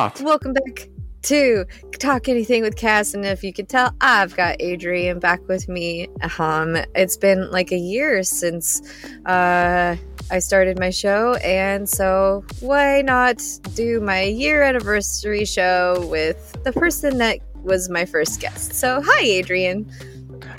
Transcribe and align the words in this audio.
Start. 0.00 0.22
Welcome 0.22 0.54
back 0.54 0.88
to 1.24 1.66
Talk 1.98 2.26
Anything 2.30 2.62
with 2.62 2.74
Cass, 2.74 3.12
and 3.12 3.26
if 3.26 3.44
you 3.44 3.52
could 3.52 3.68
tell, 3.68 3.94
I've 4.00 4.34
got 4.34 4.56
Adrian 4.58 5.18
back 5.18 5.46
with 5.46 5.68
me. 5.68 6.08
Um, 6.38 6.78
it's 6.94 7.18
been 7.18 7.50
like 7.50 7.70
a 7.70 7.76
year 7.76 8.22
since 8.22 8.80
uh, 9.26 9.96
I 10.30 10.38
started 10.38 10.78
my 10.78 10.88
show, 10.88 11.34
and 11.44 11.86
so 11.86 12.46
why 12.60 13.02
not 13.02 13.42
do 13.74 14.00
my 14.00 14.22
year 14.22 14.62
anniversary 14.62 15.44
show 15.44 16.06
with 16.08 16.56
the 16.64 16.72
person 16.72 17.18
that 17.18 17.40
was 17.56 17.90
my 17.90 18.06
first 18.06 18.40
guest? 18.40 18.72
So, 18.72 19.02
hi, 19.04 19.20
Adrian. 19.20 19.86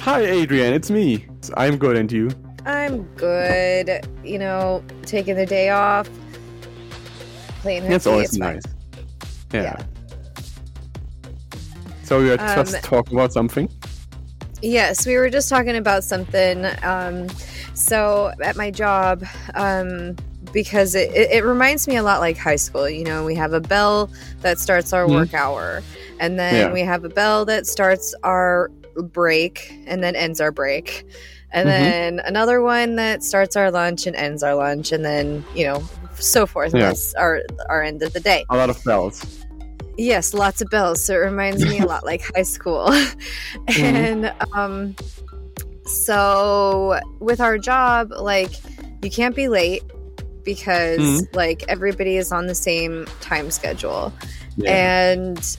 Hi, 0.02 0.22
Adrian. 0.22 0.72
It's 0.72 0.92
me. 0.92 1.26
I'm 1.56 1.80
good, 1.80 1.98
and 1.98 2.12
you? 2.12 2.30
I'm 2.68 3.02
good. 3.16 4.08
You 4.24 4.38
know, 4.38 4.84
taking 5.02 5.36
the 5.36 5.48
day 5.48 5.70
off, 5.70 6.08
playing. 7.62 7.88
Hooky, 7.88 8.08
always 8.08 8.38
nice. 8.38 8.62
Yeah. 9.54 9.62
Yeah. 9.64 9.78
So 12.04 12.20
we 12.20 12.32
Um, 12.32 12.38
just 12.66 12.84
talking 12.84 13.18
about 13.18 13.32
something. 13.34 13.70
Yes, 14.62 15.08
we 15.08 15.16
were 15.18 15.30
just 15.30 15.50
talking 15.50 15.76
about 15.76 16.04
something. 16.04 16.66
Um, 16.84 17.28
so 17.74 18.32
at 18.44 18.56
my 18.56 18.70
job, 18.70 19.24
um, 19.56 20.16
because 20.52 20.94
it, 20.94 21.10
it, 21.16 21.32
it 21.32 21.44
reminds 21.46 21.88
me 21.88 21.96
a 21.96 22.04
lot 22.04 22.20
like 22.20 22.38
high 22.38 22.58
school. 22.58 22.90
You 22.90 23.06
know, 23.06 23.24
we 23.24 23.34
have 23.36 23.54
a 23.54 23.62
bell 23.62 24.10
that 24.42 24.60
starts 24.60 24.92
our 24.94 25.06
Mhm. 25.06 25.14
work 25.14 25.34
hour, 25.34 25.82
and 26.20 26.38
then 26.38 26.56
Yeah. 26.68 26.74
we 26.74 26.82
have 26.82 27.06
a 27.06 27.10
bell 27.10 27.46
that 27.46 27.66
starts 27.66 28.14
our 28.24 28.70
break 28.98 29.74
and 29.88 30.04
then 30.04 30.16
ends 30.16 30.42
our 30.42 30.52
break. 30.52 31.06
And 31.54 31.68
Mhm. 31.68 31.72
then 31.72 32.22
another 32.26 32.62
one 32.62 32.98
that 32.98 33.24
starts 33.24 33.56
our 33.56 33.72
lunch 33.72 34.06
and 34.06 34.16
ends 34.16 34.44
our 34.44 34.54
lunch, 34.56 34.92
and 34.92 35.04
then 35.04 35.44
you 35.56 35.66
know, 35.66 35.82
so 36.16 36.46
forth. 36.46 36.74
Yeah. 36.74 36.82
That's 36.88 37.14
our 37.16 37.42
our 37.70 37.82
end 37.82 38.04
of 38.04 38.14
the 38.14 38.20
day. 38.20 38.46
A 38.50 38.58
lot 38.58 38.70
of 38.70 38.84
bells. 38.84 39.26
Yes, 39.98 40.34
lots 40.34 40.62
of 40.62 40.70
bells. 40.70 41.04
So 41.04 41.14
it 41.14 41.18
reminds 41.18 41.64
me 41.66 41.80
a 41.80 41.86
lot 41.86 42.06
like 42.06 42.22
high 42.36 42.44
school. 42.44 42.90
and 43.78 44.34
um, 44.54 44.96
so 45.86 47.00
with 47.20 47.40
our 47.42 47.58
job, 47.58 48.12
like 48.12 48.52
you 49.02 49.10
can't 49.10 49.36
be 49.36 49.48
late 49.48 49.84
because 50.44 51.00
Mhm. 51.00 51.36
like 51.36 51.64
everybody 51.68 52.18
is 52.18 52.32
on 52.32 52.48
the 52.48 52.56
same 52.56 53.06
time 53.20 53.52
schedule 53.52 54.12
Yeah. 54.58 54.72
and 54.72 55.58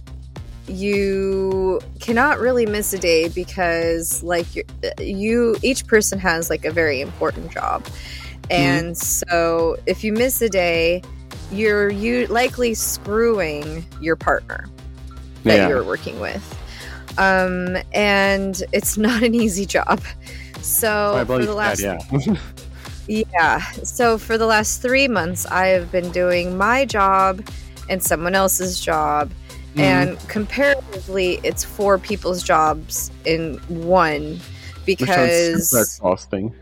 you 0.66 1.80
cannot 2.00 2.40
really 2.40 2.66
miss 2.66 2.92
a 2.92 2.98
day 2.98 3.28
because 3.28 4.22
like 4.22 4.56
you, 4.56 4.64
you 4.98 5.56
each 5.62 5.86
person 5.86 6.18
has 6.18 6.50
like 6.50 6.64
a 6.64 6.70
very 6.72 7.00
important 7.00 7.50
job 7.52 7.84
and 8.50 8.96
so 8.96 9.76
if 9.86 10.02
you 10.04 10.12
miss 10.12 10.40
a 10.42 10.48
day 10.48 11.02
you're 11.52 11.90
you 11.90 12.26
likely 12.26 12.74
screwing 12.74 13.84
your 14.00 14.16
partner 14.16 14.68
that 15.44 15.56
yeah. 15.56 15.68
you're 15.68 15.84
working 15.84 16.18
with 16.20 16.58
um 17.18 17.76
and 17.92 18.62
it's 18.72 18.96
not 18.96 19.22
an 19.22 19.34
easy 19.34 19.66
job 19.66 20.00
so 20.62 21.24
for 21.26 21.38
the 21.38 21.46
that, 21.46 21.54
last 21.54 21.80
yeah. 21.80 22.36
yeah. 23.08 23.60
So 23.82 24.18
for 24.18 24.38
the 24.38 24.46
last 24.46 24.80
three 24.80 25.08
months, 25.08 25.46
I 25.46 25.68
have 25.68 25.90
been 25.90 26.10
doing 26.10 26.56
my 26.56 26.84
job 26.84 27.46
and 27.88 28.02
someone 28.02 28.34
else's 28.34 28.80
job. 28.80 29.30
Mhm. 29.74 29.80
And 29.80 30.28
comparatively, 30.28 31.40
it's 31.42 31.64
four 31.64 31.98
people's 31.98 32.42
jobs 32.42 33.10
in 33.24 33.58
one 33.68 34.40
because 34.84 35.72
exhausting. 35.72 36.54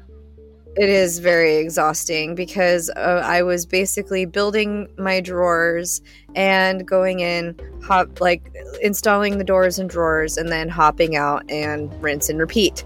It 0.76 0.88
is 0.88 1.18
very 1.18 1.56
exhausting 1.56 2.34
because 2.34 2.90
uh, 2.90 3.22
I 3.24 3.42
was 3.42 3.66
basically 3.66 4.24
building 4.24 4.88
my 4.98 5.20
drawers 5.20 6.00
and 6.34 6.86
going 6.86 7.20
in, 7.20 7.58
hop 7.82 8.20
like 8.20 8.42
installing 8.80 9.38
the 9.38 9.44
doors 9.44 9.78
and 9.78 9.90
drawers, 9.90 10.36
and 10.36 10.50
then 10.50 10.68
hopping 10.68 11.16
out 11.16 11.48
and 11.50 11.92
rinse 12.02 12.28
and 12.28 12.38
repeat. 12.38 12.84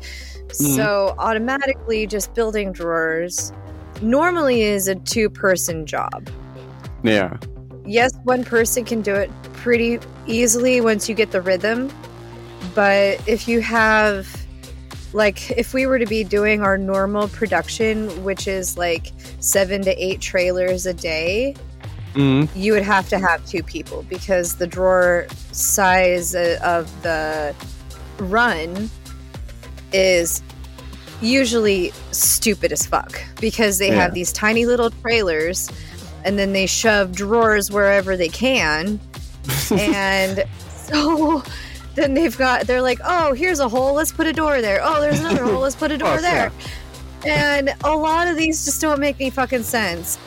Mhm. 0.48 0.76
So 0.76 1.14
automatically, 1.18 2.06
just 2.06 2.34
building 2.34 2.72
drawers 2.72 3.52
normally 4.00 4.62
is 4.62 4.88
a 4.88 4.94
two-person 4.94 5.86
job. 5.86 6.28
Yeah. 7.02 7.36
Yes, 7.84 8.12
one 8.24 8.44
person 8.44 8.84
can 8.84 9.02
do 9.02 9.14
it 9.14 9.30
pretty 9.52 9.98
easily 10.26 10.80
once 10.80 11.08
you 11.08 11.14
get 11.14 11.32
the 11.32 11.42
rhythm, 11.42 11.90
but 12.74 13.20
if 13.28 13.46
you 13.46 13.60
have 13.60 14.43
like 15.14 15.50
if 15.52 15.72
we 15.72 15.86
were 15.86 15.98
to 15.98 16.06
be 16.06 16.24
doing 16.24 16.60
our 16.60 16.76
normal 16.76 17.28
production 17.28 18.08
which 18.24 18.46
is 18.48 18.76
like 18.76 19.12
7 19.40 19.82
to 19.82 19.90
8 20.04 20.20
trailers 20.20 20.84
a 20.86 20.92
day 20.94 21.54
Mm. 22.14 22.48
you 22.54 22.72
would 22.72 22.84
have 22.84 23.08
to 23.08 23.18
have 23.18 23.44
two 23.44 23.60
people 23.64 24.04
because 24.08 24.54
the 24.54 24.68
drawer 24.68 25.26
size 25.50 26.32
of 26.36 26.88
the 27.02 27.52
run 28.18 28.88
is 29.92 30.40
usually 31.20 31.92
stupid 32.12 32.70
as 32.70 32.86
fuck 32.86 33.20
because 33.40 33.78
they 33.78 33.88
Yeah. 33.88 33.94
have 34.02 34.14
these 34.14 34.32
tiny 34.32 34.64
little 34.64 34.90
trailers 34.90 35.68
and 36.24 36.38
then 36.38 36.52
they 36.52 36.66
shove 36.66 37.10
drawers 37.10 37.68
wherever 37.72 38.16
they 38.16 38.28
can 38.28 39.00
and 39.72 40.44
so 40.86 41.42
then 41.94 42.14
they've 42.14 42.36
got 42.36 42.66
they're 42.66 42.82
like 42.82 42.98
oh 43.04 43.32
here's 43.34 43.60
a 43.60 43.68
hole 43.68 43.94
let's 43.94 44.12
put 44.12 44.26
a 44.26 44.32
door 44.32 44.60
there. 44.60 44.80
Oh 44.82 45.00
there's 45.00 45.20
another 45.20 45.44
hole 45.44 45.60
let's 45.60 45.76
put 45.76 45.90
a 45.90 45.98
door 46.04 46.16
Oh, 46.18 46.20
there. 46.20 46.52
And 47.26 47.74
a 47.84 47.96
lot 47.96 48.28
of 48.28 48.36
these 48.36 48.64
just 48.64 48.80
don't 48.80 49.00
make 49.00 49.16
any 49.20 49.30
fucking 49.30 49.62
sense. 49.62 50.18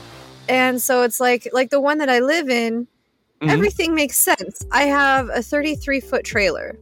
And 0.50 0.81
so 0.81 1.03
it's 1.03 1.19
like 1.19 1.47
like 1.53 1.69
the 1.69 1.81
one 1.81 1.97
that 2.00 2.09
i 2.09 2.19
live 2.19 2.50
in 2.50 2.88
Mhm. 3.41 3.50
everything 3.51 3.94
makes 3.94 4.17
sense. 4.17 4.66
I 4.72 4.83
have 4.85 5.29
a 5.29 5.44
33 5.44 6.00
foot 6.00 6.23
trailer. 6.23 6.78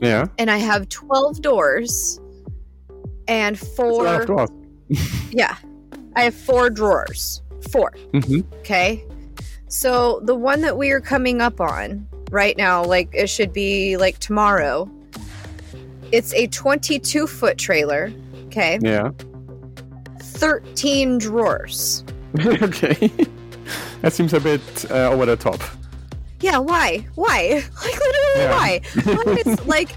Yeah. 0.00 0.26
and 0.38 0.50
i 0.50 0.58
have 0.58 0.88
12 0.90 1.40
doors 1.40 2.20
and 3.28 3.56
That's 3.56 3.78
a 3.78 3.82
lot 3.82 4.26
four 4.26 4.46
yeah. 5.32 5.56
I 6.14 6.22
have 6.22 6.34
four 6.34 6.70
drawers. 6.70 7.42
Four. 7.72 7.92
Mhm. 8.12 8.44
Okay. 8.60 9.04
So 9.68 10.20
the 10.24 10.34
one 10.34 10.60
that 10.60 10.78
we 10.78 10.90
are 10.92 11.00
coming 11.00 11.40
up 11.40 11.60
on 11.60 12.06
right 12.30 12.56
now, 12.56 12.84
like 12.84 13.08
it 13.12 13.28
should 13.28 13.52
be 13.52 13.96
like 13.96 14.18
tomorrow, 14.18 14.90
it's 16.12 16.32
a 16.34 16.46
22 16.48 17.26
foot 17.26 17.58
trailer. 17.58 18.12
Okay. 18.46 18.78
Yeah. 18.82 19.10
13 20.20 21.18
drawers. 21.18 22.04
okay. 22.46 23.10
that 24.02 24.12
seems 24.12 24.32
a 24.34 24.40
bit 24.40 24.60
uh, 24.90 25.10
over 25.10 25.26
the 25.26 25.36
top. 25.36 25.60
Yeah. 26.40 26.58
Why? 26.58 27.06
Why? 27.14 27.62
Like 27.84 27.98
literally 27.98 28.36
Yeah. 28.36 28.50
why? 28.50 28.80
One 29.24 29.38
is 29.38 29.66
like 29.66 29.90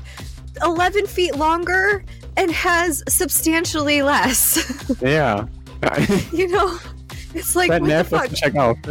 11 0.64 1.08
feet 1.08 1.36
longer 1.36 2.04
and 2.38 2.52
has 2.52 3.04
substantially 3.08 4.02
less. 4.02 4.58
Yeah. 5.02 5.48
you 6.31 6.48
know? 6.48 6.78
It's 7.34 7.56
like, 7.56 7.70
that 7.70 7.81
what 7.81 7.90
the 7.90 8.04
fuck? 8.04 8.30
to 8.30 8.36
check 8.36 8.56
out. 8.56 8.78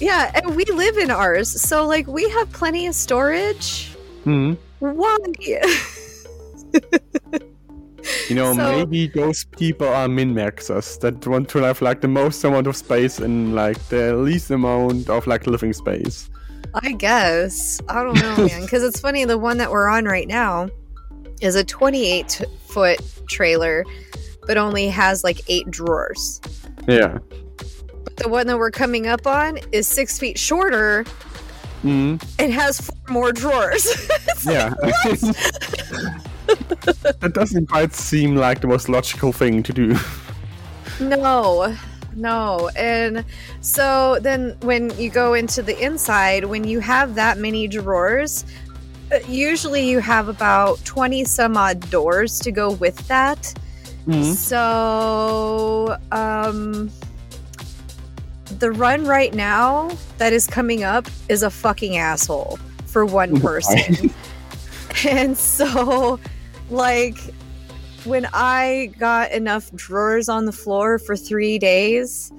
Yeah. 0.00 0.30
And 0.36 0.54
we 0.54 0.64
live 0.66 0.96
in 0.96 1.10
ours. 1.10 1.48
So, 1.60 1.84
like, 1.84 2.06
we 2.06 2.28
have 2.30 2.52
plenty 2.52 2.86
of 2.86 2.94
storage. 2.94 3.88
Hmm. 4.22 4.52
Why? 4.78 5.16
You 8.28 8.34
know, 8.36 8.54
So- 8.54 8.78
maybe 8.78 9.08
those 9.08 9.44
people 9.44 9.88
are 9.88 10.08
min 10.08 10.34
maxers 10.34 10.98
that 11.00 11.26
want 11.26 11.48
to 11.50 11.58
have 11.58 11.82
like 11.82 12.00
the 12.00 12.08
most 12.08 12.42
amount 12.44 12.66
of 12.66 12.76
space 12.76 13.18
and 13.18 13.54
like 13.54 13.78
the 13.88 14.14
least 14.16 14.50
amount 14.50 15.10
of 15.10 15.26
like 15.26 15.46
living 15.46 15.72
space. 15.72 16.30
I 16.74 16.92
guess. 16.92 17.80
I 17.88 18.02
don't 18.02 18.14
know, 18.20 18.36
man. 18.46 18.62
Because 18.62 18.82
it's 18.84 19.00
funny, 19.00 19.24
the 19.24 19.36
one 19.38 19.58
that 19.58 19.70
we're 19.70 19.88
on 19.88 20.04
right 20.04 20.28
now 20.28 20.68
is 21.40 21.54
a 21.56 21.64
28 21.64 22.42
foot 22.68 23.00
trailer, 23.28 23.84
but 24.46 24.56
only 24.56 24.88
has 24.88 25.24
like 25.24 25.40
eight 25.48 25.68
drawers. 25.70 26.40
Yeah. 26.86 27.18
But 28.08 28.16
the 28.24 28.28
one 28.30 28.46
that 28.46 28.56
we're 28.56 28.70
coming 28.70 29.06
up 29.06 29.26
on 29.26 29.58
is 29.70 29.86
six 29.86 30.18
feet 30.18 30.38
shorter 30.38 31.04
Mm, 31.84 32.20
and 32.40 32.52
has 32.52 32.80
four 32.80 32.96
more 33.08 33.32
drawers. 33.32 33.86
Yeah. 34.44 34.70
that 37.20 37.32
doesn't 37.34 37.66
quite 37.68 37.92
seem 37.92 38.34
like 38.34 38.60
the 38.60 38.66
most 38.66 38.88
logical 38.88 39.32
thing 39.32 39.62
to 39.64 39.72
do. 39.72 39.96
no, 41.00 41.76
no. 42.16 42.70
And 42.76 43.24
so 43.60 44.18
then 44.20 44.56
when 44.62 44.90
you 44.98 45.10
go 45.10 45.34
into 45.34 45.62
the 45.62 45.78
inside, 45.84 46.46
when 46.46 46.64
you 46.64 46.80
have 46.80 47.14
that 47.16 47.38
many 47.38 47.68
drawers, 47.68 48.44
uh, 49.12 49.18
usually 49.28 49.88
you 49.88 49.98
have 50.00 50.28
about 50.28 50.82
20 50.84 51.24
some 51.24 51.56
odd 51.56 51.78
doors 51.90 52.38
to 52.40 52.50
go 52.50 52.72
with 52.72 52.96
that. 53.08 53.54
Mm, 54.06 54.34
So, 54.34 55.96
um, 56.12 56.90
the 58.58 58.72
run 58.72 59.04
right 59.04 59.34
now 59.34 59.90
that 60.18 60.32
is 60.32 60.46
coming 60.46 60.82
up 60.82 61.06
is 61.28 61.42
a 61.42 61.50
fucking 61.50 61.96
asshole 61.96 62.58
for 62.86 63.04
one 63.04 63.40
person. 63.40 64.10
and 65.06 65.36
so, 65.36 66.18
like, 66.70 67.18
when 68.04 68.26
I 68.32 68.92
got 68.98 69.32
enough 69.32 69.70
drawers 69.74 70.28
on 70.28 70.46
the 70.46 70.52
floor 70.52 70.98
for 70.98 71.16
three 71.16 71.58
days 71.58 72.32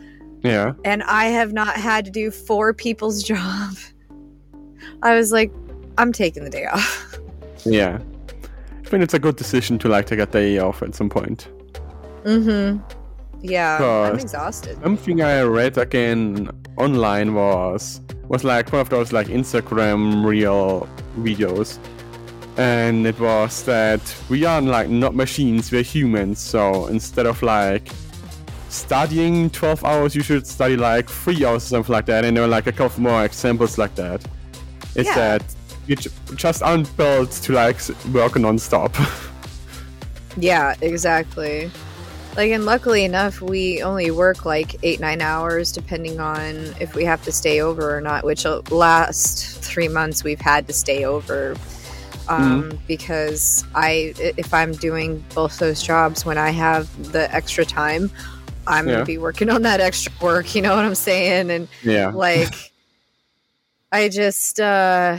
yeah. 0.43 0.73
and 0.83 1.03
I 1.03 1.25
have 1.25 1.53
not 1.53 1.75
had 1.75 2.05
to 2.05 2.11
do 2.11 2.31
four 2.31 2.73
people's 2.73 3.23
job, 3.33 3.75
I 5.03 5.15
was 5.15 5.31
like, 5.31 5.51
I'm 5.97 6.11
taking 6.11 6.43
the 6.43 6.49
day 6.49 6.65
off. 6.65 7.17
Yeah. 7.65 7.99
I 8.71 8.89
think 8.89 9.03
it's 9.03 9.13
a 9.13 9.19
good 9.19 9.35
decision 9.35 9.77
to 9.79 9.89
like 9.89 10.07
take 10.07 10.19
a 10.19 10.25
day 10.25 10.57
off 10.57 10.81
at 10.81 10.95
some 10.95 11.09
point. 11.09 11.49
Mm-hmm. 12.23 12.79
Yeah, 13.41 14.09
I'm 14.11 14.19
exhausted. 14.19 14.77
Something 14.83 15.21
I 15.21 15.41
read 15.43 15.77
again 15.77 16.49
online 16.77 17.33
was 17.33 18.01
was 18.27 18.43
like 18.43 18.71
one 18.71 18.81
of 18.81 18.89
those 18.89 19.11
like 19.13 19.27
Instagram 19.27 20.23
reel 20.25 20.87
videos. 21.19 21.77
And 22.57 23.07
it 23.07 23.17
was 23.19 23.63
that 23.63 24.01
we 24.29 24.43
are 24.45 24.61
like 24.61 24.89
not 24.89 25.15
machines, 25.15 25.71
we're 25.71 25.81
humans, 25.83 26.39
so 26.39 26.87
instead 26.87 27.25
of 27.25 27.41
like 27.41 27.87
studying 28.67 29.49
12 29.49 29.85
hours, 29.85 30.13
you 30.15 30.21
should 30.21 30.45
study 30.45 30.75
like 30.75 31.09
3 31.09 31.45
hours 31.45 31.63
or 31.65 31.67
something 31.67 31.93
like 31.93 32.05
that. 32.07 32.25
And 32.25 32.35
there 32.35 32.43
were 32.43 32.49
like 32.49 32.67
a 32.67 32.71
couple 32.73 33.01
more 33.01 33.23
examples 33.23 33.77
like 33.77 33.95
that. 33.95 34.23
It's 34.95 35.07
Yeah. 35.07 35.15
that 35.15 35.43
you 35.87 35.95
just 36.35 36.61
aren't 36.61 36.95
built 36.97 37.31
to 37.31 37.53
like 37.53 37.77
work 38.13 38.37
non-stop. 38.37 38.95
Yeah, 40.37 40.75
exactly. 40.81 41.69
Like, 42.35 42.51
and 42.51 42.63
luckily 42.65 43.03
enough, 43.03 43.41
we 43.41 43.81
only 43.83 44.11
work 44.11 44.45
like 44.45 44.77
eight, 44.83 44.99
nine 45.01 45.21
hours, 45.21 45.71
depending 45.73 46.19
on 46.21 46.55
if 46.79 46.95
we 46.95 47.03
have 47.03 47.21
to 47.25 47.31
stay 47.33 47.59
over 47.59 47.95
or 47.95 47.99
not. 47.99 48.23
Which 48.23 48.45
uh, 48.45 48.61
last 48.71 49.57
three 49.61 49.89
months 49.89 50.23
we've 50.23 50.39
had 50.39 50.65
to 50.67 50.73
stay 50.73 51.03
over 51.03 51.55
um, 52.29 52.79
because 52.87 53.65
I, 53.75 54.13
i- 54.19 54.33
if 54.37 54.53
I'm 54.53 54.71
doing 54.73 55.21
both 55.35 55.57
those 55.59 55.83
jobs 55.83 56.23
when 56.23 56.37
I 56.37 56.51
have 56.51 57.11
the 57.11 57.33
extra 57.35 57.65
time, 57.65 58.09
I'm 58.67 58.85
Yeah. 58.87 58.93
gonna 58.93 59.05
be 59.05 59.17
working 59.17 59.49
on 59.49 59.63
that 59.63 59.81
extra 59.81 60.13
work. 60.21 60.55
You 60.55 60.61
know 60.61 60.75
what 60.75 60.85
I'm 60.85 60.95
saying? 60.95 61.49
And 61.51 61.67
yeah. 61.83 62.11
like 62.11 62.53
i 63.91 64.07
just 64.07 64.59
uh 64.59 65.17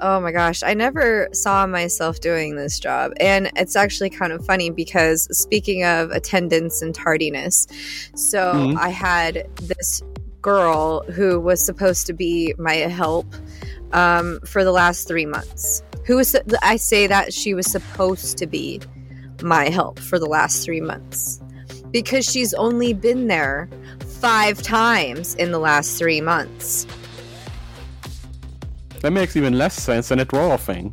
oh 0.00 0.20
my 0.20 0.32
gosh 0.32 0.62
i 0.62 0.74
never 0.74 1.28
saw 1.32 1.66
myself 1.66 2.20
doing 2.20 2.56
this 2.56 2.78
job 2.80 3.12
and 3.20 3.50
it's 3.56 3.76
actually 3.76 4.10
kind 4.10 4.32
of 4.32 4.44
funny 4.44 4.70
because 4.70 5.28
speaking 5.36 5.84
of 5.84 6.10
attendance 6.10 6.82
and 6.82 6.94
tardiness 6.94 7.66
so 8.14 8.52
Mhm. 8.54 8.76
i 8.78 8.88
had 8.88 9.48
this 9.62 10.02
girl 10.42 11.02
who 11.12 11.40
was 11.40 11.64
supposed 11.64 12.06
to 12.06 12.12
be 12.12 12.54
my 12.58 12.74
help 12.74 13.26
um, 13.92 14.40
for 14.44 14.64
the 14.64 14.72
last 14.72 15.06
three 15.08 15.26
months 15.26 15.82
who 16.06 16.16
was 16.16 16.36
i 16.62 16.76
say 16.76 17.06
that 17.06 17.32
she 17.32 17.54
was 17.54 17.66
supposed 17.70 18.36
to 18.38 18.46
be 18.46 18.80
my 19.42 19.68
help 19.68 19.98
for 19.98 20.18
the 20.18 20.26
last 20.26 20.64
three 20.64 20.80
months 20.80 21.40
because 21.90 22.24
she's 22.24 22.52
only 22.54 22.92
been 22.92 23.28
there 23.28 23.68
five 24.20 24.60
times 24.62 25.34
in 25.36 25.52
the 25.52 25.58
last 25.58 25.96
three 25.98 26.20
months. 26.20 26.86
That 29.04 29.10
makes 29.10 29.36
even 29.36 29.58
less 29.58 29.74
sense 29.74 30.08
than 30.08 30.20
a 30.20 30.24
draw 30.24 30.56
thing. 30.56 30.90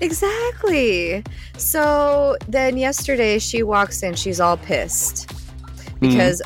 Exactly. 0.00 1.22
So 1.56 2.36
then 2.48 2.76
yesterday 2.76 3.38
she 3.38 3.62
walks 3.62 4.02
in, 4.02 4.16
she's 4.16 4.40
all 4.40 4.56
pissed 4.56 5.30
hmm. 5.30 6.08
because 6.08 6.42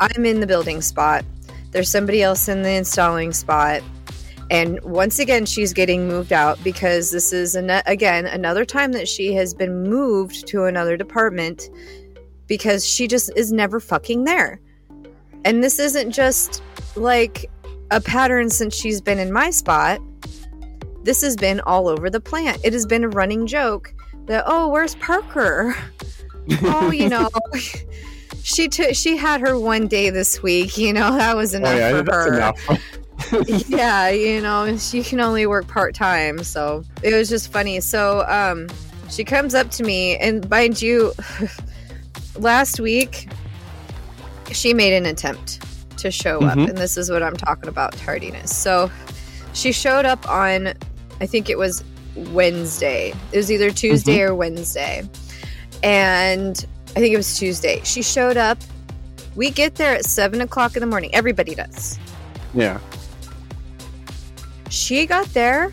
I'm 0.00 0.24
in 0.24 0.40
the 0.40 0.46
building 0.46 0.80
spot. 0.80 1.26
There's 1.72 1.90
somebody 1.90 2.22
else 2.22 2.48
in 2.48 2.62
the 2.62 2.70
installing 2.70 3.34
spot. 3.34 3.82
And 4.50 4.82
once 4.82 5.18
again, 5.18 5.44
she's 5.44 5.74
getting 5.74 6.08
moved 6.08 6.32
out 6.32 6.58
because 6.64 7.10
this 7.10 7.34
is, 7.34 7.54
an- 7.54 7.82
again, 7.84 8.24
another 8.24 8.64
time 8.64 8.92
that 8.92 9.08
she 9.08 9.34
has 9.34 9.52
been 9.52 9.82
moved 9.82 10.46
to 10.46 10.64
another 10.64 10.96
department 10.96 11.68
because 12.46 12.88
she 12.88 13.08
just 13.08 13.30
is 13.36 13.52
never 13.52 13.78
fucking 13.78 14.24
there. 14.24 14.58
And 15.44 15.62
this 15.62 15.78
isn't 15.78 16.12
just 16.12 16.62
like 16.96 17.50
a 17.90 18.00
pattern 18.00 18.50
since 18.50 18.74
she's 18.74 19.00
been 19.00 19.18
in 19.18 19.32
my 19.32 19.50
spot. 19.50 20.00
This 21.04 21.22
has 21.22 21.36
been 21.36 21.60
all 21.60 21.88
over 21.88 22.10
the 22.10 22.20
plant. 22.20 22.60
It 22.64 22.72
has 22.72 22.86
been 22.86 23.04
a 23.04 23.08
running 23.08 23.46
joke 23.46 23.94
that, 24.26 24.44
oh, 24.46 24.68
where's 24.68 24.94
Parker? 24.96 25.74
oh, 26.62 26.90
you 26.90 27.08
know, 27.08 27.30
she 28.42 28.68
took 28.68 28.94
she 28.94 29.16
had 29.16 29.40
her 29.40 29.58
one 29.58 29.86
day 29.86 30.10
this 30.10 30.42
week. 30.42 30.76
You 30.76 30.92
know, 30.92 31.16
that 31.16 31.36
was 31.36 31.54
enough 31.54 31.74
oh 31.74 31.76
yeah, 31.76 32.02
for 32.02 32.12
her. 32.12 32.34
enough. 32.34 33.68
yeah, 33.68 34.08
you 34.10 34.40
know, 34.40 34.76
she 34.76 35.02
can 35.02 35.20
only 35.20 35.46
work 35.46 35.66
part 35.66 35.94
time, 35.94 36.42
so 36.44 36.84
it 37.02 37.14
was 37.14 37.28
just 37.28 37.52
funny. 37.52 37.80
So, 37.80 38.24
um, 38.28 38.68
she 39.10 39.24
comes 39.24 39.54
up 39.54 39.70
to 39.72 39.82
me, 39.82 40.16
and 40.16 40.48
mind 40.48 40.80
you, 40.80 41.12
last 42.36 42.80
week 42.80 43.28
she 44.52 44.72
made 44.72 44.94
an 44.94 45.04
attempt 45.04 45.62
to 45.98 46.10
show 46.10 46.40
up, 46.40 46.56
Mhm. 46.58 46.68
and 46.70 46.78
this 46.78 46.96
is 46.96 47.10
what 47.10 47.22
I'm 47.22 47.36
talking 47.36 47.68
about 47.68 47.92
tardiness. 47.98 48.54
So, 48.56 48.90
she 49.52 49.72
showed 49.72 50.04
up 50.04 50.28
on, 50.28 50.74
I 51.20 51.26
think 51.26 51.48
it 51.50 51.58
was 51.58 51.82
Wednesday. 52.32 53.12
It 53.32 53.36
was 53.36 53.50
either 53.52 53.70
Tuesday 53.70 54.22
or 54.22 54.34
Wednesday, 54.34 55.08
and 55.82 56.64
I 56.96 57.00
think 57.00 57.12
it 57.14 57.16
was 57.16 57.38
Tuesday. 57.38 57.80
She 57.84 58.02
showed 58.02 58.36
up. 58.36 58.58
We 59.36 59.50
get 59.50 59.76
there 59.76 59.94
at 59.94 60.04
seven 60.04 60.40
o'clock 60.40 60.74
in 60.76 60.80
the 60.80 60.86
morning. 60.86 61.14
Everybody 61.14 61.54
does. 61.54 61.98
yeah. 62.54 62.78
She 64.70 65.06
got 65.06 65.26
there 65.32 65.72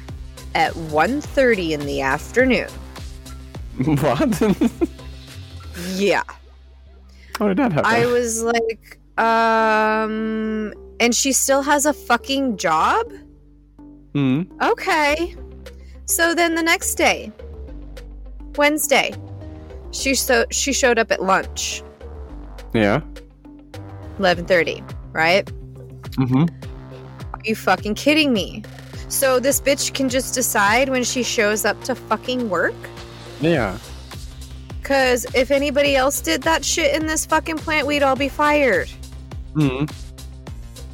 at 0.54 0.74
1.30 0.74 1.72
in 1.72 1.86
the 1.86 2.02
afternoon. 2.02 2.70
what? 3.86 4.42
Yeah. 5.96 6.24
How 7.38 7.48
did 7.50 7.58
that 7.58 7.74
happen? 7.74 7.86
I 7.92 8.06
was 8.06 8.42
like, 8.42 8.98
um, 9.18 10.74
and 11.00 11.14
she 11.16 11.32
still 11.34 11.62
has 11.62 11.86
a 11.86 11.94
fucking 11.94 12.58
job? 12.58 13.12
Hmm. 14.14 14.44
Okay. 14.62 15.36
So 16.06 16.34
then 16.36 16.56
the 16.56 16.64
next 16.64 16.96
day, 16.96 17.32
Wednesday, 18.56 19.14
she 19.92 20.14
so 20.16 20.46
she 20.52 20.72
showed 20.74 21.00
up 21.00 21.12
at 21.12 21.22
lunch, 21.24 21.82
Yeah. 22.74 23.02
11:30, 24.20 24.84
right? 25.14 25.46
Mm-hmm. 26.18 26.46
Are 27.34 27.42
you 27.44 27.56
fucking 27.56 27.96
kidding 27.96 28.32
me? 28.32 28.64
So 29.10 29.40
this 29.40 29.60
bitch 29.60 29.94
can 29.94 30.08
just 30.10 30.34
decide 30.34 30.90
when 30.90 31.04
she 31.04 31.24
shows 31.24 31.66
up 31.66 31.82
to 31.84 31.96
fucking 31.96 32.50
work? 32.50 32.76
Yeah. 33.42 33.78
Cuz 34.84 35.26
if 35.34 35.52
anybody 35.52 35.96
else 35.96 36.22
did 36.22 36.44
that 36.44 36.64
shit 36.64 36.96
in 36.96 37.08
this 37.08 37.26
fucking 37.26 37.58
plant, 37.58 37.88
we'd 37.88 38.04
all 38.04 38.16
be 38.16 38.30
fired. 38.30 38.90
Hmm. 39.56 39.86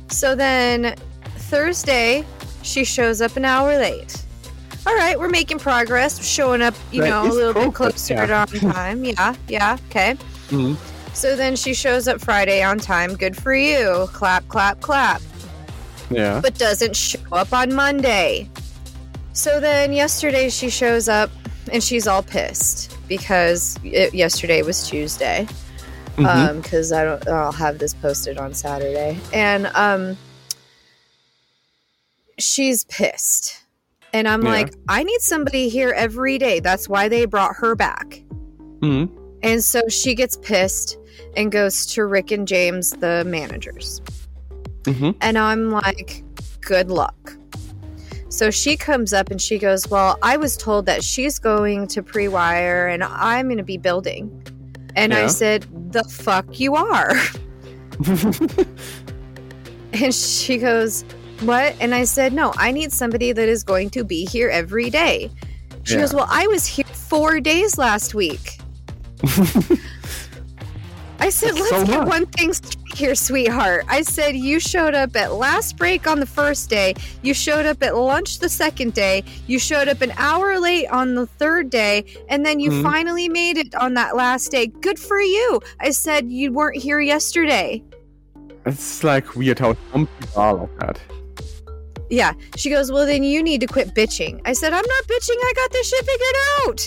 So 0.10 0.36
then 0.36 0.96
Thursday, 1.36 2.25
she 2.62 2.84
shows 2.84 3.22
up 3.22 3.36
an 3.36 3.46
hour 3.46 3.77
late. 3.77 4.24
All 4.86 4.96
right, 4.96 5.20
we're 5.20 5.30
making 5.30 5.60
progress, 5.60 6.25
showing 6.25 6.62
up, 6.62 6.74
you 6.91 7.01
That 7.01 7.10
know, 7.10 7.24
a 7.24 7.32
little 7.32 7.53
bit 7.53 7.74
closer 7.74 8.13
yeah. 8.13 8.41
on 8.41 8.48
time. 8.74 9.06
Yeah, 9.06 9.36
yeah, 9.48 9.77
okay. 9.89 10.15
Hmm. 10.50 10.74
So 11.13 11.36
then 11.36 11.56
she 11.56 11.74
shows 11.74 12.08
up 12.08 12.22
Friday 12.22 12.63
on 12.63 12.80
time. 12.80 13.15
Good 13.15 13.36
for 13.36 13.53
you. 13.53 14.08
Clap, 14.12 14.48
clap, 14.48 14.80
clap. 14.82 15.22
Yeah. 16.10 16.39
But 16.41 16.58
doesn't 16.58 16.96
show 16.96 17.20
up 17.32 17.53
on 17.53 17.74
Monday. 17.74 18.50
So 19.34 19.60
then 19.60 19.94
yesterday 19.94 20.50
she 20.50 20.70
shows 20.70 21.08
up 21.08 21.30
and 21.72 21.84
she's 21.84 22.08
all 22.08 22.24
pissed 22.24 22.98
because 23.08 23.77
it, 23.84 24.13
yesterday 24.13 24.62
was 24.62 24.88
Tuesday. 24.88 25.48
Mhm. 26.18 26.25
um 26.25 26.62
because 26.62 26.91
i 26.91 27.03
don't 27.03 27.27
i'll 27.27 27.51
have 27.51 27.77
this 27.80 27.94
posted 27.94 28.38
on 28.38 28.53
saturday 28.53 29.18
and 29.34 29.68
um 29.75 30.18
she's 32.39 32.84
pissed 32.86 33.63
and 34.13 34.27
i'm 34.27 34.41
Yeah. 34.44 34.50
like 34.51 34.74
i 34.88 35.03
need 35.03 35.22
somebody 35.22 35.70
here 35.70 35.94
every 35.96 36.38
day 36.38 36.60
that's 36.60 36.89
why 36.89 37.08
they 37.08 37.25
brought 37.25 37.56
her 37.58 37.75
back 37.75 38.22
Hmm. 38.82 39.06
and 39.44 39.63
so 39.63 39.82
she 39.89 40.15
gets 40.15 40.38
pissed 40.38 40.98
and 41.38 41.51
goes 41.51 41.86
to 41.88 42.06
rick 42.06 42.32
and 42.32 42.48
james 42.48 42.91
the 42.91 43.24
managers 43.25 44.01
Mm-hmm. 44.84 45.12
and 45.22 45.38
i'm 45.38 45.70
like 45.70 46.24
good 46.62 46.89
luck 46.89 47.34
so 48.30 48.50
she 48.50 48.75
comes 48.75 49.13
up 49.13 49.30
and 49.30 49.39
she 49.39 49.60
goes 49.60 49.88
well 49.89 50.18
i 50.24 50.36
was 50.38 50.58
told 50.58 50.88
that 50.88 51.03
she's 51.03 51.38
going 51.38 51.86
to 51.88 52.01
pre-wire 52.01 52.88
and 52.88 53.03
i'm 53.03 53.46
going 53.48 53.58
to 53.60 53.63
be 53.63 53.77
building 53.77 54.32
and 54.95 55.13
i 55.13 55.27
said 55.27 55.65
the 55.91 56.03
fuck 56.05 56.60
you 56.60 56.75
are 56.75 57.13
And 59.93 60.13
she 60.15 60.57
goes, 60.57 61.03
What? 61.41 61.75
And 61.79 61.93
I 61.93 62.05
said, 62.05 62.33
No, 62.33 62.53
I 62.57 62.71
need 62.71 62.91
somebody 62.93 63.33
that 63.33 63.50
is 63.50 63.63
going 63.63 63.89
to 63.91 64.03
be 64.03 64.25
here 64.25 64.50
every 64.50 64.89
day. 64.89 65.29
She 65.83 65.95
Yeah. 65.95 66.01
goes, 66.01 66.13
Well, 66.13 66.27
I 66.29 66.48
was 66.48 66.65
here 66.65 66.86
four 66.86 67.39
days 67.41 67.77
last 67.77 68.13
week. 68.15 68.57
I 71.19 71.29
said, 71.29 71.51
That's 71.55 71.60
Let's 71.60 71.69
so 71.69 71.86
get 71.86 72.07
one 72.07 72.25
thing 72.27 72.53
straight 72.53 72.80
here, 73.01 73.15
sweetheart. 73.15 73.84
I 73.89 74.03
said, 74.03 74.36
You 74.36 74.60
showed 74.60 74.93
up 74.96 75.15
at 75.15 75.34
last 75.34 75.75
break 75.75 76.05
on 76.08 76.20
the 76.20 76.25
first 76.25 76.70
day. 76.70 76.93
You 77.24 77.34
showed 77.34 77.65
up 77.65 77.81
at 77.84 77.98
lunch 77.98 78.39
the 78.39 78.48
second 78.48 78.93
day. 78.93 79.24
You 79.48 79.58
showed 79.60 79.88
up 79.88 80.01
an 80.01 80.13
hour 80.17 80.60
late 80.60 80.88
on 80.88 81.15
the 81.15 81.25
third 81.25 81.70
day. 81.72 82.05
And 82.29 82.46
then 82.46 82.60
you 82.60 82.70
Mhm. 82.70 82.84
finally 82.84 83.27
made 83.27 83.58
it 83.58 83.74
on 83.75 83.96
that 83.96 84.15
last 84.15 84.51
day. 84.51 84.67
Good 84.67 85.00
for 85.00 85.20
you. 85.20 85.60
I 85.79 85.89
said, 85.89 86.31
You 86.31 86.51
weren't 86.53 86.77
here 86.81 87.00
yesterday. 87.01 87.84
it's 88.65 89.03
like 89.03 89.36
weird 89.36 89.58
how 89.58 89.75
some 89.91 90.08
people 90.20 90.41
are 90.41 90.53
like 90.53 90.79
that. 90.79 91.00
Yeah. 92.12 92.34
She 92.55 92.70
goes, 92.70 92.91
Well, 92.91 93.05
then 93.08 93.24
you 93.24 93.41
need 93.41 93.62
to 93.62 93.67
quit 93.67 93.96
bitching. 93.96 94.39
I 94.46 94.53
said, 94.53 94.74
I'm 94.74 94.86
not 94.96 95.03
bitching. 95.08 95.38
I 95.50 95.53
got 95.55 95.72
this 95.72 95.89
shit 95.89 96.05
figured 96.05 96.38
out. 96.60 96.79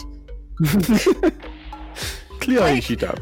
Clearly, 2.41 2.73
Like- 2.75 2.83
she 2.85 2.95
does. 2.97 3.19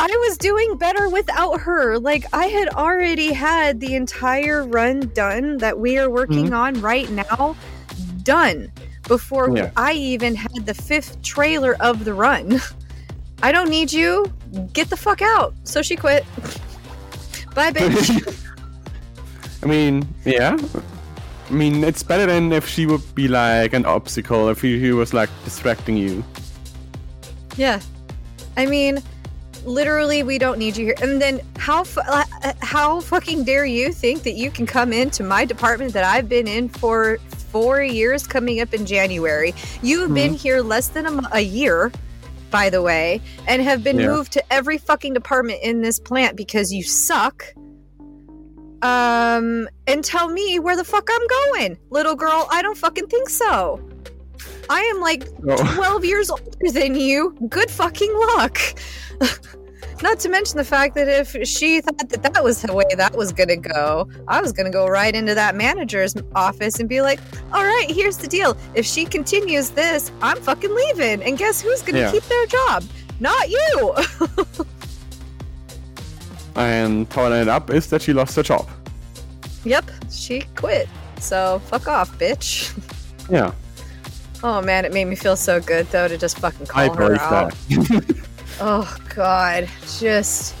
I 0.00 0.08
was 0.28 0.38
doing 0.38 0.76
better 0.76 1.08
without 1.08 1.60
her. 1.60 1.98
Like, 1.98 2.24
I 2.32 2.46
had 2.46 2.68
already 2.70 3.32
had 3.32 3.80
the 3.80 3.94
entire 3.94 4.64
run 4.64 5.10
done 5.14 5.58
that 5.58 5.78
we 5.78 5.98
are 5.98 6.10
working 6.10 6.46
mm-hmm. 6.46 6.54
on 6.54 6.80
right 6.80 7.08
now 7.10 7.56
done 8.22 8.70
before 9.08 9.56
Yeah. 9.56 9.70
I 9.76 9.92
even 9.92 10.34
had 10.34 10.66
the 10.66 10.74
fifth 10.74 11.22
trailer 11.22 11.76
of 11.80 12.04
the 12.04 12.14
run. 12.14 12.60
I 13.42 13.52
don't 13.52 13.68
need 13.68 13.92
you. 13.92 14.26
Get 14.72 14.90
the 14.90 14.96
fuck 14.96 15.22
out. 15.22 15.54
So 15.64 15.82
she 15.82 15.96
quit. 15.96 16.24
Bye, 17.54 17.72
bitch. 17.72 18.48
I 19.62 19.66
mean, 19.66 20.06
yeah. 20.24 20.56
I 21.48 21.52
mean, 21.52 21.84
it's 21.84 22.02
better 22.02 22.26
than 22.26 22.52
if 22.52 22.66
she 22.66 22.86
would 22.86 23.14
be 23.14 23.28
like 23.28 23.72
an 23.72 23.84
obstacle, 23.84 24.48
if 24.48 24.60
she 24.60 24.92
was 24.92 25.12
like 25.12 25.28
distracting 25.44 25.96
you. 25.96 26.24
Yeah. 27.56 27.80
I 28.56 28.66
mean, 28.66 29.02
literally, 29.64 30.22
we 30.22 30.38
don't 30.38 30.58
need 30.58 30.76
you 30.76 30.86
here. 30.86 30.94
And 31.02 31.20
then 31.20 31.40
how 31.58 31.84
uh, 31.96 32.24
uh, 32.42 32.52
how 32.60 33.00
fucking 33.00 33.44
dare 33.44 33.64
you 33.64 33.92
think 33.92 34.22
that 34.22 34.34
you 34.34 34.50
can 34.50 34.66
come 34.66 34.92
into 34.92 35.22
my 35.22 35.44
department 35.44 35.92
that 35.94 36.04
I've 36.04 36.28
been 36.28 36.46
in 36.46 36.68
for 36.68 37.18
four 37.50 37.82
years, 37.82 38.26
coming 38.26 38.60
up 38.60 38.72
in 38.74 38.86
January? 38.86 39.54
You 39.82 40.00
have 40.00 40.14
been 40.14 40.34
here 40.34 40.62
less 40.62 40.88
than 40.88 41.06
a, 41.06 41.28
a 41.32 41.40
year, 41.40 41.92
by 42.50 42.70
the 42.70 42.82
way, 42.82 43.20
and 43.46 43.62
have 43.62 43.82
been 43.84 43.98
Yeah. 43.98 44.08
moved 44.08 44.32
to 44.32 44.52
every 44.52 44.78
fucking 44.78 45.14
department 45.14 45.60
in 45.62 45.82
this 45.82 45.98
plant 45.98 46.36
because 46.36 46.72
you 46.72 46.82
suck. 46.82 47.44
Um, 48.82 49.68
and 49.86 50.02
tell 50.02 50.28
me 50.28 50.58
where 50.58 50.76
the 50.76 50.82
fuck 50.82 51.08
I'm 51.08 51.26
going, 51.28 51.78
little 51.90 52.16
girl. 52.16 52.48
I 52.50 52.62
don't 52.62 52.76
fucking 52.76 53.06
think 53.06 53.28
so. 53.28 53.80
I 54.72 54.80
am 54.94 55.00
like 55.00 55.28
oh. 55.48 55.56
So, 55.56 55.64
12 55.76 56.04
years 56.04 56.30
older 56.30 56.70
than 56.72 56.94
you. 56.94 57.36
Good 57.48 57.70
fucking 57.70 58.12
luck. 58.36 58.58
Not 60.02 60.18
to 60.20 60.28
mention 60.28 60.56
the 60.56 60.64
fact 60.64 60.96
that 60.96 61.06
if 61.06 61.36
she 61.46 61.80
thought 61.80 62.08
that 62.08 62.22
that 62.24 62.42
was 62.42 62.62
the 62.62 62.72
way 62.72 62.84
that 62.96 63.14
was 63.14 63.30
going 63.32 63.50
to 63.50 63.56
go, 63.56 64.08
I 64.26 64.40
was 64.40 64.50
going 64.50 64.64
to 64.66 64.72
go 64.72 64.86
right 64.88 65.14
into 65.14 65.32
that 65.34 65.54
manager's 65.54 66.14
office 66.34 66.80
and 66.80 66.88
be 66.88 67.02
like, 67.02 67.20
all 67.52 67.62
right, 67.64 67.86
here's 67.88 68.16
the 68.16 68.26
deal. 68.26 68.56
If 68.74 68.84
she 68.84 69.04
continues 69.04 69.70
this, 69.70 70.10
I'm 70.20 70.38
fucking 70.40 70.74
leaving. 70.74 71.22
And 71.22 71.38
guess 71.38 71.60
who's 71.60 71.82
going 71.82 71.94
to 71.94 72.00
Yeah. 72.00 72.10
keep 72.10 72.24
their 72.24 72.46
job? 72.46 72.82
Not 73.20 73.48
you. 73.48 73.94
and 76.56 77.08
following 77.12 77.42
it 77.42 77.48
up 77.48 77.70
is 77.70 77.88
that 77.90 78.02
she 78.02 78.12
lost 78.12 78.34
her 78.36 78.42
job. 78.42 78.68
yep, 79.64 79.88
she 80.10 80.40
quit. 80.56 80.88
So 81.20 81.60
fuck 81.66 81.86
off, 81.86 82.18
bitch. 82.18 82.72
Yeah, 83.30 83.52
Oh 84.44 84.60
man, 84.60 84.84
it 84.84 84.92
made 84.92 85.04
me 85.06 85.14
feel 85.16 85.36
so 85.36 85.60
good 85.60 85.86
though 85.90 86.08
to 86.08 86.18
just 86.18 86.38
fucking 86.38 86.66
call 86.66 86.90
I 86.90 86.94
her 86.96 87.14
out. 87.20 87.52
that. 87.68 88.16
Oh 88.60 88.96
God, 89.14 89.66
just 89.98 90.54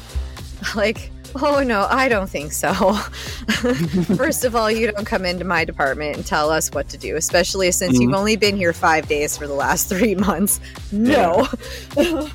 like, 0.74 1.10
oh 1.40 1.62
no, 1.62 1.86
I 1.90 2.08
don't 2.08 2.28
think 2.28 2.52
so. 2.52 2.72
First 4.16 4.44
of 4.44 4.56
all, 4.56 4.70
you 4.70 4.90
don't 4.90 5.04
come 5.04 5.24
into 5.26 5.44
my 5.44 5.64
department 5.64 6.16
and 6.16 6.26
tell 6.26 6.50
us 6.50 6.68
what 6.70 6.88
to 6.88 6.96
do, 6.98 7.16
especially 7.16 7.70
since 7.70 7.98
you've 8.00 8.10
Mhm. 8.10 8.16
only 8.16 8.36
been 8.36 8.56
here 8.56 8.72
five 8.72 9.06
days 9.08 9.36
for 9.36 9.46
the 9.46 9.52
last 9.54 9.88
three 9.90 10.14
months. 10.14 10.58
No. 10.90 11.46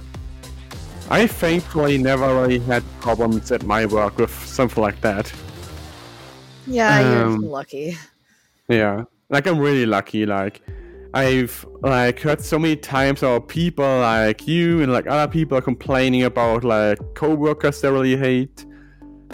I 1.09 1.25
thankfully 1.27 1.97
never 1.97 2.27
really 2.41 2.59
had 2.59 2.83
problems 3.01 3.51
at 3.51 3.63
my 3.63 3.85
work 3.87 4.17
with 4.19 4.31
something 4.45 4.81
like 4.81 5.01
that. 5.01 5.31
Yeah, 6.67 6.99
you're 6.99 7.25
Um, 7.25 7.41
lucky. 7.41 7.97
Yeah, 8.67 9.03
like 9.29 9.47
I'm 9.47 9.57
really 9.59 9.85
lucky. 9.85 10.25
Like 10.25 10.61
I've 11.13 11.65
like 11.81 12.19
heard 12.19 12.41
so 12.41 12.59
many 12.59 12.75
times 12.75 13.23
about 13.23 13.47
people 13.47 13.99
like 13.99 14.47
you 14.47 14.81
and 14.81 14.91
like 14.91 15.07
other 15.07 15.31
people 15.31 15.57
are 15.57 15.61
complaining 15.61 16.23
about 16.23 16.63
like 16.63 16.99
coworkers 17.15 17.81
they 17.81 17.89
really 17.89 18.17
hate. 18.17 18.65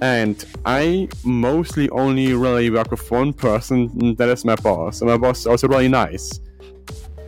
And 0.01 0.43
I 0.65 1.07
mostly 1.23 1.89
only 1.91 2.33
really 2.33 2.69
work 2.69 2.91
with 2.91 3.09
one 3.11 3.31
person, 3.31 3.91
and 4.01 4.17
that 4.17 4.29
is 4.29 4.43
my 4.43 4.55
boss. 4.55 5.01
And 5.01 5.09
my 5.09 5.17
boss 5.17 5.39
is 5.39 5.47
also 5.47 5.67
really 5.67 5.87
nice. 5.87 6.39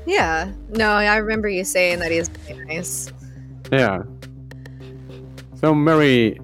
Yeah. 0.05 0.51
No, 0.69 0.91
I 0.91 1.15
remember 1.17 1.47
you 1.47 1.63
saying 1.63 1.99
that 1.99 2.11
he's 2.11 2.27
very 2.29 2.65
nice. 2.65 3.11
Yeah. 3.71 4.03
So 5.55 5.71
I'm 5.71 5.85
very 5.85 6.39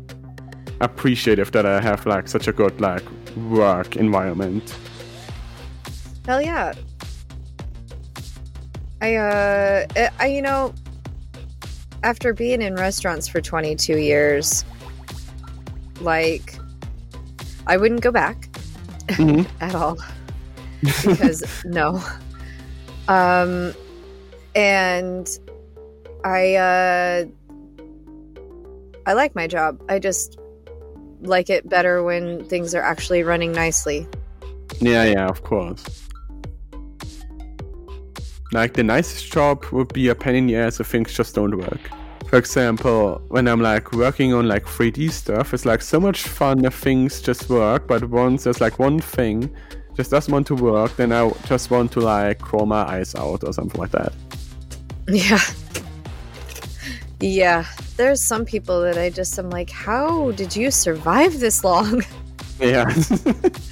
appreciative 0.79 1.51
that 1.51 1.65
I 1.65 1.81
have 1.81 2.05
like 2.05 2.27
such 2.27 2.47
a 2.47 2.51
good 2.51 2.79
like 2.81 3.03
work 3.49 3.95
environment. 3.95 4.75
Hell 6.25 6.41
yeah. 6.41 6.73
I 9.01 9.15
uh 9.15 9.85
I- 10.19 10.27
you 10.27 10.41
know 10.41 10.73
after 12.03 12.33
being 12.33 12.61
in 12.61 12.75
restaurants 12.75 13.27
for 13.27 13.41
22 13.41 13.97
years 13.97 14.63
like 15.99 16.55
I 17.67 17.77
wouldn't 17.77 18.01
go 18.01 18.11
back 18.11 18.47
Mhm. 19.07 19.45
at 19.61 19.75
all 19.75 19.97
because 21.05 21.43
no. 21.65 22.01
Um 23.07 23.73
and 24.55 25.27
I 26.23 26.55
uh 26.55 27.25
I 29.05 29.13
like 29.13 29.35
my 29.35 29.47
job. 29.47 29.81
I 29.89 29.97
just 29.99 30.37
like 31.21 31.49
it 31.49 31.67
better 31.67 32.03
when 32.03 32.45
things 32.45 32.73
are 32.75 32.81
actually 32.81 33.23
running 33.23 33.51
nicely. 33.51 34.07
Yeah, 34.79 35.03
yeah, 35.05 35.27
of 35.27 35.43
course. 35.43 36.00
Like 38.53 38.73
the 38.73 38.83
nicest 38.83 39.31
job 39.31 39.65
would 39.71 39.93
be 39.93 40.09
a 40.09 40.15
pain 40.15 40.35
in 40.35 40.47
the 40.47 40.57
ass 40.57 40.79
if 40.79 40.87
things 40.87 41.13
just 41.13 41.35
don't 41.35 41.57
work. 41.57 41.79
For 42.27 42.37
example, 42.37 43.21
when 43.29 43.47
I'm 43.47 43.61
like 43.61 43.91
working 43.93 44.33
on 44.33 44.47
like 44.47 44.65
3D 44.65 45.11
stuff, 45.11 45.53
it's 45.53 45.65
like 45.65 45.81
so 45.81 45.99
much 45.99 46.23
fun 46.23 46.63
if 46.65 46.73
things 46.73 47.21
just 47.21 47.49
work, 47.49 47.87
but 47.87 48.05
once 48.09 48.43
there's 48.43 48.61
like 48.61 48.79
one 48.79 48.99
thing 48.99 49.53
just 49.95 50.11
doesn't 50.11 50.31
want 50.31 50.47
to 50.47 50.55
work, 50.55 50.95
then 50.95 51.11
I 51.11 51.29
just 51.45 51.71
want 51.71 51.91
to 51.93 51.99
like 51.99 52.39
crawl 52.39 52.65
my 52.65 52.83
eyes 52.83 53.15
out 53.15 53.43
or 53.43 53.53
something 53.53 53.79
like 53.79 53.91
that. 53.91 54.13
Yeah. 55.07 55.39
Yeah. 57.19 57.65
There's 57.97 58.21
some 58.21 58.45
people 58.45 58.81
that 58.81 58.97
I 58.97 59.09
just 59.09 59.37
am 59.37 59.49
like, 59.49 59.69
how 59.69 60.31
did 60.31 60.55
you 60.55 60.71
survive 60.71 61.39
this 61.39 61.63
long? 61.63 62.03
Yeah. 62.59 62.93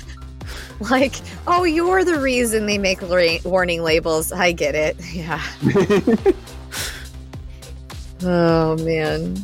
like, 0.91 1.15
oh, 1.47 1.63
you're 1.63 2.03
the 2.03 2.19
reason 2.19 2.65
they 2.65 2.77
make 2.77 3.01
ra- 3.01 3.37
warning 3.43 3.83
labels. 3.83 4.31
I 4.31 4.51
get 4.51 4.75
it. 4.75 4.97
Yeah. 5.13 5.41
Oh, 8.21 8.75
man. 8.77 9.37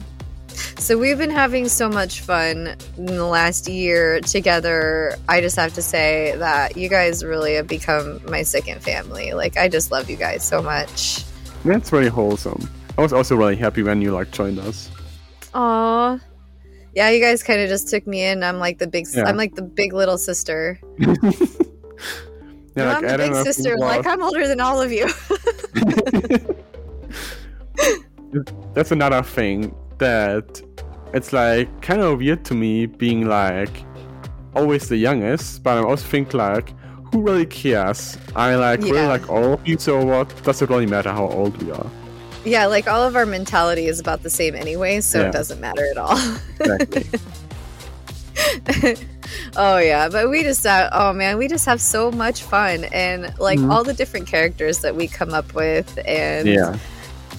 So 0.77 0.97
we've 0.97 1.17
been 1.17 1.29
having 1.29 1.67
so 1.67 1.89
much 1.89 2.21
fun 2.21 2.75
in 2.97 3.05
the 3.05 3.25
last 3.25 3.67
year 3.67 4.19
together. 4.21 5.15
I 5.29 5.41
just 5.41 5.55
have 5.55 5.73
to 5.75 5.81
say 5.81 6.35
that 6.37 6.77
you 6.77 6.89
guys 6.89 7.23
really 7.23 7.55
have 7.55 7.67
become 7.67 8.21
my 8.25 8.43
second 8.43 8.81
family. 8.83 9.33
Like, 9.33 9.57
I 9.57 9.69
just 9.69 9.91
love 9.91 10.09
you 10.09 10.17
guys 10.17 10.43
so 10.43 10.61
much. 10.61 11.23
That's 11.63 11.91
really 11.91 12.09
wholesome. 12.09 12.69
I 12.97 13.01
was 13.01 13.13
also 13.13 13.35
really 13.35 13.55
happy 13.55 13.83
when 13.83 14.01
you 14.01 14.11
like 14.13 14.31
joined 14.31 14.59
us. 14.59 14.89
Aw. 15.53 16.19
Yeah, 16.95 17.09
you 17.09 17.19
guys 17.21 17.43
kind 17.43 17.59
of 17.61 17.67
just 17.67 17.89
took 17.89 18.07
me 18.07 18.23
in. 18.23 18.41
I'm 18.41 18.57
like 18.57 18.79
the 18.79 18.87
big. 18.87 19.05
Yeah. 19.13 19.25
I'm 19.25 19.35
like 19.37 19.55
the 19.55 19.61
big 19.61 19.93
little 19.93 20.17
sister. 20.17 20.79
Yeah, 22.77 22.83
No, 22.83 22.89
like, 22.89 23.03
I'm 23.05 23.09
the 23.11 23.17
big 23.17 23.31
know 23.31 23.39
if 23.39 23.45
you 23.45 23.53
sister. 23.53 23.77
Like 23.77 24.05
I'm 24.05 24.21
older 24.21 24.47
than 24.49 24.59
all 24.59 24.81
of 24.81 24.91
you. 24.91 25.07
that's 28.73 28.91
another 28.91 29.23
thing 29.23 29.73
that 29.97 30.61
it's 31.13 31.31
like 31.31 31.69
kind 31.81 32.01
of 32.01 32.19
weird 32.19 32.43
to 32.45 32.53
me 32.53 32.85
being 32.85 33.27
like 33.29 33.71
always 34.55 34.89
the 34.89 34.97
youngest, 34.97 35.63
but 35.63 35.77
I 35.77 35.83
also 35.83 36.05
think 36.05 36.33
like 36.33 36.73
who 37.13 37.21
really 37.21 37.45
cares? 37.45 38.17
I 38.35 38.55
like 38.55 38.81
really 38.81 38.97
Yeah. 38.97 39.07
like 39.07 39.29
all 39.29 39.53
of 39.53 39.65
you, 39.65 39.77
so 39.77 40.03
what 40.03 40.27
does 40.43 40.61
it 40.61 40.69
really 40.69 40.85
matter 40.85 41.11
how 41.13 41.27
old 41.27 41.61
we 41.63 41.71
are? 41.71 41.89
Yeah, 42.45 42.67
like 42.67 42.87
all 42.87 43.03
of 43.03 43.15
our 43.15 43.25
mentality 43.25 43.87
is 43.87 43.99
about 43.99 44.23
the 44.23 44.29
same 44.29 44.55
anyway, 44.55 45.01
so 45.01 45.19
Yeah. 45.21 45.27
it 45.29 45.31
doesn't 45.31 45.59
matter 45.59 45.85
at 45.89 45.97
all. 45.97 46.17
Exactly. 46.59 47.05
oh 49.55 49.77
yeah, 49.77 50.09
but 50.09 50.29
we 50.29 50.43
just 50.43 50.65
uh, 50.65 50.89
oh 50.93 51.13
man, 51.13 51.37
we 51.37 51.47
just 51.47 51.65
have 51.65 51.81
so 51.81 52.11
much 52.11 52.43
fun 52.43 52.83
and 52.85 53.33
like 53.39 53.59
Mhm. 53.59 53.71
all 53.71 53.83
the 53.83 53.93
different 53.93 54.27
characters 54.27 54.79
that 54.79 54.95
we 54.95 55.07
come 55.07 55.33
up 55.33 55.53
with 55.53 55.99
and 56.05 56.47
yeah. 56.47 56.77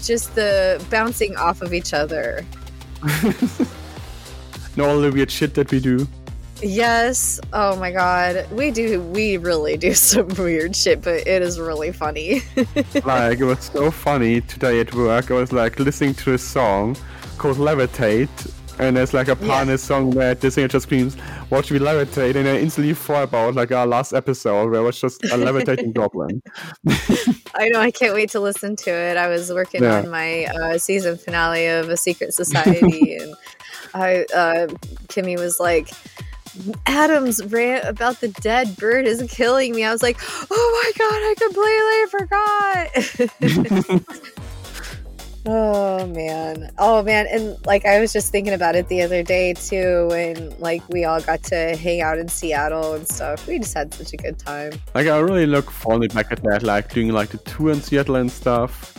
just 0.02 0.34
the 0.34 0.82
bouncing 0.90 1.36
off 1.36 1.62
of 1.62 1.72
each 1.72 1.92
other. 1.94 2.44
and 3.02 4.80
all 4.80 5.00
the 5.00 5.10
weird 5.12 5.30
shit 5.30 5.54
that 5.54 5.70
we 5.70 5.80
do. 5.80 6.06
Yes. 6.62 7.38
Oh 7.52 7.76
my 7.76 7.92
god. 7.92 8.46
We 8.50 8.70
do 8.70 9.00
we 9.02 9.36
really 9.36 9.76
do 9.76 9.94
some 10.12 10.28
weird 10.38 10.74
shit, 10.74 11.02
but 11.02 11.26
it 11.26 11.42
is 11.42 11.60
really 11.60 11.92
funny. 11.92 12.40
like 13.04 13.38
it 13.40 13.44
was 13.44 13.60
so 13.64 13.90
funny 13.90 14.40
today 14.42 14.80
at 14.80 14.94
work. 14.94 15.30
I 15.30 15.34
was 15.34 15.52
like 15.52 15.78
listening 15.78 16.14
to 16.14 16.32
a 16.34 16.38
song 16.38 16.96
called 17.38 17.58
Levitate, 17.58 18.50
and 18.78 18.96
there's 18.96 19.12
like 19.12 19.28
a 19.28 19.36
part 19.36 19.48
Yeah. 19.48 19.62
in 19.62 19.68
the 19.68 19.78
song 19.78 20.10
where 20.12 20.34
the 20.34 20.50
singer 20.50 20.68
just 20.68 20.84
screams, 20.86 21.16
"Watch 21.50 21.70
me 21.70 21.78
levitate," 21.78 22.36
and 22.36 22.48
I 22.48 22.56
instantly 22.58 22.94
thought 22.94 23.24
about 23.24 23.54
like 23.54 23.70
our 23.72 23.86
last 23.86 24.14
episode 24.14 24.70
where 24.70 24.80
it 24.80 24.84
was 24.84 24.98
just 24.98 25.22
a 25.30 25.36
levitating 25.36 25.92
goblin. 25.98 26.42
I 27.54 27.68
know. 27.68 27.80
I 27.80 27.90
can't 27.90 28.14
wait 28.14 28.30
to 28.30 28.40
listen 28.40 28.76
to 28.76 28.90
it. 28.90 29.18
I 29.18 29.28
was 29.28 29.52
working 29.52 29.82
Yeah. 29.82 29.98
on 29.98 30.08
my 30.10 30.44
uh, 30.46 30.78
season 30.78 31.18
finale 31.18 31.66
of 31.66 31.90
A 31.90 31.98
Secret 31.98 32.32
Society, 32.32 33.16
and 33.16 33.34
I 33.94 34.24
uh, 34.34 34.66
Kimmy 35.08 35.38
was 35.38 35.60
like, 35.60 35.90
"Adam's 36.86 37.44
rant 37.46 37.84
about 37.84 38.20
the 38.20 38.28
dead 38.28 38.76
bird 38.76 39.06
is 39.06 39.22
killing 39.30 39.74
me." 39.74 39.84
I 39.84 39.92
was 39.92 40.02
like, 40.02 40.18
"Oh 40.50 40.82
my 40.82 40.92
god, 40.98 41.14
I 41.14 41.34
completely 41.38 42.06
forgot." 43.96 44.16
oh 45.46 46.06
man, 46.06 46.70
oh 46.78 47.02
man, 47.02 47.26
and 47.30 47.56
like 47.66 47.84
I 47.86 48.00
was 48.00 48.12
just 48.12 48.32
thinking 48.32 48.54
about 48.54 48.74
it 48.76 48.88
the 48.88 49.02
other 49.02 49.22
day 49.22 49.54
too, 49.54 50.08
when 50.08 50.54
like 50.58 50.82
we 50.88 51.04
all 51.04 51.20
got 51.20 51.42
to 51.44 51.76
hang 51.76 52.00
out 52.00 52.18
in 52.18 52.28
Seattle 52.28 52.94
and 52.94 53.06
stuff. 53.06 53.46
We 53.46 53.58
just 53.58 53.74
had 53.74 53.92
such 53.94 54.12
a 54.12 54.16
good 54.16 54.38
time. 54.38 54.72
like 54.94 55.06
I 55.06 55.18
really 55.18 55.46
look 55.46 55.70
fondly 55.70 56.08
back 56.08 56.32
at 56.32 56.42
that, 56.42 56.62
like 56.62 56.92
doing 56.92 57.12
like 57.12 57.30
the 57.30 57.38
tour 57.38 57.72
in 57.72 57.80
Seattle 57.80 58.16
and 58.16 58.30
stuff. 58.30 58.92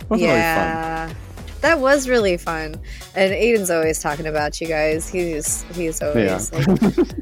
It 0.00 0.10
was 0.10 0.20
really 0.20 0.32
fun. 0.32 0.36
yeah. 0.38 1.12
That 1.60 1.80
was 1.80 2.08
really 2.08 2.36
fun. 2.36 2.76
And 3.14 3.32
Aiden's 3.32 3.70
always 3.70 4.00
talking 4.00 4.26
about 4.26 4.60
you 4.60 4.66
guys. 4.68 5.08
He's 5.08 5.62
he's 5.74 6.00
always 6.02 6.50
Yeah. 6.52 6.58
like 6.58 7.06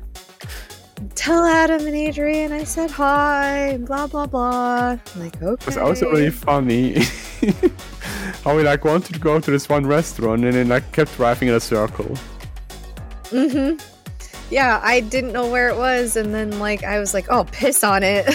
Tell 1.14 1.44
Adam 1.44 1.86
and 1.86 1.96
Adrian 1.96 2.52
I 2.52 2.64
said 2.64 2.90
hi 2.90 3.68
and 3.68 3.86
blah 3.86 4.06
blah 4.06 4.26
blah. 4.26 4.98
I'm 5.14 5.20
like, 5.20 5.42
okay. 5.42 5.62
It 5.62 5.66
was 5.66 5.76
also 5.78 6.10
really 6.10 6.30
funny 6.30 7.02
how 8.44 8.56
we 8.56 8.62
like 8.62 8.84
wanted 8.84 9.14
to 9.14 9.20
go 9.20 9.40
to 9.40 9.50
this 9.50 9.68
one 9.68 9.86
restaurant 9.86 10.44
and 10.44 10.52
then 10.54 10.68
like 10.68 10.90
kept 10.92 11.16
driving 11.16 11.48
in 11.48 11.54
a 11.54 11.60
circle. 11.60 12.16
Mm-hmm. 13.30 13.78
Yeah, 14.50 14.80
I 14.84 15.00
didn't 15.00 15.32
know 15.32 15.48
where 15.50 15.68
it 15.68 15.76
was, 15.76 16.14
and 16.16 16.32
then 16.32 16.58
like 16.60 16.84
I 16.84 17.00
was 17.00 17.12
like, 17.14 17.26
oh 17.30 17.44
piss 17.50 17.82
on 17.82 18.02
it. 18.04 18.26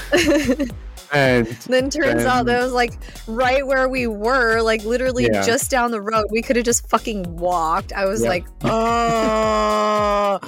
and 1.12 1.46
then 1.68 1.88
turns 1.90 2.24
out 2.24 2.46
that 2.46 2.62
was 2.62 2.72
like 2.72 2.94
right 3.26 3.66
where 3.66 3.88
we 3.88 4.06
were, 4.06 4.60
like 4.60 4.84
literally 4.84 5.28
Yeah. 5.32 5.42
just 5.44 5.70
down 5.70 5.90
the 5.90 6.00
road. 6.00 6.26
We 6.30 6.42
could 6.42 6.56
have 6.56 6.64
just 6.64 6.88
fucking 6.88 7.36
walked. 7.36 7.92
I 7.92 8.04
was 8.06 8.22
Yeah. 8.22 8.28
like, 8.28 8.46
oh. 8.64 10.40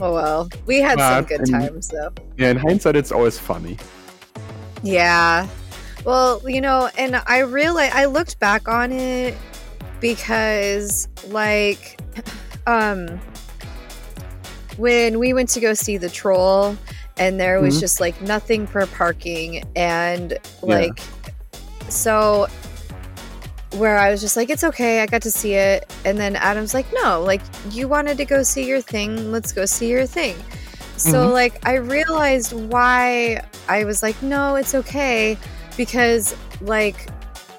Oh 0.00 0.12
well, 0.12 0.48
we 0.66 0.80
had 0.80 0.98
some 0.98 1.24
good 1.24 1.40
and- 1.40 1.50
times 1.50 1.88
though. 1.88 2.10
yeah, 2.36 2.48
in 2.50 2.56
hindsight, 2.56 2.96
it's 2.96 3.12
always 3.12 3.38
funny. 3.38 3.76
Yeah. 4.82 5.46
Well, 6.04 6.42
you 6.46 6.60
know, 6.60 6.90
and 6.98 7.22
I 7.26 7.38
really 7.38 7.86
I 7.86 8.06
looked 8.06 8.38
back 8.40 8.68
on 8.68 8.92
it 8.92 9.34
because 10.00 11.08
like 11.28 12.00
um 12.66 13.20
when 14.76 15.18
we 15.20 15.32
went 15.32 15.48
to 15.50 15.60
go 15.60 15.72
see 15.72 15.96
the 15.96 16.10
troll 16.10 16.76
and 17.16 17.38
there 17.38 17.60
was 17.60 17.76
Mhm. 17.76 17.80
just 17.80 18.00
like 18.00 18.20
nothing 18.20 18.66
for 18.66 18.86
parking 18.86 19.62
and 19.76 20.38
like 20.62 20.98
so 21.88 22.46
where 23.72 23.98
I 23.98 24.10
was 24.10 24.20
just 24.20 24.36
like, 24.36 24.50
it's 24.50 24.62
okay, 24.64 25.00
I 25.02 25.06
got 25.06 25.22
to 25.22 25.30
see 25.32 25.54
it. 25.54 25.92
And 26.04 26.16
then 26.16 26.36
Adam's 26.36 26.74
like, 26.74 26.86
no, 26.92 27.20
like, 27.22 27.40
you 27.70 27.88
wanted 27.88 28.16
to 28.18 28.24
go 28.24 28.42
see 28.44 28.66
your 28.66 28.80
thing, 28.80 29.32
let's 29.32 29.50
go 29.50 29.64
see 29.64 29.90
your 29.90 30.06
thing. 30.06 30.36
So, 30.96 31.26
Mhm. 31.28 31.32
like, 31.32 31.66
I 31.66 31.74
realized 31.74 32.52
why 32.52 33.42
I 33.68 33.82
was 33.84 34.00
like, 34.00 34.20
no, 34.22 34.54
it's 34.54 34.76
okay. 34.76 35.36
Because, 35.76 36.36
like, 36.60 37.08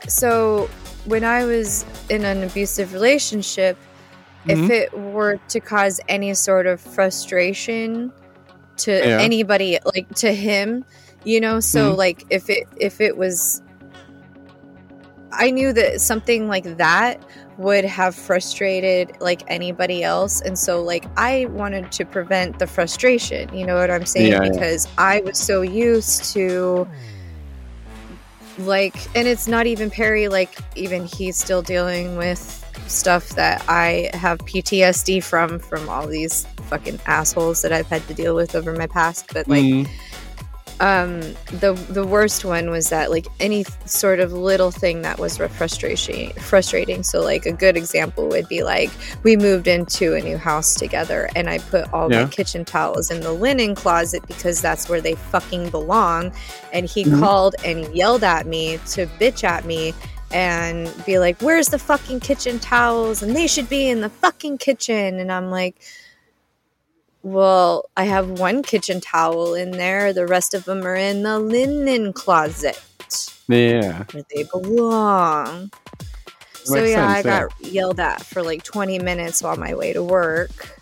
so 0.07 0.69
when 1.03 1.25
I 1.25 1.43
was 1.43 1.83
in 2.09 2.23
an 2.23 2.43
abusive 2.43 2.93
relationship, 2.93 3.77
Mhm. 4.45 4.63
if 4.65 4.69
it 4.69 4.97
were 4.97 5.37
to 5.49 5.59
cause 5.59 5.99
any 6.07 6.33
sort 6.33 6.65
of 6.65 6.79
frustration 6.79 8.13
to 8.77 8.91
Yeah. 8.91 9.19
anybody, 9.21 9.79
like 9.93 10.13
to 10.15 10.33
him, 10.33 10.85
you 11.23 11.39
know, 11.39 11.59
so 11.59 11.93
Mhm. 11.93 11.97
like 11.97 12.23
if 12.29 12.49
it 12.49 12.67
if 12.77 12.99
it 13.01 13.17
was 13.17 13.61
I 15.37 15.51
knew 15.51 15.73
that 15.73 15.99
something 15.99 16.47
like 16.47 16.77
that 16.77 17.21
would 17.57 17.83
have 17.85 18.15
frustrated 18.15 19.11
like 19.19 19.41
anybody 19.47 20.03
else 20.03 20.41
and 20.41 20.57
so 20.57 20.81
like 20.81 21.05
I 21.17 21.45
wanted 21.49 21.91
to 21.93 22.05
prevent 22.05 22.59
the 22.59 22.67
frustration, 22.67 23.53
you 23.53 23.65
know 23.65 23.75
what 23.75 23.91
I'm 23.91 24.05
saying? 24.05 24.31
Yeah, 24.31 24.43
yeah. 24.43 24.49
because 24.51 24.87
I 24.97 25.21
was 25.21 25.37
so 25.37 25.61
used 25.61 26.33
to 26.33 26.87
like 28.59 28.95
and 29.15 29.27
it's 29.27 29.47
not 29.47 29.67
even 29.67 29.89
Perry 29.89 30.27
like 30.29 30.57
even 30.75 31.05
he's 31.05 31.35
still 31.37 31.61
dealing 31.61 32.15
with 32.15 32.64
stuff 32.87 33.29
that 33.29 33.63
I 33.67 34.09
have 34.13 34.39
PTSD 34.39 35.23
from 35.23 35.59
from 35.59 35.87
all 35.89 36.07
these 36.07 36.45
fucking 36.69 36.99
assholes 37.05 37.61
that 37.61 37.71
I've 37.71 37.87
had 37.87 38.07
to 38.07 38.13
deal 38.13 38.35
with 38.35 38.55
over 38.55 38.73
my 38.73 38.87
past 38.87 39.31
but 39.33 39.47
like 39.47 39.63
Mm, 39.63 39.87
um 40.81 41.21
the 41.61 41.71
the 41.89 42.05
worst 42.05 42.43
one 42.43 42.69
was 42.69 42.89
that 42.89 43.09
like 43.09 43.27
any 43.39 43.63
sort 43.85 44.19
of 44.19 44.33
little 44.33 44.71
thing 44.71 45.03
that 45.03 45.17
was 45.19 45.37
frustration 45.37 46.31
frustrating 46.33 47.01
so 47.01 47.21
like 47.21 47.45
a 47.45 47.53
good 47.53 47.77
example 47.77 48.27
would 48.27 48.45
be 48.49 48.61
like 48.61 48.89
we 49.23 49.37
moved 49.37 49.67
into 49.67 50.15
a 50.15 50.21
new 50.21 50.37
house 50.37 50.73
together 50.75 51.29
and 51.33 51.49
i 51.49 51.59
put 51.59 51.91
all 51.93 52.11
Yeah. 52.11 52.23
my 52.23 52.29
kitchen 52.29 52.65
towels 52.65 53.09
in 53.09 53.21
the 53.21 53.31
linen 53.31 53.73
closet 53.73 54.27
because 54.27 54.61
that's 54.61 54.89
where 54.89 54.99
they 54.99 55.15
fucking 55.15 55.69
belong 55.69 56.33
and 56.73 56.85
he 56.85 57.05
Mhm. 57.05 57.19
called 57.21 57.55
and 57.63 57.95
yelled 57.95 58.25
at 58.25 58.45
me 58.45 58.77
to 58.87 59.07
bitch 59.17 59.45
at 59.45 59.63
me 59.63 59.93
and 60.31 60.91
be 61.05 61.19
like 61.19 61.39
where's 61.41 61.67
the 61.69 61.79
fucking 61.79 62.19
kitchen 62.19 62.59
towels 62.59 63.21
and 63.21 63.35
they 63.35 63.47
should 63.47 63.69
be 63.69 63.87
in 63.87 64.01
the 64.01 64.09
fucking 64.09 64.57
kitchen 64.57 65.19
and 65.19 65.31
i'm 65.31 65.49
like 65.51 65.75
well, 67.25 67.89
I 67.97 68.03
have 68.03 68.29
one 68.39 68.61
kitchen 68.61 69.01
towel 69.01 69.55
in 69.55 69.71
there. 69.71 70.13
The 70.13 70.27
rest 70.27 70.53
of 70.53 70.65
them 70.65 70.85
are 70.85 70.95
in 70.95 71.23
the 71.23 71.39
linen 71.39 72.13
closet 72.13 72.79
yeah. 73.47 74.03
where 74.11 74.23
they 74.33 74.43
belong. 74.43 75.71
So 76.65 76.83
yeah, 76.83 77.07
I 77.07 77.21
sense, 77.21 77.25
yeah. 77.25 77.39
got 77.47 77.71
yelled 77.71 77.99
at 77.99 78.23
for 78.23 78.43
like 78.43 78.61
20 78.61 78.99
minutes 78.99 79.43
on 79.43 79.59
my 79.59 79.73
way 79.73 79.91
to 79.91 80.03
work 80.03 80.79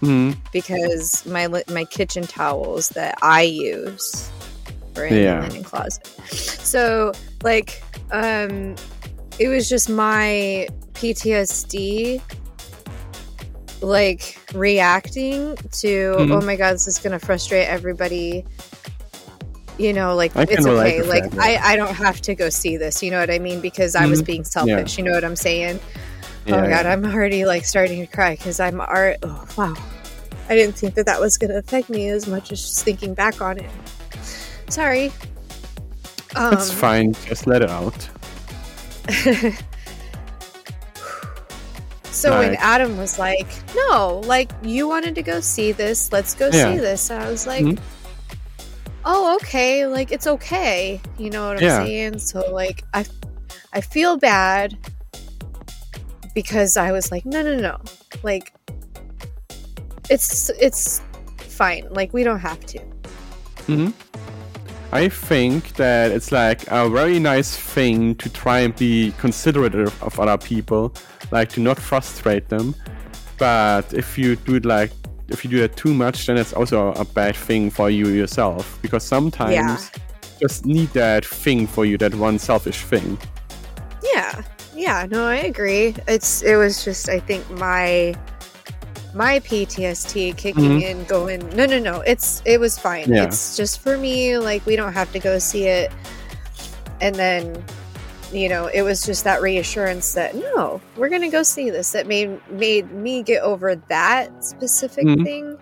Mhm. 0.00 0.38
because 0.52 1.26
my 1.26 1.48
my 1.68 1.84
kitchen 1.84 2.26
towels 2.26 2.88
that 2.90 3.18
I 3.20 3.42
use 3.42 4.30
are 4.96 5.04
in 5.04 5.22
Yeah. 5.22 5.40
the 5.42 5.48
linen 5.48 5.64
closet. 5.64 6.06
So 6.30 7.12
like 7.42 7.82
um 8.10 8.74
it 9.38 9.48
was 9.48 9.68
just 9.68 9.88
my 9.90 10.68
PTSD 10.94 12.20
like 13.80 14.38
reacting 14.54 15.56
to 15.72 16.14
Mhm. 16.16 16.32
oh 16.32 16.40
my 16.40 16.56
god 16.56 16.74
this 16.74 16.86
is 16.86 16.98
going 16.98 17.18
to 17.18 17.24
frustrate 17.24 17.68
everybody 17.68 18.44
you 19.76 19.92
know 19.92 20.14
like 20.14 20.32
it's 20.36 20.64
okay 20.64 21.02
like 21.02 21.28
that. 21.32 21.40
I, 21.40 21.72
I 21.72 21.76
don't 21.76 21.94
have 21.94 22.20
to 22.22 22.34
go 22.34 22.48
see 22.48 22.76
this 22.76 23.02
you 23.02 23.10
know 23.10 23.18
what 23.18 23.30
i 23.30 23.38
mean 23.38 23.60
because 23.60 23.94
i 23.96 24.06
was 24.06 24.22
Mhm. 24.22 24.26
being 24.26 24.44
selfish 24.44 24.96
you 24.96 25.04
know 25.04 25.10
what 25.10 25.24
i'm 25.24 25.36
saying 25.36 25.80
Yeah, 26.46 26.54
oh 26.56 26.60
my 26.62 26.68
god 26.68 26.86
yeah. 26.86 26.92
i'm 26.92 27.04
already 27.04 27.44
like 27.44 27.64
starting 27.66 28.00
to 28.00 28.06
cry 28.06 28.36
because 28.36 28.58
i'm 28.60 28.80
art 28.80 29.16
oh 29.24 29.44
wow 29.58 29.74
i 30.48 30.54
didn't 30.54 30.76
think 30.76 30.94
that 30.94 31.06
that 31.06 31.20
was 31.20 31.36
going 31.36 31.50
to 31.50 31.58
affect 31.58 31.90
me 31.90 32.08
as 32.08 32.26
much 32.26 32.52
as 32.52 32.60
just 32.62 32.84
thinking 32.84 33.12
back 33.14 33.42
on 33.42 33.58
it 33.58 33.70
sorry 34.70 35.12
um, 36.36 36.54
It's 36.54 36.70
fine. 36.72 37.12
Just 37.26 37.46
let 37.46 37.62
it 37.62 37.70
out. 37.70 38.08
so 42.10 42.38
when 42.38 42.54
Adam 42.56 42.96
was 42.96 43.18
like, 43.18 43.46
"No, 43.74 44.22
like 44.24 44.50
you 44.62 44.88
wanted 44.88 45.14
to 45.16 45.22
go 45.22 45.40
see 45.40 45.72
this, 45.72 46.10
let's 46.12 46.34
go 46.34 46.48
Yeah. 46.52 46.72
see 46.74 46.78
this," 46.80 47.10
I 47.10 47.28
was 47.30 47.46
like, 47.46 47.64
Mhm. 47.64 47.78
"Oh, 49.04 49.36
okay, 49.36 49.86
like 49.86 50.10
it's 50.12 50.26
okay." 50.26 51.00
You 51.18 51.30
know 51.30 51.48
what 51.48 51.56
I'm 51.58 51.62
Yeah. 51.62 51.84
saying? 51.84 52.18
So 52.18 52.40
like 52.52 52.84
I, 52.94 53.04
I 53.72 53.80
feel 53.80 54.16
bad 54.16 54.76
because 56.34 56.76
I 56.76 56.92
was 56.92 57.10
like, 57.12 57.24
"No, 57.26 57.42
no, 57.42 57.56
no, 57.56 57.78
like 58.22 58.52
it's 60.10 60.50
it's 60.60 61.00
fine. 61.38 61.86
Like 61.90 62.12
we 62.12 62.24
don't 62.24 62.40
have 62.40 62.60
to." 62.66 62.78
hmm 63.66 63.88
I 64.94 65.08
think 65.08 65.74
that 65.74 66.12
it's 66.12 66.30
like 66.30 66.70
a 66.70 66.88
very 66.88 67.18
nice 67.18 67.56
thing 67.56 68.14
to 68.14 68.30
try 68.30 68.60
and 68.60 68.74
be 68.76 69.12
considerate 69.18 69.74
of, 69.74 70.20
other 70.20 70.38
people, 70.38 70.94
like 71.32 71.48
to 71.50 71.60
not 71.60 71.80
frustrate 71.80 72.48
them. 72.48 72.76
But 73.36 73.92
if 73.92 74.16
you 74.16 74.36
do 74.36 74.54
it 74.54 74.64
like 74.64 74.92
if 75.28 75.44
you 75.44 75.50
do 75.50 75.58
that 75.60 75.76
too 75.76 75.92
much, 75.92 76.26
then 76.26 76.36
it's 76.36 76.52
also 76.52 76.92
a 76.92 77.04
bad 77.04 77.34
thing 77.34 77.70
for 77.70 77.90
you 77.90 78.06
yourself 78.08 78.78
because 78.82 79.02
sometimes 79.02 79.52
Yeah. 79.52 79.76
you 79.82 80.38
just 80.48 80.64
need 80.64 80.90
that 80.92 81.24
thing 81.24 81.66
for 81.66 81.84
you, 81.84 81.98
that 81.98 82.14
one 82.14 82.38
selfish 82.38 82.82
thing. 82.82 83.18
Yeah. 84.14 84.42
Yeah, 84.76 85.06
no, 85.10 85.26
I 85.26 85.36
agree. 85.36 85.96
It's 86.06 86.42
it 86.42 86.54
was 86.56 86.84
just 86.84 87.08
I 87.08 87.18
think 87.18 87.48
my 87.58 88.14
my 89.14 89.38
PTSD 89.40 90.36
kicking 90.36 90.80
Mhm. 90.80 90.82
in 90.82 91.04
going 91.04 91.40
no 91.56 91.66
no 91.66 91.78
no 91.78 92.00
it's 92.00 92.42
it 92.44 92.58
was 92.58 92.78
fine 92.78 93.08
Yeah. 93.12 93.24
it's 93.24 93.56
just 93.56 93.80
for 93.80 93.96
me 93.96 94.38
like 94.38 94.64
we 94.66 94.74
don't 94.76 94.92
have 94.92 95.12
to 95.12 95.18
go 95.20 95.38
see 95.38 95.64
it 95.66 95.92
and 97.00 97.14
then 97.14 97.62
you 98.32 98.48
know, 98.48 98.66
it 98.66 98.82
was 98.82 99.02
just 99.02 99.22
that 99.24 99.40
reassurance 99.42 100.14
that 100.14 100.34
no, 100.34 100.80
we're 100.96 101.08
gonna 101.08 101.30
go 101.30 101.44
see 101.44 101.70
this. 101.70 101.92
That 101.92 102.08
made 102.08 102.40
made 102.50 102.90
me 102.90 103.22
get 103.22 103.42
over 103.42 103.76
that 103.88 104.44
specific 104.44 105.04
Mhm. 105.06 105.22
thing, 105.24 105.56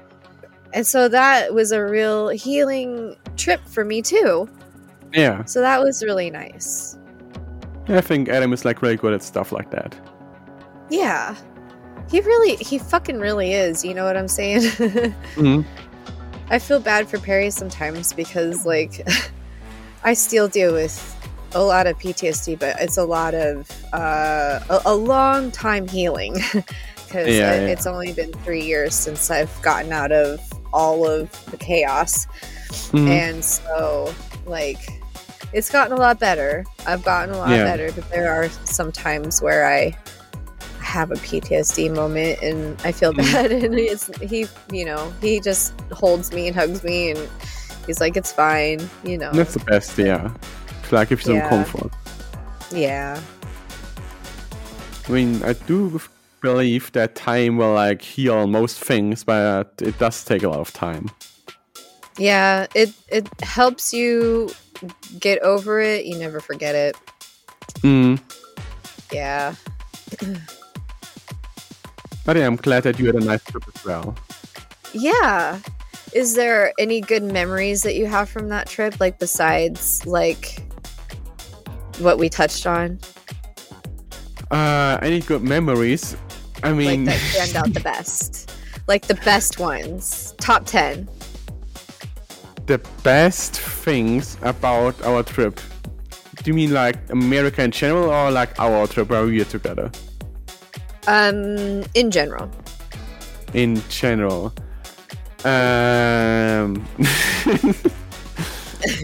and 0.73 0.87
so 0.87 1.07
that 1.09 1.53
was 1.53 1.71
a 1.73 1.85
real 1.85 2.29
healing 2.29 3.17
trip 3.37 3.61
for 3.67 3.85
me 3.85 4.01
too. 4.01 4.49
Yeah, 5.13 5.45
So 5.45 5.61
that 5.61 5.83
was 5.83 6.03
really 6.03 6.31
nice. 6.31 6.97
I 7.89 8.01
think 8.01 8.31
Adam 8.31 8.55
is 8.55 8.65
like 8.65 8.81
really 8.81 8.97
good 8.97 9.13
at 9.13 9.23
stuff 9.23 9.53
like 9.53 9.71
that. 9.73 9.95
Yeah, 10.89 11.35
he 12.13 12.21
really, 12.21 12.55
he 12.57 12.79
fucking 12.79 13.19
really 13.19 13.53
is. 13.55 13.85
You 13.85 13.95
know 13.95 14.05
what 14.05 14.17
I'm 14.17 14.29
saying? 14.29 14.61
Mhm. 15.35 15.65
I 16.51 16.59
feel 16.59 16.79
bad 16.81 17.09
for 17.09 17.19
Perry 17.19 17.51
sometimes 17.51 18.13
because 18.13 18.65
like 18.67 19.05
I 20.05 20.13
still 20.15 20.47
deal 20.49 20.73
with 20.75 20.95
a 21.55 21.63
lot 21.63 21.87
of 21.87 21.99
PTSD, 21.99 22.59
but 22.59 22.77
it's 22.81 22.99
a 22.99 23.05
lot 23.05 23.35
of 23.35 23.71
uh, 23.95 24.61
a, 24.69 24.81
a 24.87 24.95
long 24.95 25.51
time 25.51 25.89
healing 25.89 26.35
because 27.07 27.27
Yeah, 27.29 27.55
yeah. 27.55 27.73
it's 27.73 27.87
only 27.87 28.13
been 28.13 28.33
three 28.45 28.63
years 28.65 28.95
since 28.95 29.31
I've 29.31 29.51
gotten 29.63 29.93
out 29.93 30.13
of 30.13 30.41
all 30.73 31.07
of 31.09 31.31
the 31.51 31.57
chaos, 31.57 32.27
Mhm. 32.93 33.09
and 33.09 33.45
so 33.45 34.15
like 34.47 34.79
it's 35.53 35.71
gotten 35.71 35.93
a 35.93 36.01
lot 36.01 36.19
better. 36.19 36.65
I've 36.87 37.03
gotten 37.05 37.35
a 37.35 37.39
lot 37.39 37.51
Yeah. 37.51 37.65
better, 37.65 37.93
but 37.93 38.09
there 38.11 38.31
are 38.33 38.49
some 38.65 38.91
times 38.93 39.41
where 39.43 39.67
I 39.67 39.97
have 40.97 41.11
a 41.11 41.15
PTSD 41.27 41.89
moment 41.95 42.35
and 42.43 42.61
I 42.85 42.93
feel 42.93 43.13
Mhm. 43.13 43.33
bad 43.33 43.51
and 43.65 43.75
it's 43.79 44.07
he 44.21 44.47
you 44.71 44.85
know 44.85 45.03
he 45.21 45.41
just 45.41 45.73
holds 46.03 46.33
me 46.37 46.43
and 46.49 46.55
hugs 46.57 46.83
me 46.85 47.11
and 47.13 47.21
he's 47.87 48.01
like 48.05 48.17
it's 48.21 48.33
fine 48.33 48.81
you 49.05 49.17
know 49.23 49.33
That's 49.33 49.55
the 49.55 49.65
best, 49.73 49.97
yeah. 49.99 50.31
Like 50.91 51.09
give 51.09 51.21
you 51.21 51.25
some 51.33 51.37
Yeah. 51.37 51.49
comfort. 51.49 51.91
yeah 52.71 53.17
I 55.09 55.13
mean, 55.13 55.43
I 55.43 55.55
do 55.67 56.01
believe 56.43 56.93
that 56.93 57.15
time 57.17 57.57
will 57.57 57.75
like 57.75 58.03
heal 58.03 58.47
most 58.47 58.79
things, 58.79 59.25
but 59.25 59.73
it 59.81 59.99
does 59.99 60.25
take 60.25 60.43
a 60.45 60.49
lot 60.49 60.61
of 60.61 60.71
time. 60.73 61.05
yeah 62.19 62.67
it 62.75 62.91
it 63.09 63.27
helps 63.43 63.93
you 63.99 64.51
get 65.19 65.39
over 65.43 65.81
it 65.81 66.05
you 66.05 66.19
never 66.19 66.41
forget 66.41 66.75
it 66.87 66.95
Mm. 67.83 68.21
yeah 69.13 69.55
But 72.25 72.37
yeah, 72.37 72.47
I'm 72.47 72.57
glad 72.57 72.85
that 72.85 72.99
you 72.99 73.07
had 73.07 73.17
a 73.17 73.21
nice 73.21 73.43
trip 73.45 73.65
as 73.75 73.85
well. 73.85 74.15
yeah 74.93 75.59
is 76.13 76.35
there 76.35 76.75
any 76.79 77.01
good 77.01 77.23
memories 77.23 77.83
that 77.83 77.95
you 77.95 78.05
have 78.07 78.29
from 78.29 78.49
that 78.51 78.67
trip 78.69 79.01
like 79.01 79.19
besides 79.19 80.05
like 80.07 80.61
what 81.99 82.19
we 82.19 82.29
touched 82.29 82.67
on 82.67 82.99
Uh, 84.51 84.99
any 85.01 85.21
good 85.21 85.43
memories? 85.43 86.15
I 86.63 86.73
mean, 86.75 87.07
like 87.07 87.17
that 87.17 87.21
stand 87.33 87.57
out 87.57 87.73
the 87.75 87.81
best 87.93 88.53
like 88.87 89.07
the 89.07 89.15
best 89.25 89.59
ones 89.59 90.35
top 90.39 90.67
10 90.67 91.09
the 92.67 92.79
best 93.03 93.59
things 93.59 94.37
about 94.43 94.95
our 95.03 95.23
trip. 95.25 95.59
Do 96.43 96.51
you 96.51 96.55
mean 96.55 96.73
like 96.73 96.97
America 97.11 97.63
in 97.65 97.71
general 97.73 98.11
or 98.11 98.31
like 98.31 98.59
our 98.61 98.87
trip 98.87 99.09
where 99.11 99.25
we 99.25 99.39
were 99.39 99.45
together? 99.45 99.91
Um 101.07 101.85
in 101.95 102.11
general 102.11 102.49
In 103.55 103.83
general. 103.91 104.53
Um, 105.45 106.87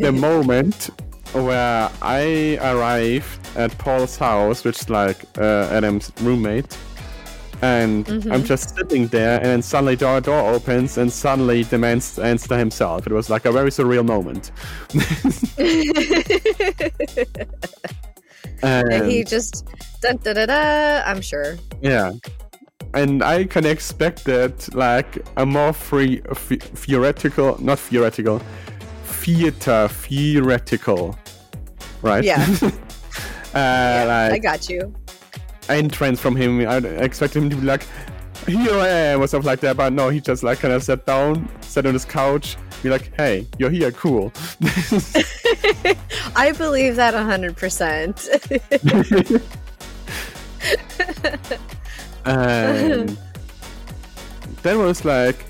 the 0.01 0.13
moment 0.13 0.89
where 1.33 1.91
I 2.01 2.59
arrived 2.63 3.41
at 3.57 3.77
Paul's 3.79 4.17
house, 4.17 4.65
which 4.65 4.81
is 4.81 4.89
like 4.89 5.19
uh, 5.37 5.69
Adam's 5.71 6.11
roommate, 6.23 6.77
and 7.61 8.09
I'm 8.09 8.23
Mhm. 8.43 8.47
just 8.47 8.75
sitting 8.77 9.09
there, 9.09 9.41
and 9.43 9.63
suddenly 9.65 9.97
the 9.97 10.21
door 10.21 10.55
opens, 10.55 10.97
and 10.99 11.13
suddenly 11.13 11.65
the 11.65 11.79
man 11.79 12.01
stands 12.01 12.45
there 12.47 12.59
himself. 12.59 13.07
It 13.07 13.13
was 13.13 13.29
like 13.29 13.45
a 13.45 13.53
very 13.53 13.71
surreal 13.71 14.07
moment. 14.07 14.51
and, 18.63 19.07
he 19.11 19.25
just 19.25 19.67
dun, 20.01 20.17
da, 20.19 20.33
da, 20.33 20.47
da, 20.47 21.03
I'm 21.05 21.21
sure. 21.21 21.57
yeah. 21.81 22.13
And 22.95 23.23
I 23.23 23.45
can 23.45 23.67
expect 23.67 24.25
that 24.25 24.75
like 24.75 25.19
a 25.37 25.45
more 25.45 25.75
free 25.75 26.23
th- 26.49 26.63
theoretical, 26.63 27.63
not 27.63 27.79
theoretical, 27.79 28.41
theater 29.05 29.89
theoretical, 29.89 31.19
right? 32.01 32.25
Yeah. 32.25 32.47
uh, 33.55 33.59
I 33.59 34.29
like 34.31 34.43
got 34.43 34.71
you. 34.71 34.95
entrance 35.69 36.19
from 36.19 36.35
him. 36.35 36.67
I 36.67 36.79
expected 36.79 37.43
him 37.43 37.51
to 37.51 37.57
be 37.57 37.67
like, 37.67 37.87
"Here 38.47 38.73
I 38.73 38.89
am" 38.89 39.21
or 39.21 39.27
something 39.27 39.47
like 39.47 39.61
that. 39.61 39.77
But 39.77 39.93
no, 39.93 40.09
he 40.09 40.19
just 40.21 40.43
like 40.43 40.61
kind 40.61 40.73
of 40.73 40.83
sat 40.83 41.05
down, 41.05 41.47
sat 41.61 41.85
on 41.85 41.93
his 41.93 42.07
couch, 42.07 42.57
be 42.83 42.91
like, 42.91 43.11
"Hey, 43.17 43.47
you're 43.59 43.71
here, 43.71 43.91
cool." 43.93 44.33
I 46.37 46.53
believe 46.57 46.97
that 46.97 47.15
100%. 47.15 49.49
and 52.25 53.17
that 54.63 54.77
was 54.77 55.05
like 55.05 55.45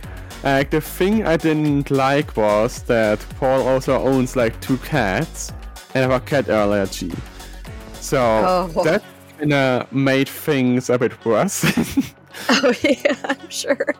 like 0.44 0.70
the 0.70 0.80
thing 0.80 1.26
I 1.26 1.36
didn't 1.36 1.90
like 1.90 2.36
was 2.36 2.82
that 2.84 3.18
Paul 3.40 3.66
also 3.66 4.00
owns 4.00 4.36
like 4.36 4.60
two 4.60 4.76
cats 4.78 5.52
and 5.94 6.02
have 6.02 6.12
a 6.12 6.20
cat 6.24 6.48
allergy. 6.48 7.12
So 7.94 8.18
Oh. 8.20 8.82
that 8.84 9.02
kinda 9.38 9.86
made 9.90 10.28
things 10.28 10.90
a 10.90 10.98
bit 10.98 11.12
worse. 11.24 11.64
oh, 12.48 12.72
yeah, 12.82 13.16
I'm 13.24 13.50
sure. 13.50 13.94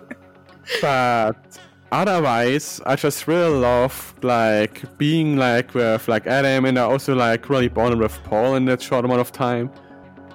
but 0.81 1.35
otherwise 1.92 2.81
I 2.87 2.96
just 2.96 3.27
really 3.27 3.51
loved 3.59 4.22
like 4.24 4.83
being 4.98 5.37
like 5.37 5.74
with 5.74 6.07
like 6.09 6.27
Adam 6.27 6.64
and 6.66 6.79
I 6.79 6.83
also 6.83 7.14
like 7.14 7.48
really 7.48 7.68
bonded 7.68 7.98
with 7.98 8.18
Paul 8.24 8.57
in 8.57 8.64
that 8.66 8.83
short 8.83 9.05
amount 9.05 9.20
of 9.20 9.33
time. 9.33 9.70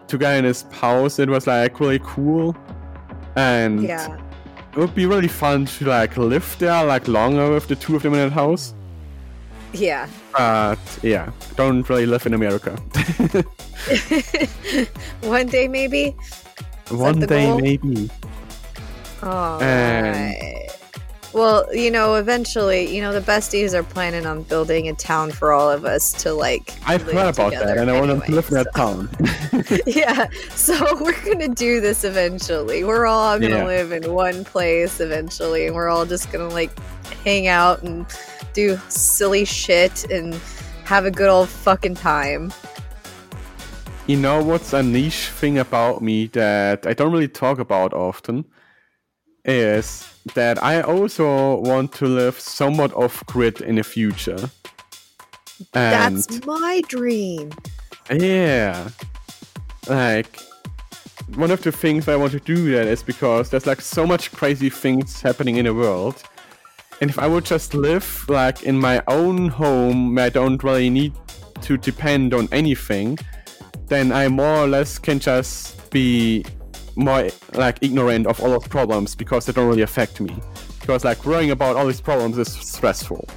Together 0.07 0.35
in 0.37 0.43
his 0.45 0.63
house 0.71 1.19
it 1.19 1.29
was 1.29 1.47
like 1.47 1.79
really 1.79 1.99
cool. 2.03 2.55
And 3.35 3.81
Yeah. 3.83 4.17
it 4.71 4.77
would 4.77 4.93
be 4.95 5.05
really 5.05 5.27
fun 5.27 5.65
to 5.65 5.85
like 5.85 6.17
live 6.17 6.55
there 6.59 6.83
like 6.85 7.07
longer 7.07 7.51
with 7.51 7.67
the 7.67 7.75
two 7.75 7.95
of 7.95 8.03
them 8.03 8.13
in 8.13 8.19
that 8.19 8.31
house. 8.31 8.73
Yeah. 9.73 10.07
But 10.37 10.77
yeah, 11.01 11.31
don't 11.55 11.87
really 11.89 12.05
live 12.05 12.25
in 12.27 12.33
America. 12.35 12.71
One 15.21 15.47
day, 15.47 15.67
maybe. 15.67 16.15
One 16.89 17.19
day 17.21 17.47
goal? 17.47 17.59
maybe. 17.59 18.09
All 19.23 19.61
And- 19.61 20.15
right. 20.15 20.69
Well, 21.33 21.65
you 21.75 21.89
know, 21.89 22.13
eventually, 22.15 22.95
you 22.95 23.01
know, 23.01 23.11
the 23.11 23.19
besties 23.21 23.73
are 23.73 23.81
planning 23.81 24.27
on 24.27 24.43
building 24.43 24.87
a 24.87 24.93
town 24.93 25.31
for 25.31 25.51
all 25.51 25.67
of 25.71 25.83
us 25.83 26.13
to 26.21 26.31
like. 26.33 26.75
I've 26.85 27.01
heard 27.01 27.33
about 27.33 27.53
that 27.53 27.77
and 27.77 27.89
I 27.89 27.99
want 27.99 28.23
to 28.23 28.31
live 28.31 28.47
in 28.49 28.53
that 28.53 28.67
so- 28.75 28.79
town. 28.79 29.09
yeah 29.87 30.27
so 30.51 30.73
we're 31.01 31.19
gonna 31.25 31.47
do 31.47 31.79
this 31.79 32.03
eventually 32.03 32.83
we're 32.83 33.05
all 33.05 33.39
gonna 33.39 33.57
Yeah. 33.57 33.65
live 33.65 33.91
in 33.91 34.11
one 34.13 34.43
place 34.43 34.99
eventually 34.99 35.67
and 35.67 35.75
we're 35.75 35.89
all 35.89 36.05
just 36.05 36.31
gonna 36.31 36.49
like 36.49 36.71
hang 37.23 37.47
out 37.47 37.81
and 37.83 38.05
do 38.53 38.77
silly 38.89 39.45
shit 39.45 40.03
and 40.11 40.33
have 40.85 41.05
a 41.05 41.11
good 41.11 41.29
old 41.29 41.49
fucking 41.49 41.95
time 41.95 42.51
You 44.07 44.17
know 44.17 44.43
what's 44.43 44.73
a 44.73 44.83
niche 44.83 45.29
thing 45.29 45.57
about 45.59 46.01
me 46.01 46.27
that 46.33 46.85
I 46.85 46.93
don't 46.93 47.11
really 47.11 47.29
talk 47.29 47.57
about 47.59 47.93
often? 47.93 48.43
Is 49.45 50.07
that 50.35 50.63
I 50.63 50.81
also 50.81 51.57
want 51.57 51.91
to 51.93 52.05
live 52.05 52.39
somewhat 52.39 52.93
off 52.93 53.25
grid 53.25 53.61
in 53.61 53.75
the 53.75 53.83
future. 53.83 54.49
And 55.73 56.17
that's 56.17 56.45
my 56.45 56.81
dream 56.87 57.51
yeah, 58.11 58.89
like 59.87 60.39
one 61.35 61.51
of 61.51 61.61
the 61.63 61.71
things 61.71 62.07
I 62.07 62.15
want 62.15 62.31
to 62.33 62.39
do 62.39 62.71
that 62.71 62.87
is 62.87 63.01
because 63.01 63.49
there's 63.49 63.65
like 63.65 63.81
so 63.81 64.05
much 64.05 64.31
crazy 64.31 64.69
things 64.69 65.21
happening 65.21 65.57
in 65.57 65.65
the 65.65 65.73
world. 65.73 66.21
And 67.01 67.09
if 67.09 67.17
I 67.17 67.27
would 67.27 67.45
just 67.45 67.73
live 67.73 68.25
like 68.29 68.63
in 68.63 68.77
my 68.77 69.01
own 69.07 69.47
home 69.47 70.15
where 70.15 70.25
I 70.25 70.29
don't 70.29 70.61
really 70.63 70.89
need 70.89 71.13
to 71.61 71.77
depend 71.77 72.33
on 72.33 72.47
anything, 72.51 73.17
then 73.87 74.11
I 74.11 74.27
more 74.27 74.57
or 74.57 74.67
less 74.67 74.99
can 74.99 75.19
just 75.19 75.89
be 75.89 76.45
more 76.95 77.29
like 77.53 77.77
ignorant 77.81 78.27
of 78.27 78.39
all 78.41 78.49
those 78.49 78.67
problems 78.67 79.15
because 79.15 79.45
they 79.45 79.53
don't 79.53 79.67
really 79.67 79.81
affect 79.81 80.19
me. 80.21 80.35
Because 80.79 81.03
like 81.03 81.25
worrying 81.25 81.51
about 81.51 81.75
all 81.75 81.87
these 81.87 82.01
problems 82.01 82.37
is 82.37 82.51
stressful. 82.51 83.27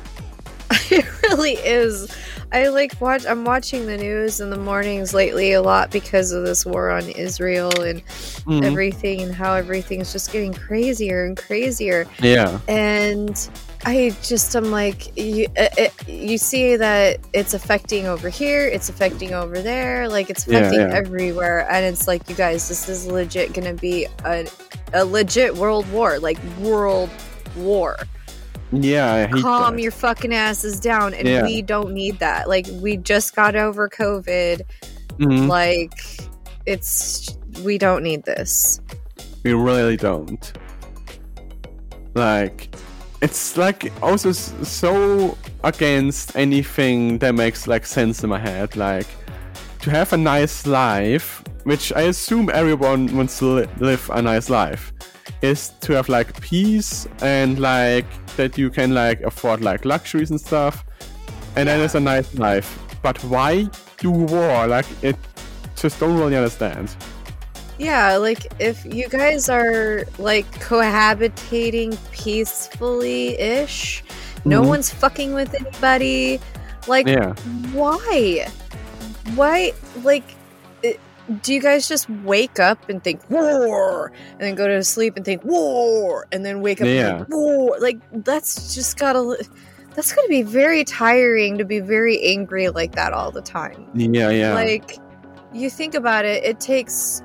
It 0.90 1.04
really 1.24 1.54
is. 1.54 2.08
I 2.52 2.68
like 2.68 3.00
watch. 3.00 3.26
I'm 3.26 3.44
watching 3.44 3.86
the 3.86 3.96
news 3.96 4.40
in 4.40 4.50
the 4.50 4.56
mornings 4.56 5.12
lately 5.12 5.52
a 5.52 5.60
lot 5.62 5.90
because 5.90 6.30
of 6.30 6.44
this 6.44 6.64
war 6.64 6.90
on 6.90 7.08
Israel 7.10 7.80
and 7.80 8.04
Mhm. 8.46 8.62
everything, 8.64 9.20
and 9.22 9.34
how 9.34 9.54
everything's 9.54 10.12
just 10.12 10.30
getting 10.32 10.52
crazier 10.54 11.24
and 11.24 11.36
crazier. 11.36 12.06
yeah. 12.20 12.60
And 12.68 13.36
I 13.84 14.16
just 14.22 14.54
am 14.56 14.70
like, 14.70 15.16
you, 15.16 15.46
uh, 15.58 15.68
it, 15.76 15.92
you 16.08 16.38
see 16.38 16.76
that 16.76 17.20
it's 17.32 17.54
affecting 17.54 18.06
over 18.06 18.28
here, 18.28 18.66
it's 18.66 18.88
affecting 18.88 19.32
over 19.32 19.60
there, 19.60 20.08
like 20.08 20.28
it's 20.30 20.46
affecting 20.46 20.80
yeah. 20.80 20.94
everywhere, 20.94 21.70
and 21.70 21.84
it's 21.84 22.08
like, 22.08 22.28
you 22.28 22.34
guys, 22.34 22.68
this 22.68 22.88
is 22.88 23.06
legit 23.06 23.52
gonna 23.52 23.74
be 23.74 24.06
a, 24.24 24.46
a 24.92 25.04
legit 25.04 25.54
world 25.54 25.88
war, 25.92 26.18
like 26.18 26.38
world 26.58 27.10
war 27.56 27.96
Yeah, 28.72 29.12
I 29.12 29.26
hate 29.26 29.42
calm 29.42 29.76
that. 29.76 29.82
your 29.82 29.92
fucking 29.92 30.34
asses 30.34 30.80
down 30.80 31.14
and 31.14 31.26
Yeah. 31.28 31.44
we 31.44 31.62
don't 31.62 31.92
need 31.92 32.18
that 32.18 32.48
like 32.48 32.66
we 32.82 32.96
just 32.98 33.34
got 33.36 33.54
over 33.56 33.88
covid 33.88 34.60
Mhm. 35.18 35.48
like 35.48 35.92
it's 36.66 37.38
we 37.62 37.78
don't 37.78 38.02
need 38.02 38.24
this 38.24 38.80
We 39.44 39.54
really 39.54 39.96
don't. 39.96 40.52
Like, 42.14 42.74
it's 43.26 43.56
like 43.56 43.92
also 44.04 44.30
so 44.30 45.36
against 45.64 46.36
anything 46.36 47.18
that 47.18 47.34
makes 47.34 47.66
like 47.66 47.84
sense 47.84 48.22
in 48.22 48.30
my 48.30 48.38
head. 48.38 48.76
Like, 48.76 49.08
to 49.80 49.90
have 49.90 50.12
a 50.12 50.16
nice 50.16 50.64
life, 50.64 51.42
which 51.64 51.92
I 51.92 52.02
assume 52.02 52.50
everyone 52.54 53.16
wants 53.16 53.40
to 53.40 53.46
li- 53.46 53.68
live 53.78 54.08
a 54.14 54.22
nice 54.22 54.48
life, 54.48 54.92
is 55.42 55.70
to 55.80 55.94
have 55.94 56.08
like 56.08 56.40
peace 56.40 57.08
and 57.20 57.58
like 57.58 58.06
that 58.36 58.56
you 58.56 58.70
can 58.70 58.94
like 58.94 59.20
afford 59.22 59.60
like 59.60 59.84
luxuries 59.84 60.30
and 60.30 60.40
stuff, 60.40 60.84
and 61.56 61.68
then 61.68 61.80
it's 61.80 61.96
a 61.96 62.00
nice 62.00 62.32
life. 62.38 62.78
But 63.02 63.18
why 63.24 63.68
do 63.98 64.12
war? 64.12 64.68
Like, 64.68 64.86
it 65.02 65.16
just 65.74 65.98
don't 65.98 66.16
really 66.16 66.36
understand. 66.36 66.94
Yeah 67.78 68.16
like 68.16 68.46
if 68.58 68.84
you 68.86 69.08
guys 69.08 69.48
are 69.48 70.04
like 70.18 70.46
cohabitating 70.60 71.96
peacefully 72.12 73.38
ish 73.38 74.02
no 74.44 74.62
Mhm. 74.62 74.68
one's 74.68 74.90
fucking 74.90 75.34
with 75.34 75.54
anybody 75.54 76.40
like 76.86 77.06
Yeah. 77.06 77.34
why 77.72 78.46
why 79.34 79.72
like 80.02 80.24
it, 80.82 81.00
do 81.42 81.52
you 81.52 81.60
guys 81.60 81.88
just 81.88 82.08
wake 82.24 82.58
up 82.60 82.88
and 82.88 83.02
think 83.02 83.20
war 83.28 84.12
and 84.32 84.40
then 84.40 84.54
go 84.54 84.66
to 84.68 84.82
sleep 84.84 85.16
and 85.16 85.24
think 85.24 85.44
war 85.44 86.26
and 86.32 86.44
then 86.46 86.60
wake 86.62 86.80
up 86.80 86.86
Yeah. 86.86 87.08
and 87.08 87.18
think 87.26 87.28
war 87.34 87.76
like 87.80 87.98
that's 88.24 88.74
just 88.74 88.98
gotta 88.98 89.36
that's 89.94 90.12
gonna 90.12 90.28
be 90.28 90.42
very 90.42 90.84
tiring 90.84 91.58
to 91.58 91.64
be 91.64 91.80
very 91.80 92.22
angry 92.22 92.68
like 92.68 92.94
that 92.94 93.12
all 93.12 93.30
the 93.32 93.42
time 93.42 93.86
Yeah, 93.94 94.30
yeah. 94.30 94.54
like 94.54 94.98
you 95.52 95.70
think 95.70 95.94
about 95.94 96.24
it 96.24 96.44
it 96.44 96.60
takes 96.60 97.22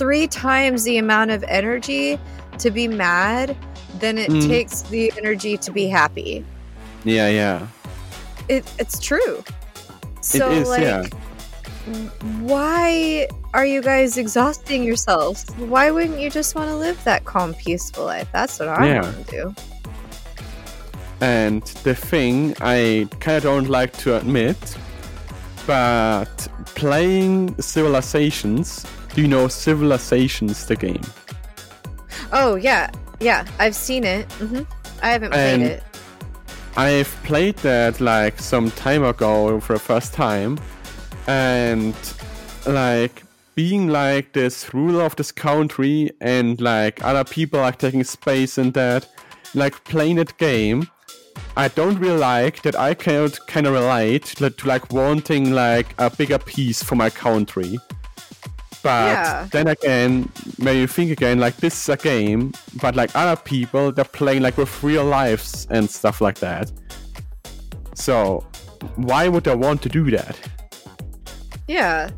three 0.00 0.26
times 0.26 0.78
the 0.84 0.96
amount 1.04 1.30
of 1.30 1.40
energy 1.60 2.18
to 2.58 2.68
be 2.70 2.86
mad 2.88 3.46
than 4.02 4.14
it 4.24 4.30
Mm. 4.30 4.46
takes 4.48 4.76
the 4.94 5.12
energy 5.20 5.54
to 5.64 5.70
be 5.80 5.86
happy 6.00 6.34
yeah, 7.04 7.28
yeah. 7.40 7.66
it, 8.48 8.62
it's 8.82 8.98
true 8.98 9.36
so 10.22 10.50
it 10.50 10.58
is, 10.62 10.68
like 10.68 10.82
yeah. 10.82 11.04
why 12.52 13.26
are 13.52 13.66
you 13.74 13.80
guys 13.82 14.16
exhausting 14.24 14.82
yourselves 14.90 15.38
why 15.74 15.90
wouldn't 15.90 16.18
you 16.24 16.30
just 16.30 16.54
want 16.54 16.68
to 16.70 16.76
live 16.86 16.98
that 17.04 17.24
calm 17.24 17.52
peaceful 17.54 18.04
life 18.14 18.28
that's 18.32 18.58
what 18.60 18.68
i 18.68 18.86
Yeah. 18.88 19.02
want 19.02 19.26
to 19.26 19.30
do 19.38 19.44
And 21.22 21.62
the 21.84 21.94
thing 21.94 22.54
I 22.62 23.06
kind 23.24 23.36
of 23.36 23.42
don't 23.42 23.68
like 23.68 23.92
to 24.04 24.16
admit, 24.16 24.56
but 25.66 26.34
playing 26.82 27.32
Civilizations, 27.60 28.86
do 29.20 29.24
you 29.24 29.28
know 29.28 29.48
Civilizations, 29.48 30.64
the 30.64 30.76
game? 30.76 31.02
oh 32.32 32.54
yeah 32.54 32.90
yeah 33.20 33.44
i've 33.58 33.74
seen 33.74 34.02
it 34.04 34.24
hmm 34.34 34.62
i 35.02 35.10
haven't 35.10 35.32
played 35.32 35.54
And- 35.54 35.62
it 35.62 35.82
I've 36.76 37.14
played 37.24 37.56
that 37.56 38.00
like 38.00 38.38
some 38.38 38.70
time 38.70 39.04
ago 39.04 39.58
for 39.60 39.72
the 39.72 39.80
first 39.80 40.14
time, 40.14 40.56
and 41.26 41.94
like 42.64 43.24
being 43.56 43.88
like 43.88 44.32
this 44.32 44.72
ruler 44.72 45.02
of 45.02 45.16
this 45.16 45.32
country 45.32 46.12
and 46.20 46.60
like 46.60 47.04
other 47.04 47.24
people 47.24 47.60
like 47.60 47.78
taking 47.78 48.04
space 48.04 48.56
in 48.56 48.70
that, 48.70 49.08
like 49.52 49.82
playing 49.84 50.16
that 50.16 50.38
game. 50.38 50.88
I 51.56 51.66
don't 51.68 51.98
really 51.98 52.18
like 52.18 52.62
that 52.62 52.76
I 52.76 52.94
can 52.94 53.28
kind 53.48 53.66
of 53.66 53.72
relate 53.74 54.26
to 54.36 54.52
like 54.64 54.92
wanting 54.92 55.50
like 55.52 55.88
a 55.98 56.08
bigger 56.08 56.38
piece 56.38 56.84
for 56.84 56.94
my 56.94 57.10
country. 57.10 57.78
But 58.82 59.12
Yeah. 59.12 59.48
then 59.50 59.68
again, 59.68 60.30
when 60.58 60.76
you 60.76 60.86
think 60.86 61.10
again, 61.10 61.38
like 61.38 61.56
this 61.56 61.74
is 61.82 61.88
a 61.90 61.96
game, 61.96 62.52
but 62.80 62.96
like 62.96 63.10
other 63.14 63.36
people, 63.40 63.92
they're 63.92 64.04
playing 64.04 64.42
like 64.42 64.56
with 64.56 64.82
real 64.82 65.04
lives 65.04 65.66
and 65.70 65.88
stuff 65.90 66.20
like 66.20 66.38
that. 66.40 66.72
So, 67.94 68.46
why 68.96 69.28
would 69.28 69.46
I 69.48 69.54
want 69.54 69.82
to 69.82 69.88
do 69.88 70.10
that? 70.10 70.36
yeah 71.68 72.10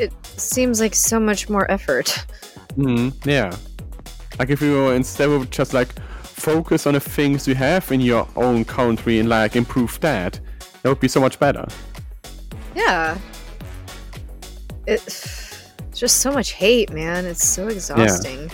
it 0.00 0.10
seems 0.38 0.80
like 0.80 0.94
so 0.94 1.20
much 1.20 1.50
more 1.50 1.70
effort 1.70 2.24
Mm, 2.78 3.12
yeah. 3.26 3.54
Like 4.38 4.50
if 4.50 4.60
you 4.62 4.88
instead 4.90 5.28
of 5.28 5.50
just 5.50 5.74
like 5.74 5.92
focus 6.22 6.86
on 6.86 6.94
the 6.94 7.00
things 7.00 7.46
you 7.46 7.54
have 7.54 7.92
in 7.92 8.00
your 8.00 8.26
own 8.34 8.64
country 8.64 9.18
and 9.20 9.28
like 9.28 9.54
improve 9.56 10.00
that, 10.00 10.40
that 10.82 10.88
would 10.88 10.98
be 11.00 11.06
so 11.08 11.20
much 11.20 11.38
better. 11.38 11.66
Yeah. 12.74 13.16
It, 14.86 15.02
it's 15.94 16.00
just 16.00 16.22
so 16.22 16.32
much 16.32 16.50
hate, 16.50 16.92
man. 16.92 17.24
It's 17.24 17.46
so 17.46 17.68
exhausting. 17.68 18.50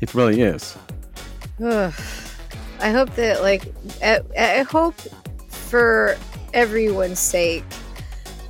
It 0.00 0.12
really 0.12 0.42
is. 0.42 0.76
Ugh. 1.64 1.94
I 2.78 2.90
hope 2.90 3.14
that, 3.14 3.40
like, 3.40 3.72
I, 4.02 4.20
I 4.38 4.62
hope 4.64 4.94
for 5.48 6.18
everyone's 6.52 7.20
sake 7.20 7.64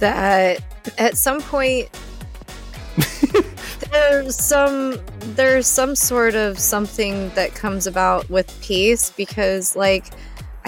that 0.00 0.60
at 0.98 1.16
some 1.16 1.40
point 1.40 1.88
there's 3.92 4.34
some 4.34 4.98
there's 5.36 5.68
some 5.68 5.94
sort 5.94 6.34
of 6.34 6.58
something 6.58 7.28
that 7.30 7.54
comes 7.54 7.86
about 7.86 8.28
with 8.28 8.52
peace 8.60 9.10
because 9.10 9.76
like 9.76 10.06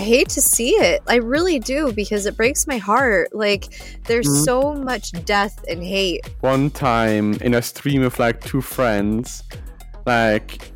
I 0.00 0.02
hate 0.02 0.30
to 0.30 0.40
see 0.40 0.70
it. 0.70 1.02
I 1.06 1.16
really 1.16 1.58
do 1.58 1.92
because 1.92 2.24
it 2.24 2.34
breaks 2.34 2.66
my 2.66 2.78
heart. 2.78 3.34
Like 3.34 3.64
there's 4.06 4.26
Mhm. 4.26 4.44
so 4.46 4.74
much 4.74 5.12
death 5.26 5.62
and 5.68 5.84
hate. 5.84 6.22
One 6.40 6.70
time 6.70 7.34
in 7.42 7.52
a 7.52 7.60
stream 7.60 8.00
with 8.00 8.18
like 8.18 8.40
two 8.42 8.62
friends, 8.62 9.42
like 10.06 10.72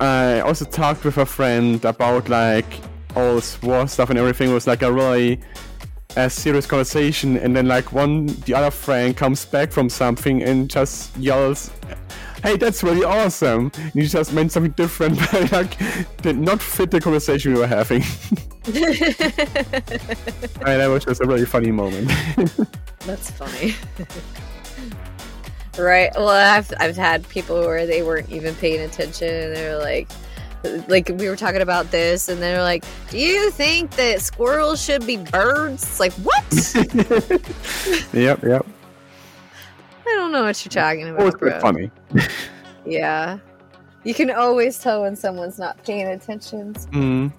I 0.00 0.40
also 0.40 0.64
talked 0.64 1.04
with 1.04 1.16
a 1.16 1.24
friend 1.26 1.84
about 1.84 2.28
like 2.28 2.66
all 3.14 3.36
this 3.36 3.62
war 3.62 3.86
stuff 3.86 4.10
and 4.10 4.18
everything. 4.18 4.50
It 4.50 4.54
was 4.54 4.66
like 4.66 4.82
a 4.82 4.90
really 4.92 5.38
a 6.16 6.28
serious 6.28 6.66
conversation, 6.66 7.36
and 7.38 7.54
then 7.54 7.68
like 7.68 7.92
one 7.92 8.26
the 8.46 8.54
other 8.54 8.72
friend 8.72 9.16
comes 9.16 9.44
back 9.44 9.70
from 9.70 9.88
something 9.88 10.42
and 10.42 10.68
just 10.68 11.16
yells, 11.18 11.70
"Hey, 12.42 12.56
that's 12.56 12.82
really 12.82 13.04
awesome!" 13.04 13.70
And 13.74 13.94
you 13.94 14.06
just 14.06 14.32
meant 14.32 14.52
something 14.52 14.72
different, 14.72 15.18
but 15.32 15.52
like 15.52 15.76
did 16.22 16.38
not 16.38 16.60
fit 16.60 16.90
the 16.90 17.00
conversation 17.00 17.54
we 17.54 17.60
were 17.60 17.66
having. 17.66 18.02
I 18.02 18.46
and 20.66 20.80
that 20.80 20.88
was 20.88 21.04
just 21.04 21.20
a 21.20 21.26
really 21.26 21.46
funny 21.46 21.70
moment. 21.70 22.10
That's 23.06 23.30
funny. 23.30 23.76
right. 25.78 26.10
Well, 26.16 26.28
I've 26.28 26.72
I've 26.80 26.96
had 26.96 27.28
people 27.28 27.60
where 27.60 27.86
they 27.86 28.02
weren't 28.02 28.30
even 28.30 28.56
paying 28.56 28.80
attention 28.80 29.28
and 29.28 29.54
they're 29.54 29.78
like 29.78 30.08
like 30.88 31.08
we 31.14 31.28
were 31.28 31.36
talking 31.36 31.60
about 31.62 31.90
this 31.92 32.28
and 32.28 32.42
they're 32.42 32.62
like, 32.62 32.84
"Do 33.10 33.18
you 33.18 33.50
think 33.52 33.92
that 33.92 34.20
squirrels 34.20 34.82
should 34.82 35.06
be 35.06 35.18
birds?" 35.18 35.84
It's 35.84 36.00
like, 36.00 36.12
"What?" 36.14 36.44
yep, 38.12 38.42
yep. 38.42 38.66
I 40.06 40.14
don't 40.14 40.32
know 40.32 40.44
what 40.44 40.64
you're 40.64 40.70
talking 40.70 41.08
about. 41.08 41.18
Always 41.20 41.34
bro. 41.34 41.60
funny. 41.60 41.90
Yeah. 42.88 43.38
You 44.04 44.14
can 44.14 44.30
always 44.30 44.78
tell 44.78 45.02
when 45.02 45.16
someone's 45.16 45.58
not 45.58 45.82
paying 45.84 46.06
attention. 46.06 46.72
Mm. 46.74 47.32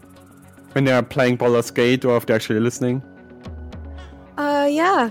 When 0.74 0.84
they're 0.84 1.02
playing 1.02 1.38
Baldur's 1.38 1.72
Gate 1.72 2.04
or 2.04 2.18
if 2.18 2.26
they're 2.26 2.36
actually 2.36 2.60
listening. 2.60 3.02
Uh 4.38 4.68
yeah. 4.70 5.10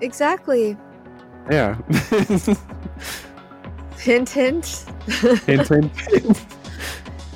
Exactly. 0.00 0.76
Yeah. 1.50 1.74
Hint 3.98 4.28
hint. 4.28 4.84
hint, 5.46 5.68
hint. 5.68 6.46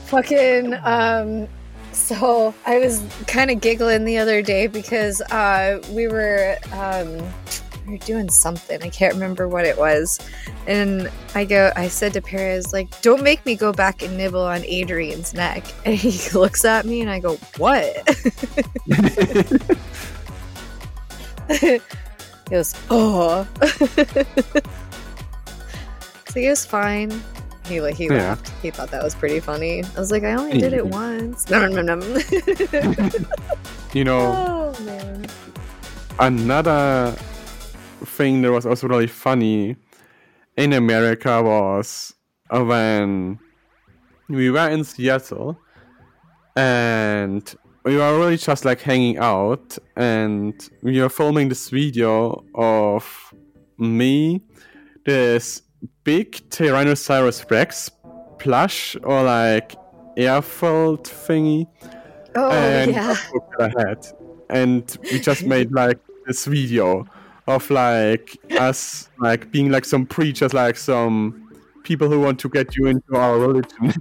fucking 0.06 0.74
um 0.84 1.48
so 1.92 2.54
i 2.66 2.78
was 2.78 3.02
kind 3.26 3.50
of 3.50 3.60
giggling 3.60 4.04
the 4.04 4.18
other 4.18 4.40
day 4.42 4.66
because 4.68 5.20
uh 5.32 5.80
we 5.90 6.06
were 6.06 6.56
um 6.72 7.18
we 7.86 7.92
were 7.92 7.98
doing 7.98 8.28
something. 8.30 8.82
I 8.82 8.88
can't 8.88 9.14
remember 9.14 9.46
what 9.48 9.64
it 9.64 9.76
was. 9.78 10.18
And 10.66 11.10
I 11.34 11.44
go, 11.44 11.72
I 11.76 11.88
said 11.88 12.12
to 12.14 12.22
Perez, 12.22 12.72
like, 12.72 13.00
don't 13.02 13.22
make 13.22 13.44
me 13.46 13.54
go 13.56 13.72
back 13.72 14.02
and 14.02 14.16
nibble 14.16 14.42
on 14.42 14.64
Adrian's 14.64 15.34
neck. 15.34 15.64
And 15.84 15.94
he 15.96 16.30
looks 16.38 16.64
at 16.64 16.84
me 16.86 17.00
and 17.00 17.10
I 17.10 17.18
go, 17.20 17.36
what? 17.56 17.86
he 21.60 21.80
goes, 22.50 22.74
oh. 22.90 23.46
so 26.28 26.40
he 26.40 26.48
was 26.48 26.64
fine. 26.66 27.10
He 27.66 27.80
like 27.80 27.94
he 27.96 28.06
Yeah. 28.06 28.14
laughed. 28.30 28.52
He 28.62 28.70
thought 28.70 28.90
that 28.90 29.02
was 29.02 29.14
pretty 29.14 29.40
funny. 29.40 29.84
I 29.84 30.00
was 30.00 30.10
like, 30.10 30.24
I 30.24 30.34
only 30.34 30.58
did 30.58 30.72
it 30.72 30.86
once. 30.86 31.48
No, 31.48 31.66
no, 31.68 31.82
no, 31.82 31.94
no. 31.94 33.10
you 33.92 34.04
know, 34.04 34.74
oh 34.76 34.84
man. 34.84 35.26
another 36.18 37.14
thing 38.04 38.42
that 38.42 38.52
was 38.52 38.66
also 38.66 38.88
really 38.88 39.06
funny 39.06 39.76
in 40.56 40.72
America 40.72 41.42
was 41.42 42.14
uh, 42.50 42.62
when 42.64 43.38
we 44.28 44.50
were 44.50 44.68
in 44.68 44.84
Seattle 44.84 45.58
and 46.56 47.54
we 47.84 47.96
were 47.96 48.18
really 48.18 48.36
just 48.36 48.64
like 48.64 48.80
hanging 48.80 49.18
out 49.18 49.78
and 49.96 50.68
we 50.82 51.00
were 51.00 51.08
filming 51.08 51.48
this 51.48 51.70
video 51.70 52.44
of 52.54 53.34
me, 53.78 54.42
this 55.06 55.62
big 56.04 56.32
Tyrannosaurus 56.50 57.50
Rex 57.50 57.90
plush 58.38 58.96
or 59.02 59.22
like 59.22 59.74
airfilled 60.16 61.04
thingy 61.04 61.66
Oh 62.36 62.50
and 62.50 62.92
yeah. 62.92 63.16
that 63.58 63.72
I 63.76 63.88
had. 63.88 64.06
And 64.48 64.96
we 65.10 65.20
just 65.20 65.44
made 65.44 65.72
like 65.72 65.98
this 66.26 66.44
video 66.44 67.06
of 67.50 67.70
like 67.70 68.36
us 68.58 69.08
like 69.18 69.50
being 69.50 69.70
like 69.70 69.84
some 69.84 70.06
preachers, 70.06 70.54
like 70.54 70.76
some 70.76 71.48
people 71.84 72.08
who 72.08 72.20
want 72.20 72.38
to 72.40 72.48
get 72.48 72.76
you 72.76 72.86
into 72.86 73.14
our 73.16 73.38
religion. 73.38 73.92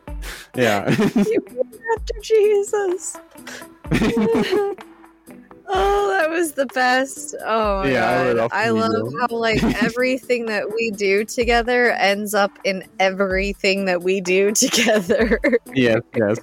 yeah. 0.56 0.88
you 1.14 1.44
After 1.96 2.14
Jesus. 2.22 3.16
oh, 5.66 6.08
that 6.10 6.30
was 6.30 6.52
the 6.52 6.66
best. 6.66 7.34
Oh 7.44 7.82
my 7.82 7.90
Yeah, 7.90 8.10
I 8.10 8.24
god. 8.24 8.36
love 8.36 8.50
I 8.52 8.68
love 8.70 9.12
how 9.20 9.36
like 9.36 9.62
everything 9.82 10.46
that 10.46 10.72
we 10.72 10.90
do 10.92 11.24
together 11.24 11.92
ends 11.92 12.34
up 12.34 12.52
in 12.64 12.84
everything 13.00 13.86
that 13.86 14.02
we 14.02 14.20
do 14.20 14.52
together. 14.52 15.40
yes, 15.74 16.00
yes. 16.16 16.38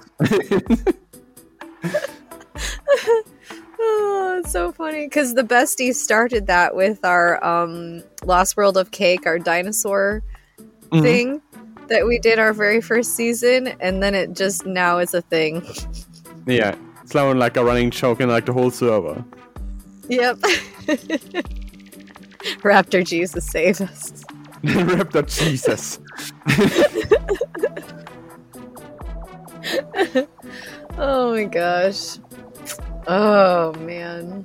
It's 4.38 4.52
so 4.52 4.72
funny 4.72 5.06
because 5.06 5.34
the 5.34 5.42
besties 5.42 5.94
started 5.96 6.46
that 6.46 6.74
with 6.74 7.04
our 7.04 7.42
um 7.44 8.02
Lost 8.24 8.56
World 8.56 8.76
of 8.76 8.90
Cake, 8.90 9.26
our 9.26 9.38
dinosaur 9.38 10.22
Mhm. 10.90 11.02
thing 11.02 11.42
that 11.88 12.06
we 12.06 12.18
did 12.18 12.38
our 12.38 12.52
very 12.52 12.80
first 12.80 13.14
season, 13.16 13.68
and 13.80 14.02
then 14.02 14.14
it 14.14 14.34
just 14.34 14.66
now 14.66 14.98
is 14.98 15.14
a 15.14 15.22
thing. 15.22 15.62
Yeah. 16.46 16.74
It's 17.02 17.14
now 17.14 17.32
like 17.32 17.56
a 17.56 17.64
running 17.64 17.90
joke 17.90 18.20
in 18.20 18.28
like 18.28 18.46
the 18.46 18.52
whole 18.52 18.70
server. 18.70 19.24
Yep. 20.08 20.36
Raptor 22.62 23.04
Jesus 23.06 23.46
save 23.46 23.80
us. 23.80 24.12
Raptor 24.64 25.26
Jesus. 25.26 25.98
Oh 31.00 31.32
my 31.32 31.44
gosh. 31.44 32.18
Oh 33.08 33.72
man. 33.80 34.44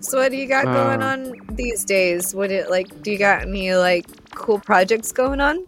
So 0.00 0.18
what 0.18 0.30
do 0.30 0.36
you 0.38 0.48
got 0.48 0.64
going 0.64 1.02
Uh. 1.02 1.06
on 1.06 1.32
these 1.54 1.84
days? 1.84 2.34
What 2.34 2.50
it 2.50 2.70
like 2.70 3.02
do 3.02 3.12
you 3.12 3.18
got 3.18 3.42
any 3.42 3.74
like 3.74 4.06
cool 4.34 4.58
projects 4.58 5.12
going 5.12 5.40
on? 5.40 5.64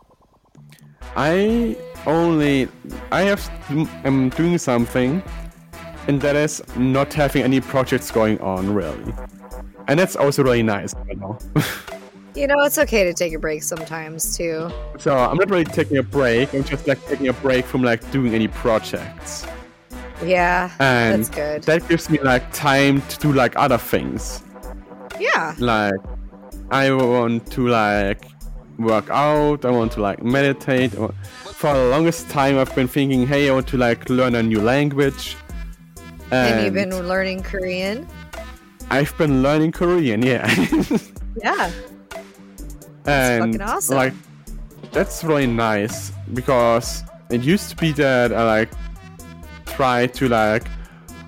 I 1.16 1.76
only 2.06 2.68
I 3.10 3.22
have 3.22 3.42
I'm 4.04 4.30
doing 4.30 4.56
something, 4.58 5.22
and 6.08 6.20
that 6.22 6.34
is 6.36 6.62
not 6.76 7.12
having 7.12 7.42
any 7.42 7.60
projects 7.60 8.10
going 8.10 8.40
on 8.40 8.72
really, 8.74 9.12
and 9.88 10.00
that's 10.00 10.16
also 10.16 10.42
really 10.42 10.62
nice. 10.62 10.94
You 11.08 11.16
know. 11.16 11.38
You 12.34 12.46
know, 12.46 12.54
it's 12.64 12.78
okay 12.78 13.04
to 13.04 13.12
take 13.12 13.34
a 13.34 13.38
break 13.38 13.62
sometimes 13.62 14.38
too. 14.38 14.70
so 14.96 15.14
I'm 15.14 15.36
not 15.36 15.50
really 15.50 15.66
taking 15.66 15.98
a 15.98 16.02
break. 16.02 16.54
I'm 16.54 16.64
just 16.64 16.88
like 16.88 16.98
taking 17.06 17.28
a 17.28 17.34
break 17.34 17.66
from 17.66 17.82
like 17.82 18.00
doing 18.10 18.32
any 18.34 18.48
projects, 18.48 19.44
Yeah. 20.24 20.70
and 20.78 21.24
that's 21.24 21.28
good. 21.34 21.62
that 21.64 21.88
gives 21.88 22.08
me 22.10 22.18
like 22.20 22.52
time 22.52 23.02
to 23.02 23.18
do 23.18 23.32
like 23.32 23.54
other 23.56 23.78
things. 23.78 24.42
yeah. 25.18 25.54
Like 25.58 25.94
I 26.70 26.90
want 26.92 27.50
to 27.52 27.68
like 27.68 28.24
work 28.78 29.08
out. 29.10 29.64
I 29.64 29.70
want 29.70 29.92
to 29.92 30.00
like 30.00 30.22
meditate. 30.22 30.92
For 30.92 31.72
the 31.74 31.84
longest 31.90 32.28
time, 32.30 32.58
I've 32.58 32.74
been 32.74 32.88
thinking, 32.88 33.26
hey, 33.26 33.48
I 33.48 33.52
want 33.54 33.68
to 33.68 33.76
like 33.76 34.08
learn 34.10 34.34
a 34.34 34.42
new 34.42 34.60
language. 34.60 35.36
And 36.30 36.64
you've 36.64 36.74
been 36.74 36.90
learning 37.06 37.42
Korean? 37.42 38.06
I've 38.90 39.16
been 39.18 39.42
learning 39.42 39.72
Korean, 39.72 40.22
yeah. 40.22 40.46
Yeah. 41.42 41.70
and 43.06 43.54
fucking 43.54 43.62
awesome. 43.62 43.96
like 43.96 44.12
that's 44.92 45.24
really 45.24 45.46
nice 45.46 46.10
because 46.34 47.02
it 47.30 47.40
used 47.42 47.70
to 47.70 47.76
be 47.76 47.92
that 47.92 48.32
I 48.34 48.44
like 48.44 48.68
try 49.76 50.06
to 50.06 50.28
like 50.28 50.64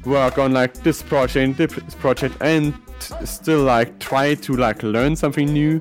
work 0.05 0.39
on 0.39 0.53
like 0.53 0.75
this 0.83 1.03
project, 1.03 1.57
this 1.57 1.95
project, 1.95 2.37
and 2.41 2.75
still 3.25 3.63
like 3.63 3.99
try 3.99 4.35
to 4.35 4.57
like 4.57 4.83
learn 4.83 5.17
something 5.17 5.53
new, 5.53 5.81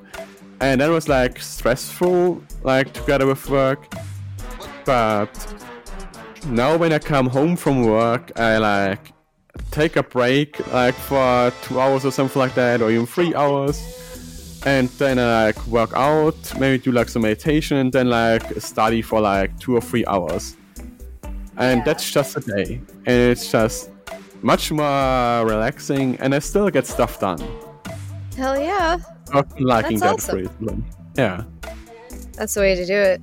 and 0.60 0.82
that 0.82 0.90
was 0.90 1.08
like 1.08 1.40
stressful, 1.40 2.42
like 2.64 2.94
together 2.94 3.28
with 3.28 3.50
work. 3.50 3.94
But 4.86 5.30
now 6.48 6.78
when 6.78 6.92
I 6.94 7.00
come 7.00 7.28
home 7.28 7.56
from 7.56 7.84
work, 7.84 8.38
I 8.40 8.58
like 8.58 9.12
take 9.72 9.96
a 9.96 10.04
break 10.04 10.66
like 10.74 10.96
for 10.96 11.52
two 11.64 11.80
hours 11.80 12.06
or 12.06 12.12
something 12.12 12.40
like 12.40 12.56
that, 12.56 12.82
or 12.82 12.92
even 12.92 13.06
three 13.06 13.34
hours 13.36 13.82
and 14.66 14.88
then 14.90 15.20
I 15.20 15.48
like 15.48 15.68
work 15.68 15.92
out, 15.94 16.36
maybe 16.60 16.82
do 16.82 16.92
like 16.92 17.10
some 17.10 17.24
meditation, 17.24 17.78
and 17.78 17.92
then 17.92 18.10
like 18.10 18.44
study 18.62 19.02
for 19.02 19.20
like 19.20 19.60
two 19.60 19.76
or 19.76 19.82
three 19.82 20.06
hours. 20.06 20.56
And 21.58 21.80
Yeah. 21.80 21.84
that's 21.86 22.10
just 22.12 22.36
a 22.38 22.40
day, 22.40 22.82
and 23.06 23.32
it's 23.32 23.52
just 23.52 23.92
much 24.42 24.72
more 24.72 25.46
relaxing, 25.46 26.18
and 26.20 26.34
I 26.34 26.40
still 26.40 26.70
get 26.70 26.86
stuff 26.88 27.20
done. 27.20 27.40
Hell 28.36 28.60
yeah. 28.60 28.98
Been 29.32 29.46
liking 29.66 30.00
That's 30.00 30.28
that 30.28 30.36
awesome. 30.48 30.86
Yeah, 31.16 31.44
That's 32.34 32.54
the 32.56 32.62
way 32.62 32.76
to 32.76 32.86
do 32.86 32.94
it. 32.96 33.22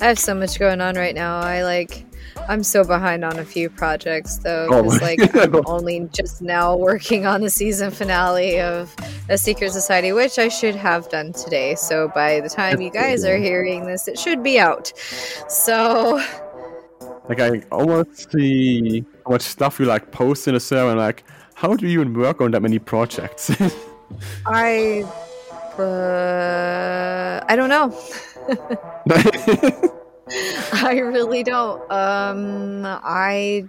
I 0.00 0.06
have 0.06 0.18
so 0.18 0.34
much 0.34 0.58
going 0.58 0.80
on 0.80 0.96
right 0.96 1.14
now. 1.14 1.38
I 1.38 1.62
like 1.62 2.04
I'm 2.48 2.62
so 2.64 2.84
behind 2.84 3.24
on 3.24 3.38
a 3.38 3.44
few 3.44 3.70
projects 3.70 4.36
though, 4.38 4.68
Oh 4.70 4.82
because 4.82 5.00
like 5.00 5.34
I'm 5.36 5.62
only 5.66 6.08
just 6.12 6.42
now 6.42 6.76
working 6.76 7.24
on 7.26 7.40
the 7.40 7.48
season 7.50 7.90
finale 7.90 8.60
of 8.60 8.94
A 9.28 9.38
Secret 9.38 9.72
Society, 9.72 10.12
which 10.12 10.38
I 10.38 10.48
should 10.48 10.74
have 10.74 11.08
done 11.08 11.32
today. 11.32 11.74
So 11.76 12.10
by 12.14 12.40
the 12.40 12.48
time 12.48 12.80
you 12.80 12.90
guys 12.90 13.24
are 13.24 13.36
hearing 13.48 13.86
this, 13.86 14.08
it 14.08 14.18
should 14.18 14.42
be 14.42 14.58
out. 14.58 14.92
So 15.48 16.22
like 17.28 17.40
I 17.40 17.62
almost 17.72 18.30
see 18.32 19.04
how 19.24 19.32
much 19.32 19.42
stuff 19.42 19.78
you 19.80 19.86
like 19.86 20.10
post 20.12 20.48
in 20.48 20.54
a 20.54 20.60
server, 20.60 20.90
and 20.90 20.98
like, 20.98 21.24
how 21.54 21.74
do 21.74 21.86
you 21.86 22.00
even 22.00 22.14
work 22.14 22.40
on 22.40 22.50
that 22.52 22.62
many 22.62 22.78
projects? 22.78 23.50
I 24.46 25.04
uh, 25.78 27.40
I 27.48 27.56
don't 27.56 27.68
know. 27.68 27.92
I 30.72 30.98
really 30.98 31.42
don't. 31.42 31.80
Um, 31.90 32.82
I, 32.84 33.66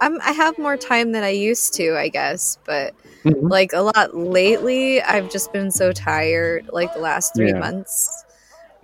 I'm, 0.00 0.20
I 0.22 0.32
have 0.32 0.58
more 0.58 0.76
time 0.76 1.12
than 1.12 1.22
I 1.24 1.30
used 1.30 1.74
to, 1.74 1.96
I 1.96 2.08
guess, 2.08 2.58
but 2.64 2.94
Mhm. 3.24 3.50
like 3.50 3.72
a 3.72 3.80
lot 3.80 4.14
lately, 4.16 5.02
I've 5.02 5.28
just 5.28 5.52
been 5.52 5.70
so 5.70 5.92
tired, 5.92 6.68
like 6.72 6.92
the 6.92 7.00
last 7.00 7.34
three 7.34 7.52
Yeah. 7.52 7.58
months, 7.60 8.24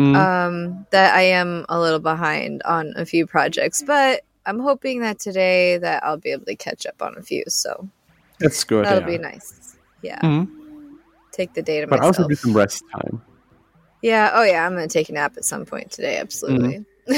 Mm, 0.03 0.17
um, 0.17 0.87
that 0.91 1.15
I 1.15 1.23
am 1.23 1.65
a 1.69 1.79
little 1.79 2.01
behind 2.01 2.63
on 2.65 2.93
a 2.97 3.05
few 3.07 3.27
projects. 3.27 3.83
But 3.87 4.23
I'm 4.47 4.59
hoping 4.59 5.01
that 5.01 5.19
today 5.21 5.79
that 5.79 6.03
I'll 6.05 6.17
be 6.17 6.31
able 6.33 6.47
to 6.47 6.57
catch 6.57 6.87
up 6.87 7.01
on 7.03 7.15
a 7.17 7.23
few. 7.23 7.45
So 7.49 7.89
that's 8.41 8.65
good. 8.65 8.85
that'll 8.85 9.01
yeah. 9.01 9.19
be 9.19 9.19
nice. 9.19 9.77
Yeah, 10.03 10.19
Mhm. 10.21 10.49
take 11.31 11.55
the 11.55 11.63
day 11.63 11.81
to 11.81 11.87
But 11.87 12.01
myself. 12.01 12.19
also 12.19 12.29
do 12.29 12.35
some 12.35 12.53
rest 12.55 12.83
time. 12.93 13.23
Yeah. 14.03 14.31
Oh, 14.35 14.43
yeah. 14.43 14.67
I'm 14.67 14.73
gonna 14.75 14.89
take 14.89 15.09
a 15.11 15.13
nap 15.13 15.37
at 15.37 15.45
some 15.45 15.65
point 15.65 15.91
today. 15.93 16.19
Absolutely. 16.19 16.85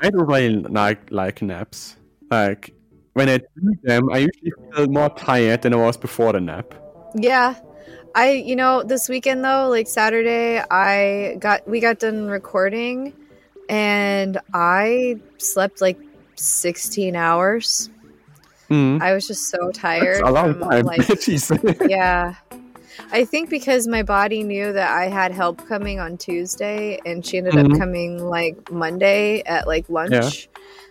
I 0.00 0.10
don't 0.10 0.26
really 0.26 0.50
like 0.56 1.10
like 1.10 1.42
naps. 1.42 1.96
Like 2.30 2.74
when 3.12 3.28
I 3.28 3.38
do 3.38 3.74
them, 3.84 4.10
I 4.12 4.18
usually 4.26 4.52
feel 4.74 4.88
more 4.88 5.10
tired 5.10 5.62
than 5.62 5.74
I 5.74 5.76
was 5.76 5.96
before 5.96 6.32
the 6.32 6.40
nap. 6.40 6.74
yeah. 7.14 7.54
I, 8.16 8.30
you 8.32 8.56
know, 8.56 8.82
this 8.82 9.08
weekend 9.08 9.44
though, 9.44 9.68
like 9.68 9.86
Saturday, 9.86 10.58
I 10.70 11.36
got 11.38 11.68
we 11.68 11.80
got 11.80 11.98
done 11.98 12.26
recording, 12.28 13.12
and 13.68 14.38
I 14.54 15.20
slept 15.38 15.80
like 15.82 15.98
16 16.36 17.14
hours. 17.14 17.90
Mm. 18.70 19.00
I 19.00 19.12
was 19.14 19.26
just 19.28 19.48
so 19.50 19.70
tired. 19.70 20.16
That's 20.24 20.28
a 20.28 20.32
long 20.32 20.54
from, 20.54 20.62
time. 20.70 20.86
Like, 20.86 21.88
yeah. 21.88 22.34
I 23.12 23.24
think 23.26 23.50
because 23.50 23.86
my 23.86 24.02
body 24.02 24.42
knew 24.42 24.72
that 24.72 24.90
I 24.90 25.08
had 25.08 25.30
help 25.30 25.66
coming 25.68 26.00
on 26.00 26.16
Tuesday 26.16 26.98
and 27.04 27.24
she 27.24 27.36
ended 27.36 27.52
Mhm. 27.54 27.74
up 27.74 27.78
coming 27.78 28.18
like 28.24 28.72
Monday 28.72 29.42
at 29.42 29.66
like 29.66 29.88
lunch. 29.90 30.48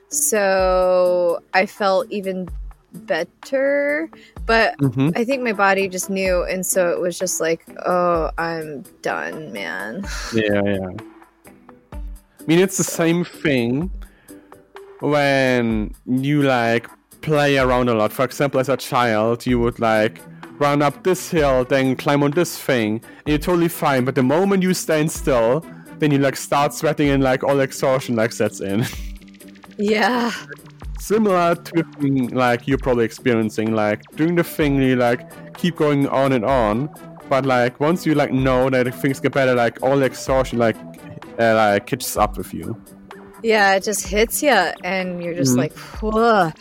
So 0.10 1.42
I 1.54 1.66
felt 1.66 2.10
even 2.12 2.48
better. 2.96 4.10
But 4.46 4.76
hmm 4.80 5.10
I 5.16 5.24
think 5.24 5.44
my 5.44 5.54
body 5.54 5.88
just 5.88 6.10
knew. 6.10 6.44
And 6.44 6.66
so 6.66 6.92
it 6.92 7.00
was 7.00 7.18
just 7.18 7.42
like, 7.42 7.66
oh, 7.86 8.32
I'm 8.38 8.84
done, 9.02 9.52
man. 9.52 10.06
Yeah, 10.34 10.62
yeah. 10.64 10.90
I 11.94 12.44
mean, 12.48 12.60
it's 12.60 12.78
the 12.78 12.84
same 12.84 13.26
thing 13.26 13.90
when 15.00 15.94
you 16.06 16.44
like 16.44 16.88
play 17.22 17.58
around 17.58 17.90
a 17.90 17.96
lot. 17.96 18.12
For 18.12 18.24
example, 18.24 18.60
as 18.60 18.70
a 18.70 18.78
child, 18.78 19.46
you 19.46 19.60
would 19.60 19.80
like 19.80 20.22
run 20.60 20.82
up 20.82 21.04
this 21.04 21.30
hill, 21.32 21.66
then 21.66 21.96
climb 21.96 22.24
on 22.24 22.32
this 22.32 22.58
thing, 22.58 23.02
and 23.04 23.28
you're 23.28 23.38
totally 23.38 23.68
fine. 23.68 24.06
But 24.06 24.16
the 24.16 24.24
moment 24.24 24.64
you 24.64 24.74
stand 24.74 25.12
still, 25.12 25.66
then 26.00 26.12
you 26.12 26.20
like 26.20 26.36
start 26.36 26.74
sweating 26.74 27.10
and 27.10 27.24
like 27.24 27.44
all 27.44 27.60
exhaustion 27.60 28.16
like 28.16 28.32
sets 28.32 28.62
in. 28.62 28.86
Yeah. 29.78 30.32
Similar 31.00 31.56
to 31.56 31.84
like 32.34 32.68
you're 32.68 32.78
probably 32.78 33.06
experiencing, 33.06 33.74
like 33.76 34.02
doing 34.16 34.36
the 34.36 34.44
thing 34.44 34.82
you 34.82 34.96
like 34.96 35.56
keep 35.58 35.76
going 35.76 36.08
on 36.08 36.32
and 36.32 36.44
on, 36.46 36.90
but 37.30 37.46
like 37.46 37.80
once 37.80 38.06
you 38.06 38.16
like 38.16 38.32
know 38.32 38.70
that 38.70 38.94
things 38.96 39.20
get 39.20 39.34
better, 39.34 39.54
like 39.54 39.82
all 39.84 39.98
the 39.98 40.06
exhaustion 40.06 40.58
like 40.58 40.76
uh, 41.40 41.54
like 41.56 41.86
catches 41.86 42.16
up 42.18 42.38
with 42.38 42.54
you. 42.54 42.82
Yeah, 43.44 43.76
it 43.76 43.84
just 43.84 44.08
hits 44.08 44.42
you, 44.42 44.50
and 44.84 45.22
you're 45.22 45.36
just 45.36 45.54
Mhm. 45.54 45.58
like, 45.58 45.74
whoa. 46.02 46.52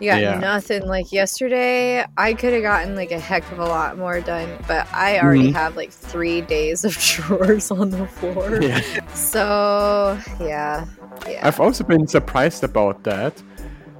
You 0.00 0.10
got 0.10 0.20
Yeah. 0.20 0.38
nothing. 0.38 0.82
Like 0.86 1.12
yesterday, 1.12 2.04
I 2.16 2.34
could 2.34 2.52
have 2.52 2.62
gotten 2.62 2.96
like 2.96 3.12
a 3.12 3.18
heck 3.18 3.50
of 3.52 3.60
a 3.60 3.64
lot 3.64 3.96
more 3.96 4.20
done, 4.20 4.48
but 4.66 4.86
I 4.92 5.20
already 5.20 5.52
Mhm. 5.52 5.54
have 5.54 5.76
like 5.76 5.92
three 5.92 6.40
days 6.40 6.84
of 6.84 6.98
chores 6.98 7.70
on 7.70 7.90
the 7.90 8.06
floor. 8.08 8.58
Yeah. 8.60 8.80
So, 9.14 10.18
yeah. 10.40 10.84
Yeah. 11.30 11.46
I've 11.46 11.60
also 11.60 11.84
been 11.84 12.08
surprised 12.08 12.64
about 12.64 13.04
that 13.04 13.40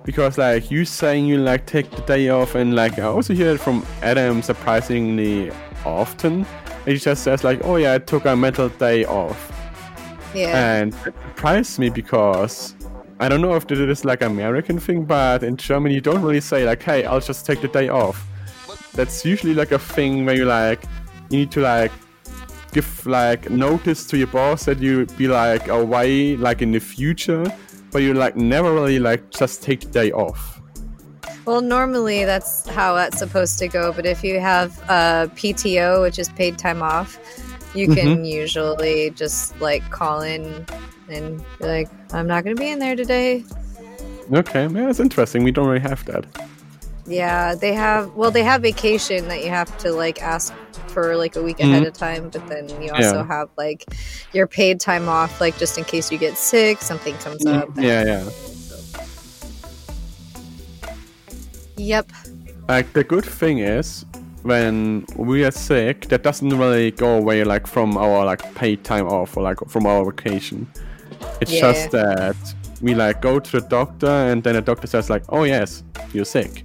because 0.05 0.39
like 0.39 0.71
you 0.71 0.85
saying 0.85 1.27
you 1.27 1.39
like 1.39 1.67
take 1.67 1.91
the 1.91 2.03
day 2.03 2.29
off 2.29 2.55
and 2.55 2.75
like 2.75 2.99
I 2.99 3.05
also 3.05 3.35
hear 3.35 3.51
it 3.51 3.59
from 3.59 3.85
Adam 4.03 4.43
surprisingly 4.43 5.51
often. 5.85 6.47
He 6.85 6.97
just 6.97 7.25
says 7.25 7.43
like, 7.43 7.61
"Oh 7.65 7.77
yeah, 7.77 7.95
I 7.95 7.99
took 7.99 8.27
a 8.27 8.37
mental 8.37 8.69
day 8.69 9.05
off," 9.07 9.51
yeah. 10.35 10.79
and 10.79 10.95
it 10.95 11.03
surprised 11.05 11.79
me 11.79 11.89
because 11.89 12.75
I 13.19 13.29
don't 13.29 13.41
know 13.41 13.55
if 13.55 13.67
this 13.67 13.79
is 13.79 14.05
like 14.05 14.23
American 14.23 14.79
thing, 14.79 15.05
but 15.05 15.43
in 15.43 15.57
Germany 15.57 15.95
you 15.95 16.03
don't 16.03 16.23
really 16.23 16.43
say 16.43 16.67
like, 16.67 16.83
"Hey, 16.83 17.07
I'll 17.07 17.21
just 17.21 17.47
take 17.47 17.63
the 17.63 17.69
day 17.69 17.89
off." 17.89 18.27
That's 18.93 19.25
usually 19.25 19.55
like 19.55 19.73
a 19.73 19.79
thing 19.79 20.27
where 20.27 20.37
you 20.37 20.45
like 20.45 20.83
you 21.31 21.39
need 21.39 21.51
to 21.53 21.61
like 21.61 21.93
give 22.73 23.07
like 23.07 23.49
notice 23.49 24.07
to 24.09 24.19
your 24.19 24.27
boss 24.27 24.65
that 24.67 24.81
you 24.81 25.07
be 25.17 25.29
like 25.29 25.69
away 25.69 26.37
like 26.37 26.61
in 26.61 26.73
the 26.73 26.81
future, 26.81 27.45
but 27.95 28.03
you 28.03 28.13
like 28.13 28.35
never 28.35 28.75
really 28.75 28.99
like 28.99 29.31
just 29.31 29.63
take 29.63 29.79
the 29.81 29.87
day 29.87 30.11
off. 30.11 30.61
Well, 31.47 31.61
normally 31.61 32.25
that's 32.25 32.69
how 32.69 32.95
that's 32.97 33.19
supposed 33.19 33.57
to 33.61 33.69
go, 33.69 33.93
but 33.93 34.05
if 34.05 34.25
you 34.25 34.41
have 34.41 34.77
uh, 34.89 35.29
PTO, 35.37 36.03
which 36.03 36.19
is 36.19 36.29
paid 36.31 36.59
time 36.59 36.83
off, 36.83 37.17
you 37.73 37.87
Mm-hmm. 37.87 37.95
can 37.95 38.25
usually 38.25 39.11
just 39.11 39.59
like 39.61 39.89
call 39.91 40.23
in 40.23 40.67
and 41.09 41.39
be 41.61 41.65
like, 41.65 41.89
I'm 42.13 42.27
not 42.27 42.43
going 42.43 42.57
to 42.57 42.61
be 42.61 42.71
in 42.71 42.81
there 42.81 42.97
today. 42.97 43.45
Okay, 44.33 44.63
yeah, 44.63 44.87
that's 44.87 44.99
interesting. 44.99 45.45
We 45.45 45.53
don't 45.53 45.69
really 45.69 45.79
have 45.81 46.05
that. 46.07 46.25
Yeah, 47.07 47.55
they 47.55 47.75
have. 47.75 48.15
Well, 48.15 48.33
they 48.33 48.43
have 48.43 48.63
vacation 48.63 49.29
that 49.29 49.45
you 49.45 49.51
have 49.51 49.77
to 49.79 49.93
like 49.93 50.21
ask 50.21 50.53
for 50.95 51.17
like 51.17 51.35
a 51.37 51.43
week 51.43 51.59
ahead 51.61 51.83
Mhm. 51.83 51.89
of 51.89 51.93
time, 51.95 52.31
but 52.31 52.47
then 52.49 52.69
you 52.81 52.91
also 52.93 53.17
Yeah. 53.19 53.27
have 53.27 53.49
like 53.59 53.85
your 54.33 54.47
paid 54.47 54.81
time 54.81 55.09
off, 55.09 55.41
like 55.41 55.59
just 55.59 55.77
in 55.77 55.85
case 55.85 56.11
you 56.13 56.19
get 56.19 56.39
sick, 56.39 56.81
something 56.81 57.15
comes 57.19 57.45
up. 57.45 57.69
Yeah, 57.77 58.05
yeah. 58.07 58.25
Yep. 61.77 62.07
Like 62.69 62.93
the 62.93 63.05
good 63.05 63.25
thing 63.25 63.59
is 63.59 64.05
when 64.43 65.05
we 65.17 65.45
are 65.45 65.51
sick, 65.51 66.09
that 66.09 66.23
doesn't 66.23 66.57
really 66.57 66.91
go 66.93 67.17
away 67.19 67.45
like 67.45 67.67
from 67.67 67.97
our 67.97 68.25
like 68.25 68.43
paid 68.55 68.85
time 68.85 69.07
off 69.09 69.37
or 69.37 69.43
like 69.43 69.59
from 69.69 69.87
our 69.87 70.05
vacation. 70.05 70.67
It's 71.41 71.53
Yeah. 71.53 71.61
just 71.73 71.91
that 71.91 72.37
we 72.81 72.95
like 72.95 73.21
go 73.21 73.41
to 73.41 73.51
the 73.61 73.67
doctor 73.67 74.07
and 74.31 74.43
then 74.45 74.55
the 74.55 74.61
doctor 74.63 74.87
says 74.87 75.11
like, 75.11 75.25
"Oh 75.31 75.45
yes, 75.45 75.83
you're 76.13 76.25
sick," 76.25 76.65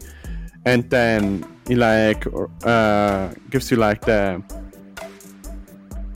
and 0.65 0.89
then 0.89 1.43
he 1.69 1.75
like 1.75 2.25
uh, 2.65 3.29
gives 3.51 3.69
you 3.69 3.77
like 3.77 4.01
the 4.01 4.41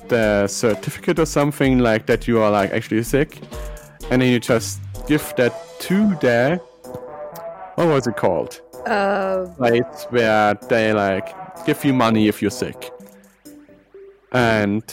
the 0.07 0.47
certificate 0.47 1.19
or 1.19 1.25
something 1.25 1.79
like 1.79 2.07
that 2.07 2.27
you 2.27 2.41
are 2.41 2.51
like 2.51 2.71
actually 2.71 3.03
sick, 3.03 3.39
and 4.09 4.21
then 4.21 4.31
you 4.31 4.39
just 4.39 4.81
give 5.07 5.33
that 5.37 5.53
to 5.79 6.15
the 6.21 6.59
what 7.75 7.87
was 7.87 8.07
it 8.07 8.17
called? 8.17 8.61
Uh, 8.87 9.45
place 9.57 10.07
where 10.09 10.55
they 10.69 10.91
like 10.91 11.35
give 11.65 11.85
you 11.85 11.93
money 11.93 12.27
if 12.27 12.41
you're 12.41 12.51
sick. 12.51 12.91
And 14.31 14.83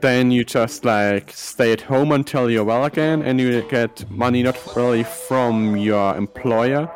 then 0.00 0.30
you 0.30 0.42
just 0.42 0.86
like 0.86 1.30
stay 1.32 1.72
at 1.72 1.82
home 1.82 2.12
until 2.12 2.50
you're 2.50 2.64
well 2.64 2.84
again 2.86 3.22
and 3.22 3.38
you 3.38 3.62
get 3.68 4.08
money 4.10 4.42
not 4.42 4.56
really 4.76 5.04
from 5.04 5.76
your 5.76 6.16
employer 6.16 6.88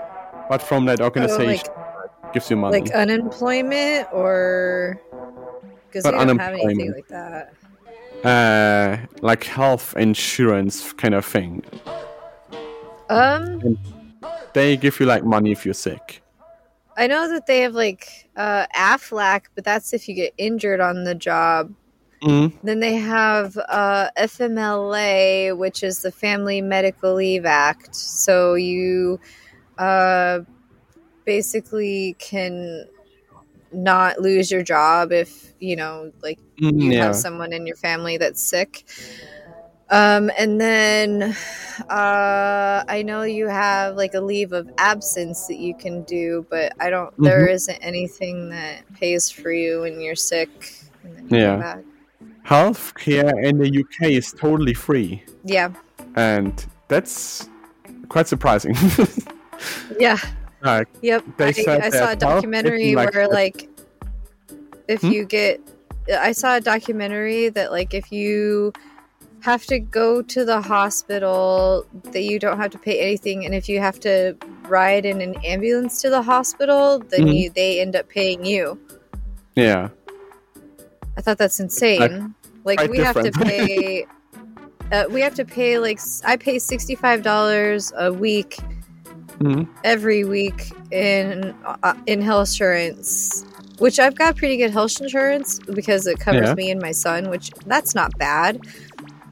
but 0.49 0.63
from 0.63 0.87
that 0.87 1.01
organization 1.01 1.67
that 1.67 1.86
gives 2.33 2.51
you 2.51 2.57
money. 2.57 2.81
like 2.81 2.93
unemployment 2.93 4.09
or 4.13 5.01
because 5.89 6.05
we 6.05 6.11
don't 6.19 6.39
have 6.39 6.55
anything 6.55 6.93
like 6.93 7.09
that. 7.09 7.53
uh, 8.25 9.07
like 9.23 9.45
health 9.45 9.97
insurance 9.97 10.93
kind 10.95 11.15
of 11.15 11.25
thing. 11.25 11.63
Um, 13.09 13.79
They 14.53 14.77
give 14.77 14.99
you 15.01 15.07
like 15.07 15.25
money 15.25 15.53
if 15.53 15.65
you're 15.65 15.75
sick. 15.75 16.23
I 16.97 17.07
know 17.07 17.29
that 17.29 17.47
they 17.47 17.61
have 17.61 17.75
like 17.75 18.09
uh, 18.37 18.67
AFLAC, 18.75 19.43
but 19.55 19.65
that's 19.65 19.93
if 19.93 20.09
you 20.09 20.15
get 20.15 20.33
injured 20.39 20.81
on 20.81 21.05
the 21.05 21.15
job. 21.15 21.73
Mm, 22.23 22.53
Then 22.63 22.81
they 22.81 22.95
have 22.95 23.57
uh, 23.69 24.09
FMLA, 24.17 25.57
which 25.57 25.83
is 25.83 26.01
the 26.01 26.11
Family 26.11 26.63
Medical 26.63 27.15
Leave 27.15 27.45
Act. 27.45 27.95
So 27.95 28.55
you 28.55 29.21
uh, 29.77 30.41
basically 31.27 32.17
can 32.19 32.87
not 33.73 34.19
lose 34.21 34.51
your 34.51 34.63
job 34.63 35.13
if 35.13 35.53
you 35.61 35.77
know, 35.77 36.13
like 36.23 36.39
mm, 36.61 36.81
you 36.81 36.93
yeah. 36.93 37.05
have 37.05 37.17
someone 37.17 37.53
in 37.53 37.67
your 37.67 37.77
family 37.77 38.17
that's 38.17 38.43
sick. 38.43 38.85
Um, 39.89 40.33
and 40.37 40.61
then 40.61 41.37
uh, 41.89 42.85
I 42.89 43.03
know 43.07 43.23
you 43.23 43.47
have 43.47 43.97
like 43.97 44.15
a 44.15 44.21
leave 44.21 44.53
of 44.53 44.69
absence 44.79 45.47
that 45.47 45.59
you 45.59 45.75
can 45.75 46.03
do, 46.03 46.47
but 46.51 46.73
I 46.81 46.91
don't. 46.91 47.15
There 47.19 47.47
isn't 47.47 47.79
anything 47.83 48.51
that 48.51 48.83
pays 48.95 49.31
for 49.31 49.53
you 49.53 49.83
when 49.83 50.01
you're 50.01 50.17
sick. 50.17 50.51
And 51.05 51.31
Yeah. 51.31 51.57
go 51.57 51.61
back. 51.61 51.85
Healthcare 52.45 53.45
in 53.45 53.59
the 53.59 53.81
UK 53.81 54.11
is 54.11 54.33
totally 54.33 54.75
free. 54.75 55.23
Yeah. 55.45 55.71
And 56.17 56.65
that's 56.89 57.49
quite 58.09 58.29
surprising. 58.29 58.75
Yeah. 59.99 60.19
Like, 60.63 60.89
Yep. 61.03 61.25
I, 61.39 61.47
I 61.83 61.91
saw 61.91 62.11
a 62.13 62.17
documentary 62.17 62.95
like 62.95 63.13
where 63.15 63.29
like 63.29 63.69
if 64.89 65.01
Hmm? 65.01 65.11
you 65.13 65.25
get 65.25 65.61
I 66.09 66.33
saw 66.33 66.57
a 66.57 66.61
documentary 66.61 67.49
that 67.51 67.73
like 67.73 67.93
if 67.95 68.13
you 68.13 68.73
have 69.41 69.65
to 69.67 69.79
go 69.79 70.23
to 70.23 70.45
the 70.45 70.61
hospital 70.61 71.85
that 72.13 72.23
you 72.23 72.39
don't 72.39 72.57
have 72.59 72.71
to 72.73 72.79
pay 72.79 72.99
anything 73.01 73.45
and 73.45 73.55
if 73.55 73.69
you 73.69 73.81
have 73.81 73.99
to 74.01 74.37
ride 74.69 75.05
in 75.05 75.21
an 75.21 75.35
ambulance 75.45 76.01
to 76.03 76.11
the 76.11 76.23
hospital 76.23 76.99
then 77.11 77.27
Mhm. 77.27 77.35
you 77.39 77.51
they 77.51 77.81
end 77.81 77.95
up 77.97 78.09
paying 78.09 78.45
you. 78.45 78.79
yeah. 79.55 79.89
I 81.17 81.23
thought 81.23 81.39
that's 81.39 81.59
insane. 81.61 82.35
like 82.65 82.91
we 82.91 82.99
have 82.99 83.17
to 83.23 83.31
pay 83.45 84.07
uh, 84.93 85.05
we 85.11 85.21
have 85.21 85.35
to 85.35 85.45
pay 85.45 85.79
like 85.79 85.99
I 86.25 86.37
pay 86.37 86.57
$65 86.57 87.93
a 87.97 88.13
week 88.13 88.59
Mhm. 89.39 89.69
every 89.85 90.25
week 90.25 90.73
in 90.91 91.55
uh, 91.83 91.93
in 92.07 92.23
health 92.23 92.49
insurance 92.49 93.45
which 93.79 93.99
i've 93.99 94.15
got 94.15 94.37
pretty 94.37 94.57
good 94.57 94.71
health 94.71 94.99
insurance 95.01 95.59
because 95.75 96.07
it 96.07 96.19
covers 96.19 96.49
Yeah. 96.49 96.55
me 96.55 96.71
and 96.71 96.81
my 96.81 96.93
son 96.93 97.29
which 97.29 97.51
that's 97.67 97.95
not 97.95 98.17
bad 98.19 98.59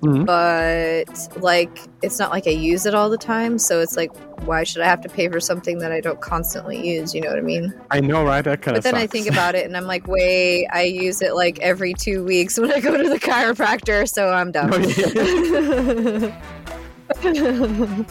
Mhm. 0.03 0.27
but 0.27 1.41
like 1.43 1.79
it's 2.03 2.19
not 2.19 2.31
like 2.31 2.47
i 2.47 2.51
use 2.51 2.85
it 2.85 2.95
all 2.95 3.09
the 3.09 3.17
time 3.17 3.59
so 3.59 3.81
it's 3.81 3.97
like 3.97 4.11
why 4.45 4.63
should 4.63 4.83
i 4.83 4.87
have 4.87 5.01
to 5.01 5.09
pay 5.09 5.29
for 5.31 5.41
something 5.41 5.79
that 5.79 5.91
i 5.93 6.01
don't 6.03 6.21
constantly 6.21 6.87
use 6.87 7.15
you 7.15 7.23
know 7.23 7.31
what 7.31 7.39
i 7.39 7.43
mean 7.43 7.73
I 7.91 8.01
know, 8.01 8.23
right? 8.23 8.45
That 8.45 8.61
kind 8.61 8.75
but 8.75 8.79
of 8.81 8.85
But 8.85 8.93
then 8.93 9.01
i 9.03 9.07
think 9.07 9.31
about 9.31 9.55
it 9.55 9.65
and 9.65 9.75
i'm 9.75 9.87
like 9.87 10.07
wait 10.07 10.67
i 10.71 10.83
use 10.83 11.23
it 11.23 11.35
like 11.35 11.59
every 11.61 11.95
two 11.95 12.23
weeks 12.23 12.59
when 12.59 12.71
i 12.71 12.81
go 12.81 12.95
to 13.03 13.09
the 13.09 13.19
chiropractor 13.19 14.07
so 14.07 14.29
i'm 14.29 14.53
done 14.53 14.71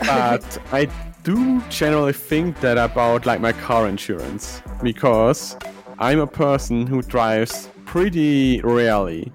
but 0.00 0.58
I 0.72 0.88
do 1.22 1.60
generally 1.68 2.12
think 2.12 2.60
that 2.60 2.78
about 2.78 3.26
like 3.26 3.40
my 3.40 3.52
car 3.52 3.86
insurance 3.88 4.60
because 4.82 5.56
I'm 5.98 6.18
a 6.20 6.26
person 6.26 6.86
who 6.86 7.02
drives 7.02 7.68
pretty 7.84 8.60
rarely. 8.62 9.32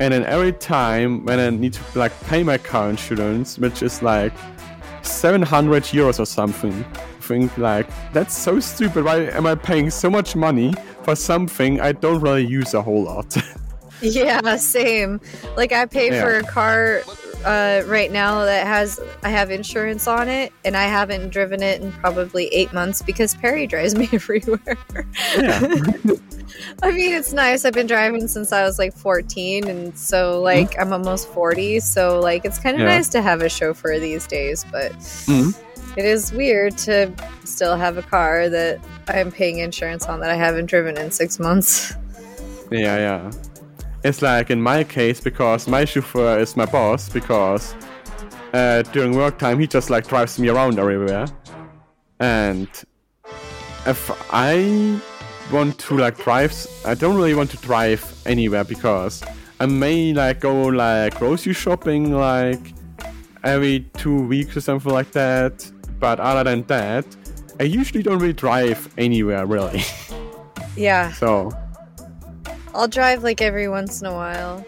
And 0.00 0.12
then 0.12 0.24
every 0.24 0.52
time 0.52 1.24
when 1.24 1.38
I 1.38 1.50
need 1.50 1.74
to 1.74 1.98
like 1.98 2.18
pay 2.22 2.42
my 2.42 2.58
car 2.58 2.90
insurance, 2.90 3.58
which 3.58 3.82
is 3.82 4.02
like 4.02 4.32
700 5.02 5.84
euros 5.84 6.18
or 6.18 6.26
something, 6.26 6.72
I 6.72 7.20
think 7.20 7.56
like 7.56 7.86
that's 8.12 8.36
so 8.36 8.58
stupid. 8.58 9.04
Why 9.04 9.26
am 9.26 9.46
I 9.46 9.54
paying 9.54 9.90
so 9.90 10.10
much 10.10 10.34
money 10.34 10.74
for 11.04 11.14
something 11.14 11.80
I 11.80 11.92
don't 11.92 12.20
really 12.20 12.44
use 12.46 12.74
a 12.74 12.82
whole 12.82 13.04
lot? 13.04 13.36
Yeah, 14.04 14.56
same. 14.56 15.20
Like 15.56 15.70
I 15.70 15.86
pay 15.86 16.08
Yeah. 16.10 16.24
for 16.24 16.34
a 16.38 16.42
car 16.42 17.02
uh, 17.44 17.82
right 17.86 18.10
now 18.12 18.44
that 18.44 18.66
has 18.66 19.00
I 19.22 19.28
have 19.30 19.50
insurance 19.50 20.06
on 20.06 20.28
it, 20.28 20.52
and 20.64 20.76
I 20.76 20.84
haven't 20.84 21.30
driven 21.30 21.62
it 21.62 21.80
in 21.80 21.92
probably 21.92 22.46
eight 22.48 22.72
months 22.72 23.02
because 23.02 23.34
Perry 23.34 23.66
drives 23.66 23.94
me 23.98 24.08
everywhere. 24.12 24.76
yeah. 25.38 25.60
I 26.82 26.90
mean, 26.92 27.12
it's 27.14 27.32
nice. 27.32 27.64
I've 27.64 27.72
been 27.72 27.86
driving 27.86 28.28
since 28.28 28.52
I 28.52 28.62
was 28.64 28.78
like 28.78 28.94
14, 28.94 29.66
and 29.68 29.96
so 29.98 30.40
like 30.40 30.78
I'm 30.80 30.92
almost 30.92 31.28
40. 31.30 31.80
So 31.80 32.20
like 32.20 32.44
it's 32.44 32.58
kind 32.58 32.74
of 32.76 32.80
Yeah. 32.80 32.94
nice 32.96 33.08
to 33.10 33.22
have 33.22 33.40
a 33.42 33.48
chauffeur 33.48 33.98
these 33.98 34.26
days, 34.26 34.64
but 34.70 34.92
Mhm. 34.92 35.54
it 35.96 36.04
is 36.04 36.32
weird 36.32 36.76
to 36.78 37.10
still 37.44 37.76
have 37.76 37.96
a 37.98 38.02
car 38.02 38.48
that 38.48 38.78
I'm 39.08 39.30
paying 39.32 39.58
insurance 39.58 40.06
on 40.06 40.20
that 40.20 40.30
I 40.30 40.36
haven't 40.36 40.66
driven 40.66 40.96
in 40.96 41.10
six 41.10 41.38
months. 41.38 41.94
Yeah, 42.70 42.96
yeah. 42.96 43.30
It's 44.04 44.20
like 44.20 44.50
in 44.50 44.60
my 44.60 44.82
case 44.84 45.20
because 45.20 45.68
my 45.68 45.84
chauffeur 45.84 46.38
is 46.38 46.56
my 46.56 46.66
boss 46.66 47.08
because 47.08 47.74
uh, 48.52 48.82
during 48.92 49.14
work 49.14 49.38
time 49.38 49.60
he 49.60 49.66
just 49.66 49.90
like 49.90 50.08
drives 50.08 50.38
me 50.38 50.48
around 50.48 50.78
everywhere, 50.78 51.26
and 52.18 52.68
if 53.86 54.10
I 54.32 55.00
want 55.52 55.78
to 55.78 55.98
like 55.98 56.18
drive, 56.18 56.52
I 56.84 56.94
don't 56.94 57.16
really 57.16 57.34
want 57.34 57.50
to 57.50 57.56
drive 57.58 58.02
anywhere 58.26 58.64
because 58.64 59.22
I 59.60 59.66
may 59.66 60.12
like 60.12 60.40
go 60.40 60.64
like 60.64 61.18
grocery 61.18 61.52
shopping 61.52 62.12
like 62.12 62.74
every 63.44 63.80
two 63.96 64.26
weeks 64.26 64.56
or 64.56 64.60
something 64.60 64.92
like 64.92 65.12
that. 65.12 65.70
But 66.00 66.18
other 66.18 66.42
than 66.42 66.64
that, 66.66 67.06
I 67.60 67.64
usually 67.64 68.02
don't 68.02 68.18
really 68.18 68.32
drive 68.32 68.92
anywhere 68.98 69.46
really. 69.46 69.82
Yeah, 70.76 71.12
so. 71.12 71.52
I'll 72.74 72.88
drive 72.88 73.22
like 73.22 73.40
every 73.40 73.68
once 73.68 74.00
in 74.00 74.06
a 74.06 74.12
while. 74.12 74.64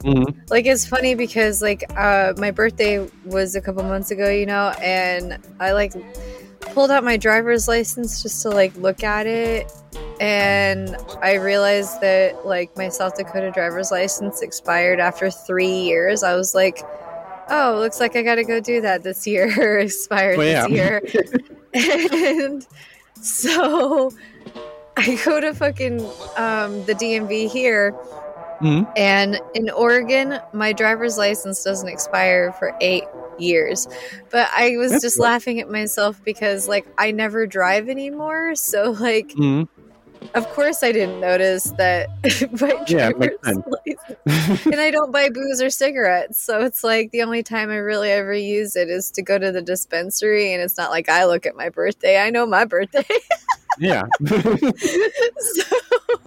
mhm. 0.00 0.50
Like 0.50 0.66
it's 0.66 0.86
funny 0.86 1.14
because 1.14 1.62
like 1.62 1.84
uh 1.96 2.34
my 2.36 2.50
birthday 2.50 3.08
was 3.24 3.54
a 3.56 3.60
couple 3.60 3.82
months 3.82 4.10
ago, 4.10 4.30
you 4.30 4.46
know, 4.46 4.72
and 4.82 5.38
I 5.60 5.72
like 5.72 5.92
pulled 6.60 6.90
out 6.90 7.04
my 7.04 7.16
driver's 7.16 7.68
license 7.68 8.22
just 8.22 8.42
to 8.42 8.50
like 8.50 8.74
look 8.76 9.04
at 9.04 9.26
it 9.26 9.70
and 10.20 10.96
I 11.22 11.34
realized 11.34 12.00
that 12.00 12.46
like 12.46 12.76
my 12.76 12.88
South 12.88 13.16
Dakota 13.16 13.50
driver's 13.50 13.90
license 13.90 14.42
expired 14.42 15.00
after 15.00 15.30
3 15.30 15.66
years. 15.66 16.22
I 16.22 16.34
was 16.34 16.54
like, 16.54 16.80
"Oh, 17.48 17.76
looks 17.78 18.00
like 18.00 18.14
I 18.16 18.22
got 18.22 18.36
to 18.36 18.44
go 18.44 18.60
do 18.60 18.80
that 18.80 19.02
this 19.02 19.26
year." 19.26 19.78
expired 19.80 20.38
Well, 20.38 20.68
this 20.68 20.76
year. 20.76 21.02
and 21.74 22.66
so 23.20 24.10
I 24.96 25.18
go 25.24 25.40
to 25.40 25.54
fucking 25.54 26.14
um 26.36 26.84
the 26.84 26.94
DMV 26.94 27.48
here 27.48 27.96
Mhm. 28.62 28.86
and 28.96 29.40
in 29.54 29.70
Oregon, 29.70 30.40
my 30.52 30.72
driver's 30.72 31.16
license 31.16 31.62
doesn't 31.62 31.88
expire 31.88 32.52
for 32.52 32.72
eight 32.80 33.10
years. 33.36 33.88
But 34.30 34.48
I 34.56 34.76
was 34.76 34.90
That's 34.90 35.02
just 35.02 35.18
laughing 35.18 35.60
at 35.60 35.68
myself 35.68 36.20
because, 36.24 36.68
like, 36.68 36.86
I 36.98 37.10
never 37.10 37.46
drive 37.46 37.88
anymore. 37.88 38.54
So, 38.54 38.92
like, 38.92 39.34
Mhm. 39.38 39.66
of 40.34 40.48
course, 40.48 40.82
I 40.82 40.92
didn't 40.92 41.20
notice 41.20 41.72
that 41.78 42.10
my 42.60 42.74
Yeah, 42.86 43.08
it 43.10 43.18
driver's 43.18 43.18
makes 43.18 43.36
sense. 43.44 43.64
license. 43.86 44.18
and 44.70 44.80
I 44.80 44.90
don't 44.90 45.12
buy 45.12 45.28
booze 45.30 45.62
or 45.62 45.70
cigarettes. 45.70 46.42
So 46.42 46.62
it's 46.64 46.84
like 46.84 47.10
the 47.12 47.22
only 47.22 47.42
time 47.42 47.70
I 47.70 47.76
really 47.76 48.10
ever 48.10 48.34
use 48.34 48.76
it 48.76 48.88
is 48.90 49.10
to 49.12 49.22
go 49.22 49.38
to 49.38 49.52
the 49.52 49.62
dispensary. 49.62 50.52
And 50.52 50.62
it's 50.62 50.76
not 50.78 50.90
like 50.90 51.08
I 51.08 51.24
look 51.26 51.46
at 51.46 51.56
my 51.56 51.68
birthday, 51.70 52.18
I 52.18 52.30
know 52.30 52.46
my 52.46 52.64
birthday. 52.64 53.04
Yeah. 53.78 54.02
so 54.26 55.62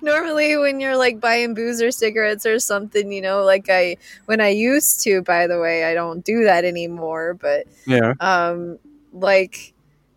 normally 0.02 0.58
when 0.58 0.80
you're 0.80 0.98
like 0.98 1.20
buying 1.20 1.54
booze 1.54 1.82
or 1.82 1.92
cigarettes 1.92 2.46
or 2.46 2.60
something 2.60 3.12
you 3.12 3.22
know 3.22 3.44
like 3.44 3.70
i 3.70 3.96
when 4.26 4.42
i 4.42 4.50
used 4.50 5.02
to 5.02 5.22
by 5.22 5.48
the 5.48 5.60
way 5.60 5.84
i 5.86 5.94
don't 5.94 6.24
do 6.24 6.44
that 6.44 6.66
anymore 6.66 7.34
but 7.34 7.68
yeah. 7.86 8.14
um 8.20 8.78
like 9.14 9.74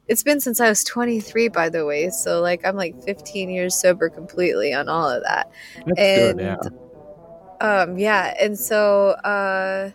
it's 0.08 0.22
been 0.22 0.40
since 0.40 0.60
i 0.60 0.68
was 0.68 0.84
23 0.84 1.48
by 1.48 1.68
the 1.68 1.84
way 1.84 2.10
so 2.10 2.40
like 2.40 2.64
i'm 2.66 2.76
like 2.76 3.00
15 3.04 3.50
years 3.50 3.74
sober 3.74 4.08
completely 4.08 4.72
on 4.72 4.88
all 4.88 5.08
of 5.08 5.22
that 5.22 5.50
That's 5.86 5.98
and 5.98 6.38
good. 6.38 6.72
Yeah. 7.60 7.82
um 7.82 7.98
yeah 7.98 8.34
and 8.40 8.58
so 8.58 9.10
uh 9.10 9.90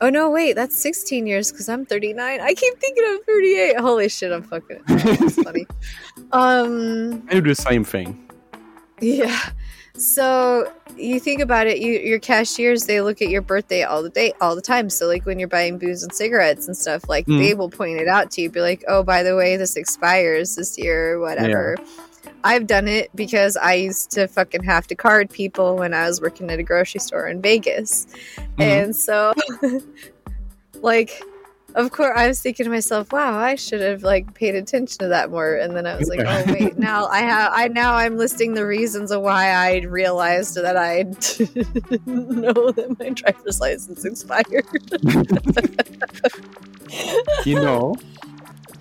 oh 0.00 0.10
no 0.10 0.30
wait 0.30 0.54
that's 0.54 0.78
16 0.78 1.26
years 1.26 1.50
because 1.50 1.68
i'm 1.68 1.84
39 1.84 2.40
i 2.40 2.54
keep 2.54 2.78
thinking 2.78 3.04
i'm 3.06 3.22
38 3.24 3.80
holy 3.80 4.08
shit 4.08 4.32
i'm 4.32 4.42
fucking 4.42 4.80
that's 4.86 5.42
funny 5.42 5.66
um 6.32 7.22
I 7.30 7.34
do 7.34 7.40
the 7.42 7.54
same 7.54 7.84
thing. 7.84 8.28
yeah. 9.00 9.38
So 9.96 10.72
you 10.96 11.18
think 11.18 11.40
about 11.40 11.66
it, 11.66 11.78
you 11.78 11.92
your 11.98 12.20
cashiers 12.20 12.86
they 12.86 13.00
look 13.00 13.20
at 13.20 13.28
your 13.28 13.42
birthday 13.42 13.82
all 13.82 14.02
the 14.02 14.10
day, 14.10 14.32
all 14.40 14.54
the 14.54 14.62
time. 14.62 14.90
So 14.90 15.06
like 15.06 15.26
when 15.26 15.38
you're 15.40 15.48
buying 15.48 15.76
booze 15.78 16.02
and 16.04 16.12
cigarettes 16.14 16.66
and 16.68 16.76
stuff, 16.76 17.08
like 17.08 17.26
Mm. 17.26 17.38
they 17.38 17.54
will 17.54 17.70
point 17.70 17.98
it 18.00 18.06
out 18.08 18.30
to 18.32 18.42
you, 18.42 18.50
be 18.50 18.60
like, 18.60 18.84
"Oh, 18.86 19.02
by 19.02 19.22
the 19.24 19.34
way, 19.34 19.56
this 19.56 19.76
expires 19.76 20.54
this 20.56 20.78
year, 20.78 21.14
or 21.14 21.20
whatever." 21.20 21.76
I've 22.44 22.68
done 22.68 22.86
it 22.86 23.10
because 23.16 23.56
I 23.56 23.74
used 23.74 24.12
to 24.12 24.28
fucking 24.28 24.62
have 24.62 24.86
to 24.88 24.94
card 24.94 25.30
people 25.30 25.76
when 25.76 25.92
I 25.94 26.06
was 26.06 26.20
working 26.20 26.48
at 26.50 26.60
a 26.60 26.62
grocery 26.62 27.00
store 27.00 27.26
in 27.26 27.42
Vegas, 27.42 28.06
Mhm. 28.36 28.46
and 28.58 28.94
so 28.96 29.34
like. 30.80 31.22
Of 31.78 31.92
course, 31.92 32.12
I 32.16 32.26
was 32.26 32.40
thinking 32.40 32.64
to 32.64 32.70
myself, 32.70 33.12
"Wow, 33.12 33.38
I 33.38 33.54
should 33.54 33.80
have 33.80 34.02
like 34.02 34.34
paid 34.34 34.56
attention 34.56 34.98
to 34.98 35.08
that 35.10 35.30
more." 35.30 35.54
And 35.54 35.76
then 35.76 35.86
I 35.86 35.96
was 35.96 36.08
like, 36.08 36.18
"Oh 36.26 36.52
wait, 36.52 36.76
now 36.76 37.06
I 37.06 37.20
have 37.20 37.52
I 37.54 37.68
now 37.68 37.94
I'm 37.94 38.16
listing 38.16 38.54
the 38.54 38.66
reasons 38.66 39.12
of 39.12 39.22
why 39.22 39.50
I 39.50 39.82
realized 39.86 40.56
that 40.56 40.76
I 40.76 41.02
didn't 41.04 42.30
know 42.30 42.72
that 42.72 42.98
my 42.98 43.10
driver's 43.10 43.60
license 43.60 44.04
expired." 44.04 44.66
you 47.46 47.54
know, 47.54 47.94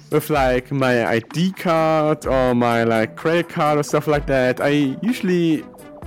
with 0.09 0.31
like 0.31 0.71
my 0.71 1.05
ID 1.07 1.51
card 1.51 2.25
or 2.25 2.55
my 2.55 2.83
like 2.83 3.15
credit 3.15 3.47
card 3.47 3.77
or 3.77 3.83
stuff 3.83 4.07
like 4.07 4.25
that, 4.25 4.59
I 4.59 4.97
usually 5.03 5.63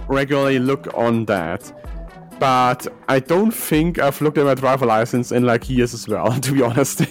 regularly 0.09 0.59
look 0.59 0.93
on 0.99 1.27
that. 1.27 1.73
But 2.41 2.87
I 3.07 3.21
don't 3.21 3.51
think 3.51 3.99
I've 3.99 4.19
looked 4.23 4.39
at 4.39 4.47
my 4.47 4.55
driver 4.55 4.87
license 4.87 5.31
in 5.31 5.45
like 5.45 5.69
years 5.69 5.93
as 5.93 6.09
well, 6.09 6.33
to 6.41 6.53
be 6.53 6.63
honest. 6.63 7.03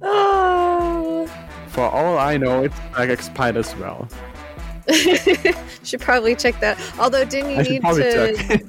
oh, 0.00 1.26
For 1.66 1.84
all 1.84 2.16
I 2.16 2.36
know, 2.36 2.62
it's 2.62 2.76
like 2.96 3.10
expired 3.10 3.56
as 3.56 3.74
well. 3.76 4.08
should 5.84 6.00
probably 6.00 6.36
check 6.36 6.58
that. 6.60 6.80
Although, 6.98 7.24
didn't 7.24 7.50
you 7.50 7.56
I 7.58 7.62
need 7.62 7.82
to 7.82 8.64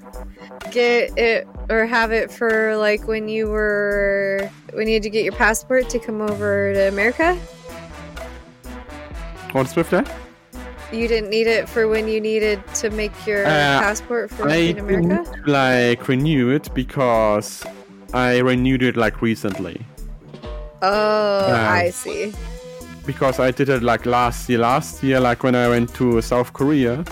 get 0.72 1.18
it 1.18 1.48
or 1.70 1.86
have 1.86 2.12
it 2.12 2.32
for 2.32 2.76
like 2.78 3.08
when 3.08 3.28
you 3.28 3.48
were 3.48 4.50
when 4.74 4.88
you 4.88 4.96
had 4.96 5.04
to 5.04 5.10
get 5.10 5.24
your 5.24 5.34
passport 5.34 5.90
to 5.90 6.00
come 6.00 6.22
over 6.22 6.74
to 6.74 6.88
America? 6.88 7.36
What's 9.52 9.76
with 9.76 9.90
that? 9.92 10.12
You 10.92 11.08
didn't 11.08 11.30
need 11.30 11.48
it 11.48 11.70
for 11.70 11.88
when 11.88 12.08
you 12.08 12.20
needed 12.20 12.62
to 12.76 12.90
make 12.90 13.14
your 13.26 13.46
Uh, 13.46 13.80
passport 13.80 14.30
for 14.30 14.50
I 14.50 14.56
in 14.56 14.80
America. 14.80 15.24
didn't 15.24 15.48
like 15.48 16.08
renew 16.08 16.50
it 16.50 16.70
because 16.74 17.64
I 18.14 18.40
renewed 18.40 18.84
it 18.84 18.98
like 18.98 19.22
recently. 19.22 19.86
Oh, 20.82 20.88
Uh, 21.52 21.68
I 21.70 21.92
see. 21.92 22.34
because 23.06 23.40
I 23.40 23.52
did 23.52 23.70
it 23.70 23.82
like 23.84 24.06
last 24.06 24.50
year. 24.50 24.60
Last 24.60 25.02
year, 25.04 25.20
like 25.20 25.44
when 25.44 25.56
I 25.56 25.70
went 25.70 25.94
to 25.96 26.22
South 26.22 26.52
Korea, 26.54 27.04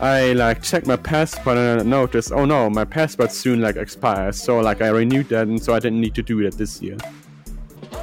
I 0.00 0.32
like 0.32 0.62
checked 0.62 0.86
my 0.86 0.96
passport 0.96 1.58
and 1.58 1.80
I 1.80 1.84
noticed, 1.84 2.32
oh 2.32 2.44
no, 2.46 2.70
my 2.70 2.84
passport 2.84 3.30
soon 3.32 3.60
like 3.60 3.76
expires. 3.76 4.40
So 4.42 4.60
like 4.60 4.80
I 4.80 4.88
renewed 4.88 5.28
that, 5.28 5.48
and 5.48 5.62
so 5.62 5.74
I 5.74 5.80
didn't 5.80 6.00
need 6.00 6.14
to 6.14 6.22
do 6.22 6.40
it 6.40 6.56
this 6.56 6.80
year. 6.80 6.96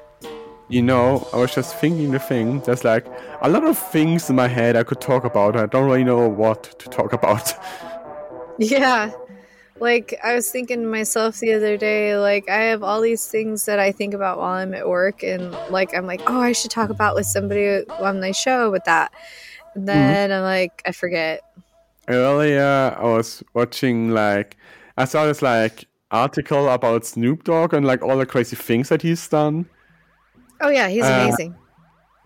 You 0.68 0.82
know, 0.82 1.28
I 1.32 1.36
was 1.36 1.54
just 1.54 1.76
thinking 1.76 2.12
the 2.12 2.18
thing. 2.18 2.60
There's 2.60 2.84
like 2.84 3.06
a 3.42 3.48
lot 3.48 3.64
of 3.64 3.78
things 3.78 4.30
in 4.30 4.36
my 4.36 4.48
head 4.48 4.76
I 4.76 4.84
could 4.84 5.00
talk 5.00 5.24
about. 5.24 5.56
I 5.56 5.66
don't 5.66 5.84
really 5.84 6.04
know 6.04 6.28
what 6.28 6.78
to 6.78 6.88
talk 6.88 7.12
about. 7.12 7.54
Yeah, 8.62 9.10
like 9.80 10.20
I 10.22 10.34
was 10.34 10.50
thinking 10.50 10.82
to 10.82 10.86
myself 10.86 11.38
the 11.38 11.54
other 11.54 11.78
day, 11.78 12.14
like 12.18 12.50
I 12.50 12.64
have 12.64 12.82
all 12.82 13.00
these 13.00 13.26
things 13.26 13.64
that 13.64 13.78
I 13.78 13.90
think 13.90 14.12
about 14.12 14.36
while 14.36 14.52
I'm 14.52 14.74
at 14.74 14.86
work, 14.86 15.22
and 15.22 15.52
like 15.70 15.96
I'm 15.96 16.06
like, 16.06 16.20
oh, 16.26 16.40
I 16.40 16.52
should 16.52 16.70
talk 16.70 16.90
about 16.90 17.14
with 17.14 17.24
somebody 17.24 17.86
on 17.88 18.20
my 18.20 18.32
show 18.32 18.70
with 18.70 18.84
that. 18.84 19.14
And 19.74 19.88
mm-hmm. 19.88 19.98
then 19.98 20.30
I'm 20.30 20.42
like, 20.42 20.82
I 20.84 20.92
forget. 20.92 21.40
Earlier, 22.06 22.94
I 22.98 23.02
was 23.02 23.42
watching 23.54 24.10
like 24.10 24.58
I 24.98 25.06
saw 25.06 25.24
this 25.24 25.40
like 25.40 25.86
article 26.10 26.68
about 26.68 27.04
Snoop 27.04 27.44
Dogg 27.44 27.72
and 27.74 27.86
like 27.86 28.02
all 28.02 28.18
the 28.18 28.26
crazy 28.26 28.56
things 28.56 28.88
that 28.88 29.02
he's 29.02 29.26
done. 29.28 29.66
Oh 30.60 30.68
yeah, 30.68 30.88
he's 30.88 31.04
Uh, 31.04 31.20
amazing. 31.26 31.54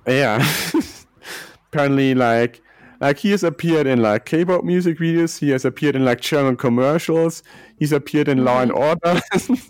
Yeah. 0.07 0.45
Apparently, 1.73 2.15
like, 2.15 2.61
like 3.01 3.19
he 3.19 3.31
has 3.33 3.43
appeared 3.43 3.87
in 3.87 4.01
like 4.03 4.25
K-pop 4.27 4.65
music 4.65 4.99
videos. 4.99 5.39
He 5.39 5.51
has 5.51 5.65
appeared 5.65 5.97
in 5.97 6.05
like 6.05 6.21
German 6.21 6.57
commercials. 6.57 7.43
He's 7.79 7.93
appeared 7.93 8.29
in 8.29 8.45
Law 8.45 8.61
and 8.63 8.73
Order. 8.73 9.21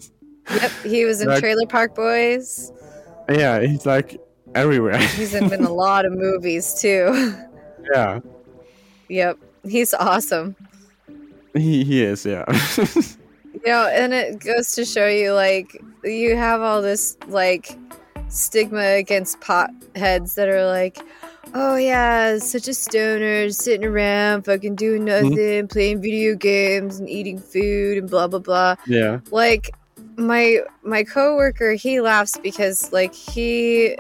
Yep, 0.50 0.70
he 0.84 1.06
was 1.06 1.22
in 1.22 1.28
like- 1.28 1.40
Trailer 1.40 1.66
Park 1.66 1.94
Boys. 1.94 2.70
yeah, 3.30 3.60
he's 3.62 3.86
like 3.86 4.20
everywhere. 4.54 4.98
He's 5.16 5.32
in, 5.32 5.50
in 5.50 5.64
a 5.64 5.72
lot 5.72 6.04
of 6.04 6.12
movies 6.12 6.74
too. 6.78 7.34
yeah, 7.94 8.20
yep, 9.08 9.38
he's 9.66 9.94
awesome. 9.94 10.54
he 11.54 11.82
he 11.82 12.02
is. 12.04 12.26
Yeah. 12.26 12.44
You 13.64 13.72
know, 13.72 13.88
and 13.88 14.12
it 14.12 14.40
goes 14.40 14.74
to 14.74 14.84
show 14.84 15.06
you 15.08 15.32
like 15.32 15.82
you 16.02 16.36
have 16.36 16.60
all 16.60 16.82
this 16.82 17.16
like 17.28 17.78
stigma 18.28 18.96
against 18.96 19.40
pot 19.40 19.70
heads 19.94 20.34
that 20.34 20.48
are 20.48 20.66
like, 20.66 20.98
oh 21.54 21.76
yeah, 21.76 22.38
such 22.38 22.68
a 22.68 22.74
stoner 22.74 23.48
sitting 23.50 23.86
around 23.86 24.44
fucking 24.44 24.74
doing 24.74 25.06
mm-hmm. 25.06 25.30
nothing, 25.30 25.68
playing 25.68 26.02
video 26.02 26.34
games 26.34 26.98
and 26.98 27.08
eating 27.08 27.38
food 27.38 27.98
and 27.98 28.10
blah 28.10 28.26
blah 28.26 28.38
blah. 28.38 28.76
yeah. 28.86 29.20
Like 29.30 29.70
my 30.16 30.58
my 30.82 31.02
coworker, 31.02 31.72
he 31.72 32.00
laughs 32.00 32.36
because 32.42 32.92
like 32.92 33.14
he 33.14 33.96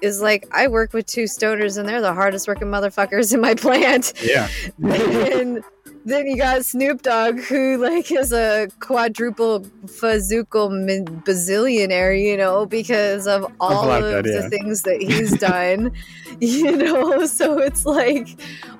is 0.00 0.20
like, 0.20 0.46
I 0.52 0.68
work 0.68 0.92
with 0.92 1.06
two 1.06 1.24
stoners 1.24 1.78
and 1.78 1.88
they're 1.88 2.00
the 2.00 2.12
hardest 2.12 2.46
working 2.46 2.68
motherfuckers 2.68 3.32
in 3.32 3.40
my 3.40 3.54
plant 3.64 4.12
Yeah. 4.22 4.48
and 4.82 5.62
then 6.04 6.26
you 6.26 6.36
got 6.36 6.64
Snoop 6.64 7.02
Dogg, 7.02 7.40
who 7.40 7.78
like 7.78 8.10
is 8.12 8.32
a 8.32 8.68
quadruple 8.80 9.60
fazookel 9.86 10.70
min- 10.84 11.22
bazillionaire, 11.24 12.20
you 12.22 12.36
know, 12.36 12.66
because 12.66 13.26
of 13.26 13.50
all 13.60 13.86
like 13.86 14.02
of 14.02 14.10
that, 14.10 14.26
yeah. 14.26 14.40
the 14.42 14.50
things 14.50 14.82
that 14.82 15.00
he's 15.00 15.36
done, 15.38 15.92
you 16.40 16.76
know. 16.76 17.24
So 17.26 17.58
it's 17.58 17.86
like, 17.86 18.28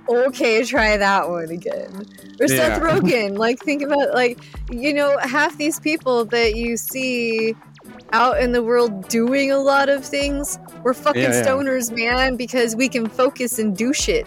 okay, 0.08 0.64
try 0.64 0.96
that 0.96 1.28
one 1.30 1.50
again. 1.50 2.06
Or 2.40 2.48
Seth 2.48 2.78
Yeah. 2.78 2.80
Rogen, 2.80 3.38
like 3.38 3.58
think 3.60 3.82
about 3.82 4.12
like 4.12 4.38
you 4.70 4.92
know 4.92 5.16
half 5.18 5.56
these 5.56 5.80
people 5.80 6.24
that 6.26 6.54
you 6.56 6.76
see 6.76 7.54
out 8.12 8.40
in 8.40 8.52
the 8.52 8.62
world 8.62 9.08
doing 9.08 9.50
a 9.50 9.58
lot 9.58 9.88
of 9.88 10.04
things. 10.04 10.58
We're 10.82 10.94
fucking 10.94 11.22
Yeah, 11.22 11.42
stoners, 11.42 11.94
man, 11.94 12.36
because 12.36 12.76
we 12.76 12.88
can 12.88 13.06
focus 13.08 13.58
and 13.58 13.76
do 13.76 13.92
shit. 13.92 14.26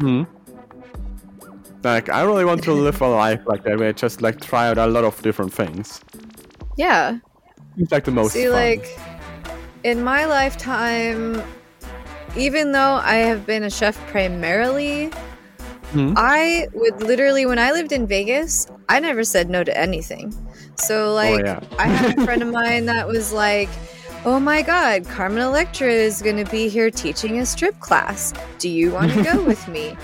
Hmm. 0.00 0.24
Like 1.82 2.08
I 2.08 2.22
really 2.22 2.44
want 2.44 2.62
to 2.64 2.72
live 2.72 3.00
a 3.00 3.08
life 3.08 3.40
like 3.46 3.64
that, 3.64 3.78
where 3.78 3.88
I 3.88 3.92
just 3.92 4.20
like 4.22 4.40
try 4.40 4.68
out 4.68 4.78
a 4.78 4.86
lot 4.86 5.04
of 5.04 5.20
different 5.22 5.52
things. 5.52 6.00
Yeah. 6.76 7.18
It's 7.76 7.90
like 7.92 8.04
the 8.04 8.10
most 8.10 8.32
See, 8.32 8.44
fun. 8.44 8.52
like 8.52 8.98
in 9.84 10.02
my 10.04 10.26
lifetime, 10.26 11.42
even 12.36 12.72
though 12.72 13.00
I 13.02 13.16
have 13.16 13.46
been 13.46 13.62
a 13.64 13.70
chef 13.70 13.96
primarily, 14.08 15.10
Hmm. 15.92 16.14
I 16.16 16.68
would 16.72 17.02
literally, 17.02 17.46
when 17.46 17.58
I 17.58 17.72
lived 17.72 17.90
in 17.90 18.06
Vegas, 18.06 18.68
I 18.88 19.00
never 19.00 19.24
said 19.24 19.50
no 19.50 19.64
to 19.64 19.76
anything. 19.76 20.32
So, 20.76 21.12
like, 21.14 21.40
oh 21.40 21.44
yeah. 21.44 21.60
I 21.80 21.88
had 21.88 22.16
a 22.16 22.24
friend 22.24 22.42
of 22.42 22.48
mine 22.52 22.86
that 22.86 23.08
was 23.08 23.32
like, 23.32 23.68
Oh 24.24 24.38
my 24.38 24.62
god, 24.62 25.04
Carmen 25.08 25.42
Electra 25.42 25.90
is 25.90 26.22
going 26.22 26.36
to 26.44 26.48
be 26.48 26.68
here 26.68 26.90
teaching 26.92 27.38
a 27.40 27.46
strip 27.46 27.80
class. 27.80 28.32
Do 28.58 28.68
you 28.68 28.92
want 28.92 29.10
to 29.14 29.22
go 29.24 29.42
with 29.50 29.66
me? 29.66 29.96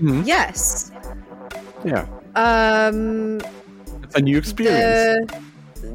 Mhm. 0.00 0.24
Yes. 0.26 0.92
Yeah. 1.84 2.06
Um, 2.34 3.40
It's 4.02 4.14
a 4.16 4.20
new 4.20 4.38
experience. 4.38 5.30
the 5.30 5.42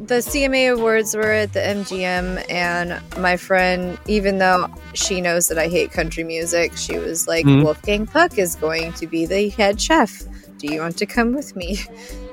the 0.07 0.15
CMA 0.21 0.73
awards 0.77 1.13
were 1.15 1.31
at 1.31 1.53
the 1.53 1.59
MGM, 1.59 2.43
and 2.49 3.01
my 3.19 3.35
friend, 3.37 3.97
even 4.07 4.37
though 4.37 4.67
she 4.93 5.19
knows 5.21 5.47
that 5.47 5.57
I 5.57 5.67
hate 5.67 5.91
country 5.91 6.23
music, 6.23 6.75
she 6.77 6.97
was 6.97 7.27
like, 7.27 7.45
Mhm. 7.45 7.63
"Wolfgang 7.63 8.05
Puck 8.05 8.37
is 8.37 8.55
going 8.55 8.93
to 8.93 9.07
be 9.07 9.25
the 9.25 9.49
head 9.49 9.79
chef. 9.79 10.23
Do 10.57 10.67
you 10.67 10.79
want 10.81 10.97
to 10.97 11.05
come 11.05 11.33
with 11.35 11.55
me?" 11.55 11.79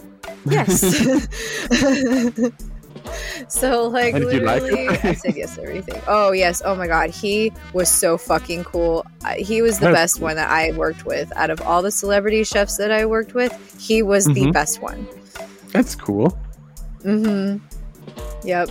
yes. 0.46 0.82
so 3.48 3.88
like 3.88 4.14
And 4.14 4.24
did 4.24 4.32
you 4.32 4.40
like 4.40 4.62
literally. 4.62 4.88
I 4.88 5.12
said 5.14 5.36
yes 5.36 5.56
to 5.56 5.62
everything. 5.62 6.00
Oh 6.06 6.32
yes. 6.32 6.62
Oh 6.64 6.74
my 6.74 6.86
god, 6.86 7.10
he 7.10 7.52
was 7.72 7.88
so 7.90 8.16
fucking 8.18 8.64
cool. 8.64 9.04
He 9.36 9.62
was 9.62 9.78
the 9.78 9.86
That's 9.86 10.14
best 10.14 10.20
one 10.20 10.36
that 10.36 10.50
I 10.50 10.72
worked 10.72 11.04
with 11.06 11.32
out 11.36 11.50
of 11.50 11.60
all 11.62 11.82
the 11.82 11.90
celebrity 11.90 12.44
chefs 12.44 12.76
that 12.78 12.90
I 12.90 13.06
worked 13.06 13.34
with. 13.34 13.52
He 13.80 14.02
was 14.02 14.24
the 14.26 14.32
Mhm. 14.46 14.52
best 14.52 14.80
one. 14.82 15.06
That's 15.72 15.94
cool. 15.94 16.36
Mm-hmm. 17.04 17.58
Yep. 18.46 18.68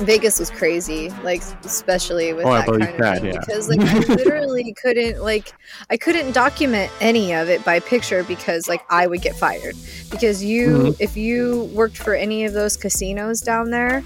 Vegas 0.00 0.38
was 0.38 0.50
crazy, 0.50 1.10
like 1.22 1.42
especially 1.64 2.32
with 2.32 2.46
Oh, 2.46 2.52
that 2.52 2.66
kind 2.66 2.82
of 2.82 2.96
that, 2.98 3.20
thing, 3.20 3.32
yeah. 3.32 3.40
because 3.40 3.68
like 3.68 3.80
I 3.80 3.98
literally 4.14 4.72
couldn't 4.80 5.22
like 5.22 5.52
I 5.90 5.96
couldn't 5.96 6.32
document 6.32 6.90
any 7.00 7.32
of 7.34 7.48
it 7.48 7.64
by 7.64 7.80
picture 7.80 8.22
because 8.24 8.68
like 8.68 8.82
I 8.90 9.06
would 9.06 9.22
get 9.22 9.34
fired 9.36 9.74
because 10.10 10.42
you 10.44 10.68
Mhm. 10.68 10.96
if 11.00 11.16
you 11.16 11.70
worked 11.74 11.96
for 11.98 12.14
any 12.14 12.44
of 12.44 12.52
those 12.52 12.76
casinos 12.76 13.40
down 13.40 13.70
there 13.70 14.04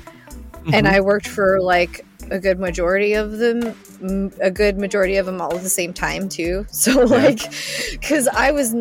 and 0.73 0.87
Mhm. 0.87 0.93
I 0.93 1.01
worked 1.01 1.29
for 1.29 1.61
like 1.61 2.05
a 2.31 2.39
good 2.39 2.59
majority 2.59 3.15
of 3.15 3.39
them, 3.39 3.75
a 4.41 4.51
good 4.51 4.79
majority 4.79 5.17
of 5.17 5.27
them 5.27 5.41
all 5.41 5.55
at 5.55 5.63
the 5.63 5.69
same 5.69 5.93
time 5.93 6.29
too. 6.29 6.65
So 6.73 7.03
like, 7.05 7.41
because 7.91 8.29
I 8.29 8.51
was, 8.53 8.75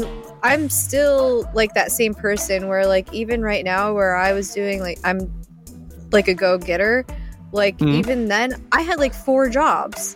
i'm 0.43 0.70
still 0.70 1.47
like 1.53 1.74
that 1.76 1.91
same 1.91 2.14
person 2.16 2.68
where 2.68 2.86
like 2.88 3.12
even 3.14 3.41
right 3.43 3.64
now 3.64 3.93
where 3.93 4.16
I 4.16 4.34
was 4.34 4.51
doing 4.53 4.80
like 4.80 4.97
I'm 5.03 5.32
like 6.12 6.28
a 6.28 6.34
go 6.34 6.57
getter, 6.57 7.05
like 7.51 7.78
Mhm. 7.78 7.95
even 7.95 8.28
then 8.28 8.62
I 8.72 8.82
had 8.82 8.99
like 8.99 9.14
four 9.14 9.49
jobs 9.49 10.16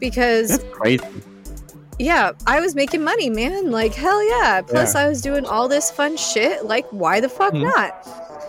because 0.00 0.60
yeah, 1.98 2.32
I 2.46 2.60
was 2.60 2.74
making 2.74 3.02
money, 3.02 3.28
man. 3.30 3.70
Like 3.70 3.94
hell 3.94 4.22
yeah. 4.28 4.62
Plus 4.62 4.94
I 4.94 5.08
was 5.08 5.20
doing 5.20 5.44
all 5.44 5.66
this 5.68 5.90
fun 5.90 6.16
shit. 6.16 6.64
Like 6.64 6.86
why 6.90 7.20
the 7.20 7.28
fuck 7.28 7.52
Mhm. 7.52 7.62
not? 7.74 8.06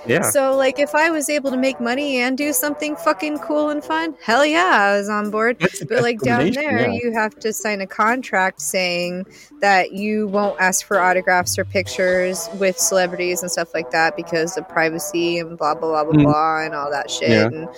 Yeah. 0.08 0.22
So, 0.22 0.56
like, 0.56 0.80
if 0.80 0.96
I 0.96 1.10
was 1.10 1.30
able 1.30 1.52
to 1.52 1.58
make 1.58 1.80
money 1.80 2.18
and 2.18 2.38
do 2.38 2.54
something 2.54 2.96
fucking 2.96 3.40
cool 3.40 3.70
and 3.70 3.84
fun, 3.84 4.16
hell 4.22 4.46
yeah, 4.46 4.92
I 4.94 4.98
was 4.98 5.10
on 5.10 5.30
board. 5.30 5.58
But, 5.88 6.02
like, 6.02 6.20
down 6.22 6.52
there, 6.52 6.90
yeah. 6.90 6.94
you 6.94 7.12
have 7.14 7.38
to 7.40 7.54
sign 7.54 7.82
a 7.82 7.88
contract 7.88 8.62
saying 8.62 9.26
that 9.62 9.92
you 9.92 10.28
won't 10.28 10.60
ask 10.60 10.86
for 10.86 11.00
autographs 11.00 11.60
or 11.60 11.66
pictures 11.66 12.50
with 12.60 12.78
celebrities 12.80 13.42
and 13.42 13.52
stuff 13.52 13.74
like 13.74 13.92
that 13.92 14.16
because 14.16 14.58
of 14.58 14.68
privacy 14.70 15.40
and 15.40 15.58
blah, 15.58 15.76
blah, 15.76 15.90
blah, 15.90 16.04
blah, 16.04 16.14
Mm. 16.14 16.24
blah, 16.24 16.66
and 16.66 16.74
all 16.76 16.90
that 16.92 17.12
shit. 17.12 17.30
Yeah. 17.30 17.48
And 17.48 17.70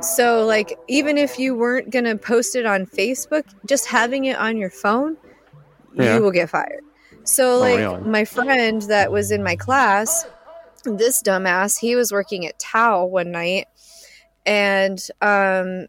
so, 0.00 0.44
like, 0.44 0.78
even 0.88 1.16
if 1.16 1.38
you 1.38 1.54
weren't 1.54 1.90
going 1.90 2.04
to 2.04 2.16
post 2.16 2.56
it 2.56 2.66
on 2.66 2.86
Facebook, 2.86 3.44
just 3.66 3.86
having 3.86 4.26
it 4.26 4.36
on 4.36 4.56
your 4.56 4.70
phone, 4.70 5.16
Yeah. 5.94 6.16
you 6.16 6.22
will 6.22 6.32
get 6.32 6.50
fired. 6.50 6.82
So, 7.24 7.58
like, 7.58 7.78
really? 7.78 8.00
my 8.02 8.24
friend 8.24 8.82
that 8.82 9.10
was 9.10 9.30
in 9.30 9.42
my 9.42 9.56
class, 9.56 10.26
this 10.86 11.22
dumbass, 11.22 11.78
he 11.78 11.94
was 11.96 12.12
working 12.12 12.46
at 12.46 12.58
Tao 12.58 13.04
one 13.04 13.30
night, 13.32 13.66
and 14.44 14.98
um, 15.20 15.86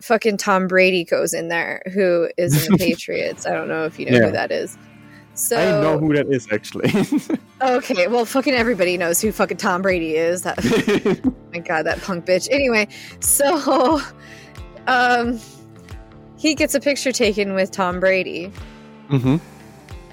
fucking 0.00 0.36
Tom 0.38 0.66
Brady 0.66 1.04
goes 1.04 1.34
in 1.34 1.48
there, 1.48 1.82
who 1.92 2.28
is 2.36 2.66
in 2.66 2.72
the 2.72 2.78
Patriots. 2.84 3.46
I 3.46 3.52
don't 3.52 3.68
know 3.68 3.84
if 3.84 3.98
you 3.98 4.06
know 4.10 4.18
Yeah. 4.18 4.26
who 4.26 4.32
that 4.32 4.50
is. 4.50 4.76
So 5.34 5.56
I 5.56 5.80
know 5.80 5.98
who 5.98 6.12
that 6.14 6.26
is 6.28 6.46
actually. 6.52 6.90
okay, 7.62 8.06
well, 8.06 8.24
fucking 8.26 8.52
everybody 8.52 8.98
knows 8.98 9.20
who 9.20 9.32
fucking 9.32 9.56
Tom 9.56 9.80
Brady 9.80 10.14
is. 10.16 10.42
That 10.42 10.58
my 11.52 11.60
god, 11.60 11.84
that 11.86 12.02
punk 12.02 12.26
bitch. 12.26 12.48
Anyway, 12.50 12.86
so 13.20 14.00
um, 14.86 15.40
he 16.36 16.54
gets 16.54 16.74
a 16.74 16.80
picture 16.80 17.12
taken 17.12 17.54
with 17.54 17.70
Tom 17.70 17.98
Brady. 17.98 18.52
hmm 19.08 19.36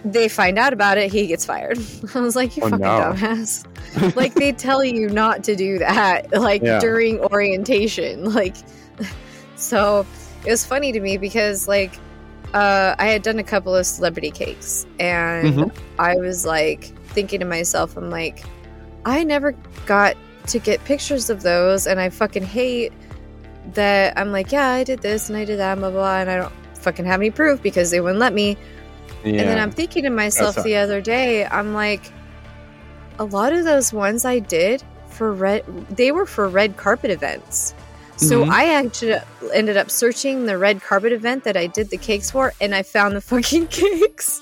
They 0.06 0.28
find 0.30 0.58
out 0.58 0.72
about 0.74 0.98
it. 0.98 1.12
He 1.12 1.28
gets 1.28 1.46
fired. 1.46 1.78
I 2.16 2.20
was 2.22 2.36
like, 2.36 2.56
you 2.56 2.64
Oh, 2.64 2.70
fucking 2.70 2.80
no. 2.84 3.14
dumbass. 3.16 4.16
like 4.16 4.34
they 4.36 4.52
tell 4.54 4.84
you 4.84 5.10
not 5.10 5.44
to 5.46 5.56
do 5.56 5.80
that. 5.80 6.32
Like 6.32 6.62
Yeah. 6.62 6.80
during 6.80 7.20
orientation. 7.20 8.24
Like 8.34 8.56
so, 9.56 10.06
it 10.46 10.50
was 10.52 10.66
funny 10.66 10.92
to 10.92 11.00
me 11.00 11.18
because 11.18 11.68
like 11.68 11.94
uh, 12.54 12.96
I 12.98 13.08
had 13.08 13.22
done 13.24 13.38
a 13.40 13.44
couple 13.44 13.76
of 13.76 13.86
celebrity 13.86 14.32
cakes 14.32 14.86
and 15.00 15.54
Mhm. 15.54 15.76
I 16.00 16.16
was 16.16 16.46
like 16.46 16.86
thinking 17.10 17.40
to 17.42 17.46
myself, 17.46 17.96
I'm 17.98 18.10
like, 18.10 18.44
I 19.06 19.24
never 19.24 19.52
got 19.86 20.16
to 20.48 20.60
get 20.60 20.84
pictures 20.86 21.30
of 21.30 21.44
those, 21.44 21.86
and 21.86 22.00
I 22.00 22.10
fucking 22.10 22.44
hate 22.44 22.92
that. 23.74 24.18
I'm 24.18 24.32
like, 24.32 24.52
yeah, 24.52 24.70
I 24.70 24.84
did 24.84 25.02
this 25.02 25.30
and 25.30 25.38
I 25.38 25.46
did 25.46 25.60
that, 25.60 25.78
blah 25.78 25.90
blah 25.92 26.00
blah, 26.00 26.20
and 26.22 26.30
I 26.32 26.38
don't 26.38 26.54
fucking 26.76 27.06
have 27.06 27.20
any 27.20 27.30
proof 27.30 27.62
because 27.62 27.92
they 27.92 28.00
wouldn't 28.02 28.20
let 28.20 28.34
me. 28.34 28.58
Yeah. 29.24 29.32
And 29.42 29.50
then 29.50 29.60
I'm 29.60 29.72
thinking 29.72 30.04
to 30.04 30.10
myself 30.10 30.56
That's 30.56 30.66
the 30.66 30.76
other 30.78 31.02
day, 31.02 31.46
I'm 31.46 31.74
like, 31.74 32.12
a 33.20 33.26
lot 33.26 33.52
of 33.54 33.66
those 33.66 33.92
ones 33.92 34.24
I 34.26 34.40
did 34.40 34.82
for 35.10 35.34
red, 35.34 35.66
they 35.90 36.12
were 36.12 36.26
for 36.26 36.48
red 36.48 36.78
carpet 36.78 37.12
events. 37.12 37.74
So 38.16 38.44
Mhm. 38.46 38.50
I 38.52 38.74
actually 38.74 39.16
ended 39.54 39.78
up 39.78 39.90
searching 39.92 40.46
the 40.46 40.58
red 40.58 40.82
carpet 40.82 41.12
event 41.14 41.44
that 41.46 41.56
I 41.58 41.68
did 41.68 41.90
the 41.90 41.98
cakes 41.98 42.32
for, 42.32 42.54
and 42.62 42.74
I 42.76 42.84
found 42.84 43.16
the 43.16 43.22
fucking 43.32 43.68
cakes. 43.68 44.42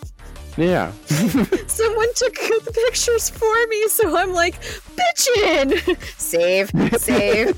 yeah. 0.58 0.92
Someone 1.68 2.14
took 2.16 2.34
the 2.66 2.72
pictures 2.86 3.30
for 3.30 3.56
me, 3.70 3.88
so 3.88 4.16
I'm 4.18 4.34
like, 4.34 4.60
bitchin! 4.96 5.98
save, 6.18 6.70
save. 7.02 7.56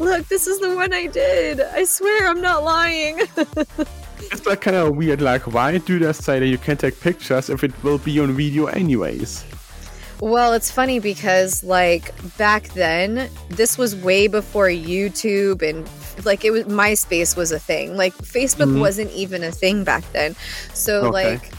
Look, 0.00 0.28
this 0.28 0.46
is 0.46 0.60
the 0.60 0.74
one 0.74 0.92
I 0.92 1.06
did. 1.06 1.60
I 1.60 1.84
swear 1.84 2.28
I'm 2.28 2.40
not 2.40 2.62
lying. 2.64 3.20
It's 4.32 4.46
like 4.46 4.60
kind 4.60 4.76
of 4.76 4.96
weird. 4.96 5.20
Like, 5.20 5.42
why 5.46 5.78
do 5.78 5.98
they 5.98 6.12
say 6.12 6.38
that 6.40 6.46
you 6.46 6.58
can 6.58 6.76
take 6.76 7.00
pictures 7.00 7.50
if 7.50 7.62
it 7.64 7.72
will 7.82 7.98
be 7.98 8.18
on 8.20 8.32
video 8.34 8.66
anyways? 8.66 9.44
Well, 10.20 10.52
it's 10.52 10.70
funny 10.70 11.00
because 11.00 11.64
like 11.64 12.12
back 12.38 12.68
then, 12.68 13.28
this 13.50 13.76
was 13.76 13.96
way 13.96 14.26
before 14.28 14.68
YouTube 14.68 15.60
and 15.62 15.88
like 16.24 16.44
it 16.44 16.50
was 16.52 16.64
MySpace 16.64 17.36
was 17.36 17.50
a 17.52 17.58
thing. 17.58 17.96
Like 17.96 18.14
Facebook 18.18 18.68
Mhm. 18.72 18.80
wasn't 18.80 19.10
even 19.12 19.42
a 19.42 19.50
thing 19.50 19.84
back 19.84 20.04
then. 20.12 20.34
So 20.72 21.08
Okay. 21.08 21.34
like 21.34 21.52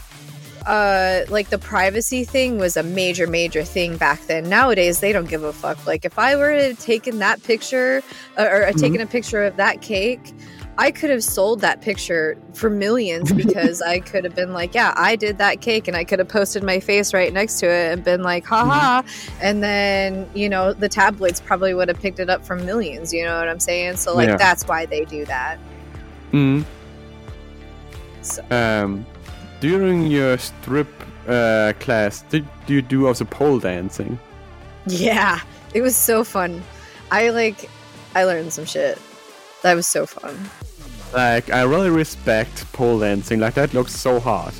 uh 0.66 1.20
like 1.28 1.50
the 1.50 1.58
privacy 1.58 2.24
thing 2.24 2.58
was 2.58 2.76
a 2.76 2.82
major 2.82 3.26
major 3.28 3.62
thing 3.62 3.96
back 3.98 4.26
then. 4.26 4.48
Nowadays 4.48 4.98
they 5.00 5.12
don't 5.12 5.28
give 5.28 5.44
a 5.44 5.52
fuck. 5.52 5.86
Like 5.86 6.04
if 6.04 6.18
I 6.18 6.34
were 6.34 6.56
to 6.56 6.68
have 6.68 6.78
taken 6.80 7.18
that 7.20 7.42
picture 7.44 8.02
uh, 8.38 8.48
or, 8.50 8.66
or 8.66 8.72
taken 8.72 9.00
a 9.00 9.06
picture 9.06 9.44
of 9.44 9.56
that 9.56 9.80
cake, 9.82 10.32
I 10.78 10.90
could 10.90 11.08
have 11.10 11.24
sold 11.24 11.60
that 11.62 11.80
picture 11.80 12.36
for 12.52 12.68
millions 12.68 13.32
because 13.32 13.80
I 13.80 13.98
could 14.00 14.24
have 14.24 14.34
been 14.34 14.52
like, 14.52 14.74
yeah, 14.74 14.92
I 14.96 15.16
did 15.16 15.38
that 15.38 15.62
cake 15.62 15.88
and 15.88 15.96
I 15.96 16.04
could 16.04 16.18
have 16.18 16.28
posted 16.28 16.62
my 16.62 16.80
face 16.80 17.14
right 17.14 17.32
next 17.32 17.60
to 17.60 17.66
it 17.66 17.92
and 17.92 18.04
been 18.04 18.22
like, 18.22 18.44
haha. 18.44 19.02
And 19.40 19.62
then, 19.62 20.28
you 20.34 20.48
know, 20.50 20.74
the 20.74 20.88
tabloids 20.88 21.40
probably 21.40 21.72
would 21.72 21.88
have 21.88 21.98
picked 22.00 22.20
it 22.20 22.28
up 22.28 22.44
for 22.44 22.56
millions. 22.56 23.12
You 23.14 23.24
know 23.24 23.38
what 23.38 23.48
I'm 23.48 23.60
saying? 23.60 23.96
So, 23.96 24.14
like, 24.14 24.28
Yeah. 24.28 24.36
that's 24.36 24.64
why 24.68 24.84
they 24.84 25.04
do 25.06 25.24
that. 25.24 25.58
Mm. 26.32 26.64
So, 28.20 28.42
Um, 28.50 29.06
during 29.60 30.06
your 30.06 30.36
strip 30.36 30.88
uh, 31.26 31.72
class, 31.80 32.22
did 32.28 32.46
you 32.66 32.82
do 32.82 33.06
also 33.06 33.24
pole 33.24 33.58
dancing? 33.58 34.18
yeah, 34.86 35.40
it 35.74 35.80
was 35.80 35.96
so 35.96 36.22
fun. 36.22 36.62
I 37.10 37.30
like, 37.30 37.70
I 38.14 38.24
learned 38.24 38.52
some 38.52 38.66
shit. 38.66 38.98
That 39.62 39.74
was 39.74 39.86
so 39.86 40.06
fun. 40.06 40.38
Like, 41.12 41.50
I 41.50 41.62
really 41.62 41.90
respect 41.90 42.70
pole 42.72 42.98
dancing. 43.00 43.40
Like, 43.40 43.54
that 43.54 43.72
looks 43.74 43.94
so 43.94 44.20
hard. 44.20 44.52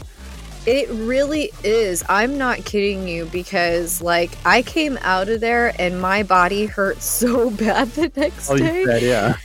It 0.66 0.88
really 0.90 1.52
is. 1.62 2.02
I'm 2.08 2.36
not 2.38 2.64
kidding 2.64 3.06
you 3.06 3.26
because, 3.26 4.02
like, 4.02 4.36
I 4.44 4.62
came 4.62 4.98
out 5.02 5.28
of 5.28 5.40
there 5.40 5.72
and 5.80 6.00
my 6.00 6.24
body 6.24 6.66
hurt 6.66 7.00
so 7.20 7.50
bad 7.50 7.88
the 7.92 8.10
next 8.16 8.50
Oh, 8.50 8.56
day. 8.56 8.84
said, 8.84 9.02
yeah. 9.02 9.36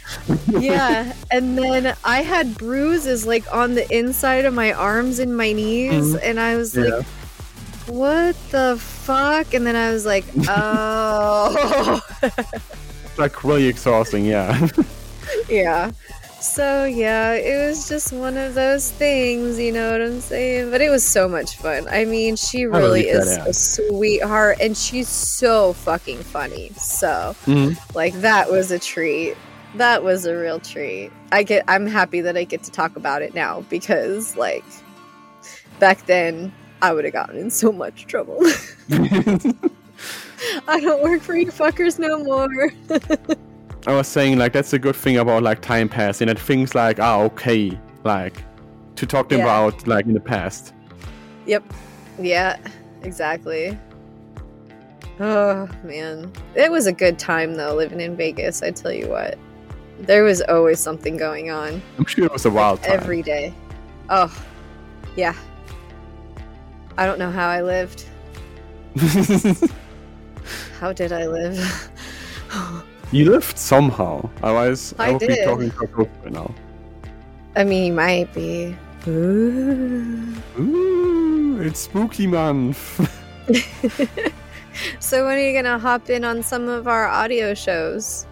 yeah 0.60 1.14
and 1.32 1.58
then 1.58 1.96
i 2.04 2.22
had 2.22 2.58
bruises 2.58 3.26
like 3.26 3.46
on 3.54 3.74
the 3.76 3.90
inside 3.96 4.44
of 4.46 4.54
my 4.54 4.74
arms 4.74 5.20
and 5.20 5.36
my 5.36 5.54
knees 5.54 6.14
Mhm. 6.14 6.20
and 6.24 6.40
i 6.40 6.56
was 6.58 6.76
Yeah. 6.76 6.84
like 6.84 7.06
what 7.88 8.36
the 8.52 8.78
fuck 8.80 9.54
and 9.54 9.66
then 9.66 9.76
i 9.78 9.92
was 9.92 10.06
like 10.06 10.26
oh 10.50 12.02
It's 12.24 13.18
like 13.18 13.44
really 13.44 13.68
exhausting, 13.68 14.26
yeah. 14.26 14.68
yeah 15.50 15.92
so 16.42 16.86
yeah 16.86 17.34
it 17.34 17.68
was 17.68 17.88
just 17.88 18.12
one 18.12 18.36
of 18.36 18.56
those 18.56 18.92
things 18.92 19.60
you 19.60 19.72
know 19.72 19.92
what 19.92 20.02
i'm 20.02 20.20
saying? 20.22 20.72
But 20.72 20.82
it 20.82 20.90
was 20.90 21.06
so 21.06 21.28
much 21.30 21.56
fun. 21.58 21.88
I 21.90 22.06
mean 22.06 22.36
she 22.36 22.66
really 22.66 23.08
is 23.08 23.38
a 23.38 23.54
sweetheart 23.54 24.58
and 24.60 24.76
she's 24.76 25.08
so 25.08 25.74
fucking 25.74 26.18
funny. 26.24 26.72
So 26.76 27.36
Mhm. 27.46 27.78
like 27.96 28.14
that 28.22 28.50
was 28.50 28.72
a 28.72 28.80
treat. 28.80 29.36
That 29.76 30.04
was 30.04 30.26
a 30.26 30.36
real 30.36 30.60
treat. 30.60 31.12
I 31.32 31.44
get 31.44 31.64
i'm 31.68 31.86
happy 31.86 32.22
that 32.22 32.36
i 32.36 32.44
get 32.44 32.64
to 32.64 32.72
talk 32.72 32.96
about 32.96 33.22
it 33.22 33.34
now 33.36 33.62
because 33.70 34.36
like 34.36 34.66
back 35.80 36.06
then 36.08 36.52
i 36.82 36.92
would 36.92 37.06
have 37.06 37.14
gotten 37.14 37.38
in 37.38 37.52
so 37.52 37.72
much 37.72 38.08
trouble. 38.08 38.40
I 40.68 40.80
don't 40.80 41.04
work 41.04 41.22
for 41.22 41.36
you 41.38 41.52
fuckers 41.52 42.00
no 42.00 42.24
more 42.24 42.50
I 43.88 43.94
was 43.96 44.08
saying, 44.08 44.38
like, 44.38 44.54
that's 44.54 44.74
a 44.74 44.80
good 44.80 44.96
thing 44.96 45.18
about, 45.18 45.42
like, 45.44 45.62
time 45.62 45.90
passing. 45.90 46.28
That 46.28 46.38
things, 46.40 46.76
like, 46.76 47.00
are 47.00 47.24
okay. 47.26 47.78
Like, 48.04 48.44
to 48.96 49.06
talk 49.06 49.30
them 49.30 49.40
Yeah. 49.40 49.46
about, 49.46 49.88
like, 49.88 50.06
in 50.06 50.14
the 50.14 50.20
past. 50.20 50.74
yep 51.48 51.64
yeah 52.20 52.58
exactly 53.02 53.76
oh 55.20 55.68
man 55.84 56.32
it 56.56 56.70
was 56.72 56.86
a 56.86 56.92
good 56.92 57.18
time 57.18 57.56
though 57.56 57.74
living 57.74 58.00
in 58.02 58.16
vegas 58.16 58.62
i 58.62 58.70
tell 58.70 58.92
you 58.92 59.08
what 59.08 59.40
there 60.02 60.24
was 60.24 60.42
always 60.44 60.80
something 60.80 61.18
going 61.18 61.50
on 61.50 61.82
I'm 61.98 62.06
sure 62.06 62.26
it 62.26 62.32
was 62.34 62.46
a 62.46 62.50
wild 62.52 62.84
time. 62.84 62.92
every 63.00 63.22
day 63.24 63.54
oh 64.10 64.30
yeah 65.16 65.34
i 66.98 67.06
don't 67.08 67.18
know 67.18 67.32
how 67.32 67.48
i 67.48 67.62
lived 67.64 68.06
How 70.80 70.92
did 70.94 71.12
I 71.14 71.28
live? 71.28 71.90
you 73.12 73.30
lived 73.30 73.58
somehow. 73.58 74.30
Otherwise, 74.42 74.96
I, 74.98 75.10
I 75.10 75.12
would 75.12 75.20
be 75.20 75.44
talking 75.44 75.72
to 75.72 75.84
a 75.84 75.88
ghost 75.88 76.10
right 76.24 76.34
now. 76.34 76.54
I 77.56 77.64
mean, 77.64 77.86
you 77.86 77.94
might 77.94 78.34
be. 78.34 78.76
Ooh. 79.08 80.34
Ooh, 80.60 81.62
it's 81.62 81.82
spooky 81.82 82.28
month. 82.28 82.78
so 85.00 85.26
when 85.26 85.38
are 85.38 85.42
you 85.42 85.54
gonna 85.54 85.80
hop 85.80 86.10
in 86.10 86.24
on 86.24 86.44
some 86.44 86.70
of 86.70 86.88
our 86.88 87.08
audio 87.08 87.54
shows? 87.54 88.26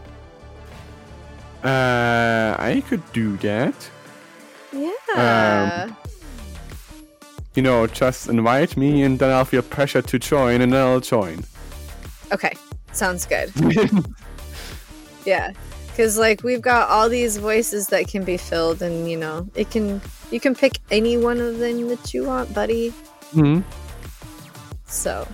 uh, 1.63 2.55
I 2.57 2.81
could 2.87 3.03
do 3.11 3.35
that. 3.37 3.89
Yeah. 4.71 5.89
You 7.55 7.63
know, 7.63 7.87
just 7.87 8.29
invite 8.29 8.77
me 8.77 9.03
and 9.03 9.19
then 9.19 9.31
I'll 9.31 9.43
feel 9.43 9.61
pressure 9.61 10.01
to 10.01 10.19
join 10.19 10.61
and 10.61 10.71
then 10.71 10.85
I'll 10.85 10.99
join. 11.01 11.43
okay, 12.31 12.53
sounds 12.93 13.25
good. 13.25 13.51
Yeah, 15.25 15.51
because 15.87 16.17
like 16.17 16.43
we've 16.43 16.61
got 16.61 16.89
all 16.89 17.09
these 17.09 17.37
voices 17.37 17.87
that 17.87 18.07
can 18.07 18.23
be 18.23 18.37
filled, 18.37 18.81
and 18.81 19.09
you 19.09 19.17
know, 19.17 19.47
it 19.55 19.69
can 19.69 20.01
you 20.31 20.39
can 20.39 20.55
pick 20.55 20.79
any 20.91 21.17
one 21.17 21.39
of 21.39 21.59
them 21.59 21.87
that 21.89 22.13
you 22.13 22.25
want, 22.25 22.53
buddy. 22.53 22.89
hmm 23.33 23.59
So, 24.87 25.27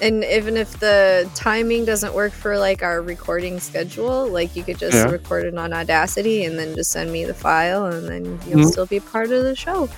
and 0.00 0.24
even 0.24 0.56
if 0.56 0.80
the 0.80 1.28
timing 1.34 1.84
doesn't 1.84 2.14
work 2.14 2.32
for 2.32 2.58
like 2.58 2.82
our 2.82 3.00
recording 3.00 3.60
schedule, 3.60 4.26
like 4.26 4.54
you 4.56 4.64
could 4.64 4.78
just 4.78 4.96
Yeah. 4.96 5.10
record 5.10 5.44
it 5.46 5.56
on 5.56 5.72
Audacity 5.72 6.44
and 6.44 6.58
then 6.58 6.74
just 6.74 6.90
send 6.90 7.12
me 7.12 7.24
the 7.24 7.34
file, 7.34 7.86
and 7.86 8.08
then 8.08 8.40
you'll 8.46 8.60
Mhm. 8.66 8.72
still 8.72 8.86
be 8.86 9.00
part 9.00 9.30
of 9.30 9.44
the 9.44 9.54
show. 9.56 9.88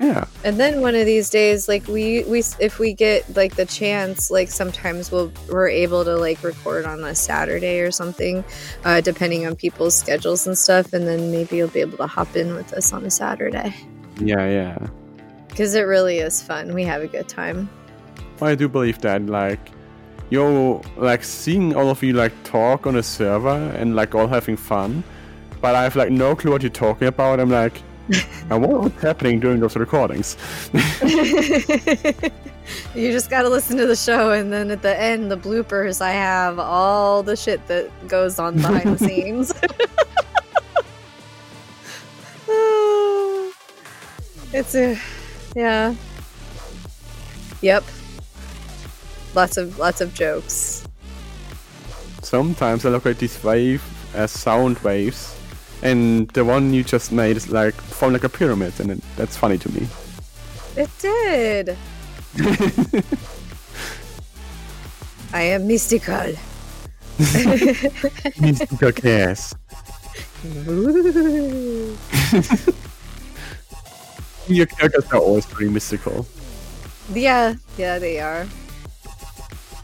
Yeah. 0.00 0.26
And 0.44 0.60
then 0.60 0.82
one 0.82 0.94
of 0.94 1.06
these 1.06 1.30
days, 1.30 1.68
like 1.68 1.86
we 1.88 2.22
we 2.24 2.40
if 2.60 2.78
we 2.78 2.92
get 2.92 3.34
like 3.34 3.56
the 3.56 3.64
chance, 3.64 4.30
like 4.30 4.50
sometimes 4.50 5.10
we'll 5.10 5.32
we're 5.48 5.68
able 5.68 6.04
to 6.04 6.16
like 6.16 6.42
record 6.42 6.84
on 6.84 7.02
a 7.02 7.14
Saturday 7.14 7.80
or 7.80 7.90
something, 7.90 8.44
uh, 8.84 9.00
depending 9.00 9.46
on 9.46 9.56
people's 9.56 9.94
schedules 9.96 10.46
and 10.46 10.56
stuff. 10.56 10.92
And 10.92 11.06
then 11.06 11.30
maybe 11.32 11.56
you'll 11.56 11.68
be 11.68 11.80
able 11.80 11.96
to 11.98 12.06
hop 12.06 12.36
in 12.36 12.54
with 12.54 12.74
us 12.74 12.92
on 12.92 13.06
a 13.06 13.10
Saturday 13.10 13.74
Yeah, 14.20 14.46
yeah. 14.48 14.86
because 15.48 15.74
it 15.74 15.82
really 15.82 16.18
is 16.18 16.42
fun. 16.42 16.74
We 16.74 16.84
have 16.84 17.02
a 17.02 17.08
good 17.08 17.28
time. 17.28 17.70
I 18.42 18.54
do 18.54 18.68
believe 18.68 19.00
that, 19.00 19.24
like, 19.24 19.70
yo, 20.28 20.82
like, 20.98 21.24
seeing 21.24 21.74
all 21.74 21.88
of 21.88 22.02
you, 22.02 22.12
like, 22.12 22.34
talk 22.44 22.86
on 22.86 22.96
a 22.96 23.02
server 23.02 23.72
and, 23.78 23.96
like, 23.96 24.14
all 24.14 24.26
having 24.26 24.58
fun, 24.58 25.02
but 25.62 25.74
I 25.74 25.84
have, 25.84 25.96
like, 25.96 26.10
no 26.10 26.36
clue 26.36 26.50
what 26.50 26.62
you're 26.62 26.68
talking 26.68 27.08
about. 27.08 27.40
I'm 27.40 27.48
like, 27.48 27.80
and 28.50 28.62
what 28.62 28.82
was 28.82 28.92
happening 29.02 29.40
during 29.40 29.60
those 29.60 29.76
recordings? 29.76 30.36
you 32.94 33.10
just 33.12 33.30
gotta 33.30 33.48
listen 33.48 33.76
to 33.76 33.86
the 33.86 33.96
show, 33.96 34.32
and 34.32 34.52
then 34.52 34.70
at 34.70 34.82
the 34.82 35.00
end, 35.00 35.30
the 35.30 35.36
bloopers, 35.36 36.00
I 36.00 36.12
have 36.12 36.58
all 36.58 37.22
the 37.22 37.36
shit 37.36 37.66
that 37.68 37.90
goes 38.08 38.38
on 38.38 38.56
behind 38.56 38.98
the 38.98 38.98
scenes. 39.06 39.52
it's 44.52 44.74
a, 44.74 44.98
yeah, 45.54 45.94
yep. 47.60 47.84
Lots 49.34 49.56
of 49.56 49.78
lots 49.78 50.00
of 50.00 50.14
jokes. 50.14 50.86
Sometimes 52.22 52.84
I 52.86 52.88
look 52.90 53.06
at 53.06 53.18
these 53.18 53.42
waves 53.44 53.82
as 54.14 54.34
uh, 54.34 54.38
sound 54.38 54.78
waves, 54.78 55.35
and 55.82 56.28
the 56.30 56.44
one 56.44 56.72
you 56.72 56.82
just 56.84 57.12
made 57.12 57.36
is 57.36 57.50
like 57.50 57.74
formed 57.74 58.14
like 58.14 58.24
a 58.24 58.28
pyramid, 58.28 58.78
and 58.80 58.90
it, 58.92 59.00
that's 59.16 59.36
funny 59.36 59.58
to 59.58 59.72
me. 59.72 59.86
It 60.76 60.90
did. 60.98 61.76
I 65.32 65.42
am 65.42 65.66
mystical. 65.66 66.34
Mystical 67.18 68.92
chaos. 68.92 69.54
Your 74.48 74.66
characters 74.66 75.10
are 75.10 75.18
always 75.18 75.46
pretty 75.46 75.72
mystical. 75.72 76.26
yeah, 77.12 77.54
yeah, 77.78 77.98
they 77.98 78.20
are. 78.20 78.46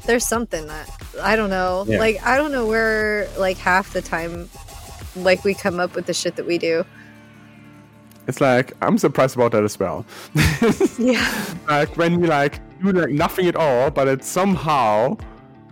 There's 0.07 0.26
something 0.26 0.66
that 0.66 0.90
I 1.20 1.36
don't 1.36 1.51
know. 1.51 1.84
Yeah. 1.88 1.99
Like 1.99 2.22
I 2.22 2.36
don't 2.36 2.53
know 2.53 2.66
where 2.66 3.28
like 3.38 3.57
half 3.57 3.93
the 3.93 4.03
time 4.03 4.51
like 5.16 5.44
we 5.44 5.54
come 5.54 5.80
up 5.80 5.94
with 5.94 6.06
the 6.06 6.14
shit 6.14 6.36
that 6.36 6.46
we 6.46 6.58
do. 6.58 6.84
It's 8.28 8.40
like 8.40 8.72
I'm 8.80 8.98
surprised 8.98 9.36
about 9.36 9.52
that 9.52 9.64
as 9.64 9.78
well. 9.78 10.06
Yeah. 10.98 11.26
like 11.68 11.96
when 11.96 12.20
we 12.20 12.28
like 12.28 12.60
do 12.80 12.92
like 12.92 13.10
nothing 13.10 13.46
at 13.46 13.56
all, 13.56 13.90
but 13.90 14.06
it 14.08 14.24
somehow 14.24 15.16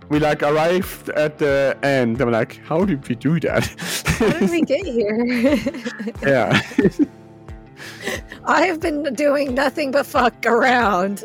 we 0.09 0.19
like 0.19 0.43
arrived 0.43 1.09
at 1.09 1.37
the 1.37 1.77
end. 1.83 2.19
I'm 2.19 2.31
like, 2.31 2.59
how 2.65 2.83
did 2.83 3.07
we 3.07 3.15
do 3.15 3.39
that? 3.39 3.65
How 4.05 4.29
did 4.39 4.49
we 4.49 4.61
get 4.61 4.85
here? 4.85 5.25
yeah. 6.21 6.61
I 8.45 8.65
have 8.65 8.79
been 8.79 9.13
doing 9.13 9.53
nothing 9.53 9.91
but 9.91 10.05
fuck 10.05 10.45
around. 10.45 11.23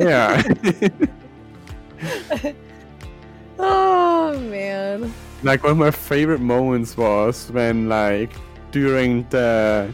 yeah. 0.00 0.42
oh 3.58 4.38
man. 4.38 5.12
Like 5.42 5.62
one 5.62 5.72
of 5.72 5.78
my 5.78 5.90
favorite 5.90 6.40
moments 6.40 6.96
was 6.96 7.50
when 7.50 7.88
like 7.88 8.32
during 8.70 9.26
the 9.30 9.92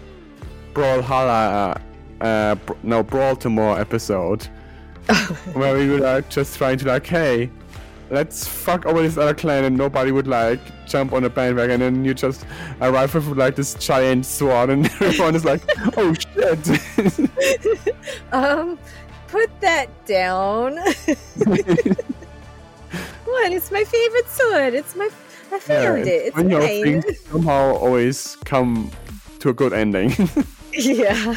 Brawlhalla 0.75 1.81
uh 2.21 2.55
Br- 2.57 2.73
no 2.83 3.03
Baltimore 3.03 3.81
episode 3.81 4.45
where 5.55 5.75
we 5.75 5.89
were 5.89 5.99
like 6.01 6.29
just 6.29 6.59
trying 6.59 6.77
to 6.79 6.87
like 6.87 7.07
hey 7.07 7.51
let's 8.11 8.47
fuck 8.47 8.87
over 8.87 9.03
this 9.03 9.17
other 9.19 9.35
clan 9.35 9.65
and 9.65 9.77
nobody 9.77 10.13
would 10.13 10.27
like 10.27 10.61
jump 10.87 11.13
on 11.13 11.25
a 11.25 11.31
bandwagon 11.31 11.83
and 11.83 12.07
you 12.07 12.15
just 12.15 12.47
arrive 12.81 13.15
with 13.15 13.27
like 13.37 13.55
this 13.55 13.75
giant 13.75 14.25
sword 14.25 14.71
and 14.71 14.87
everyone 15.01 15.35
is 15.35 15.45
like 15.45 15.63
oh 15.97 16.15
shit 16.15 17.31
Um, 18.33 18.79
put 19.29 19.51
that 19.61 19.89
down. 20.07 20.77
what? 20.77 21.19
It's 23.53 23.71
my 23.71 23.85
favorite 23.85 24.29
sword. 24.29 24.75
It's 24.75 24.97
my. 24.97 25.09
I 25.51 25.59
found 25.59 26.07
it. 26.07 26.09
It's 26.09 26.37
when 26.37 26.51
your 26.51 26.63
things 26.63 27.05
somehow 27.31 27.75
always 27.75 28.37
come 28.45 28.91
to 29.41 29.51
a 29.51 29.55
good 29.55 29.73
ending 29.73 30.13
Yeah. 30.73 31.35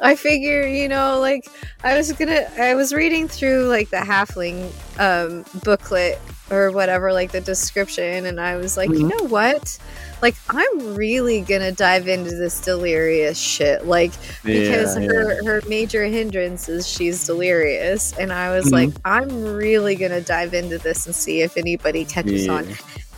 I 0.00 0.16
figure, 0.16 0.66
you 0.66 0.88
know, 0.88 1.20
like 1.20 1.46
I 1.84 1.96
was 1.96 2.12
gonna 2.12 2.46
I 2.58 2.74
was 2.74 2.92
reading 2.92 3.28
through 3.28 3.66
like 3.68 3.90
the 3.90 3.98
halfling 3.98 4.70
um 4.98 5.44
booklet 5.62 6.18
or 6.50 6.70
whatever, 6.70 7.12
like 7.12 7.32
the 7.32 7.40
description, 7.40 8.26
and 8.26 8.40
I 8.40 8.56
was 8.56 8.76
like, 8.76 8.90
you 8.90 9.06
Mhm. 9.06 9.10
know 9.10 9.24
what? 9.28 9.78
Like 10.20 10.34
I'm 10.50 10.94
really 10.94 11.40
gonna 11.40 11.72
dive 11.72 12.06
into 12.08 12.30
this 12.36 12.60
delirious 12.60 13.38
shit. 13.38 13.86
Like 13.86 14.12
because 14.44 14.96
Yeah, 14.98 15.06
her 15.06 15.44
her 15.44 15.62
major 15.68 16.04
hindrance 16.04 16.68
is 16.68 16.86
she's 16.86 17.24
delirious. 17.26 18.12
And 18.18 18.32
I 18.32 18.50
was 18.54 18.66
Mhm. 18.66 18.72
like, 18.72 18.90
I'm 19.04 19.44
really 19.54 19.94
gonna 19.96 20.20
dive 20.20 20.54
into 20.54 20.78
this 20.78 21.06
and 21.06 21.14
see 21.14 21.40
if 21.40 21.56
anybody 21.56 22.04
catches 22.04 22.48
on. 22.48 22.66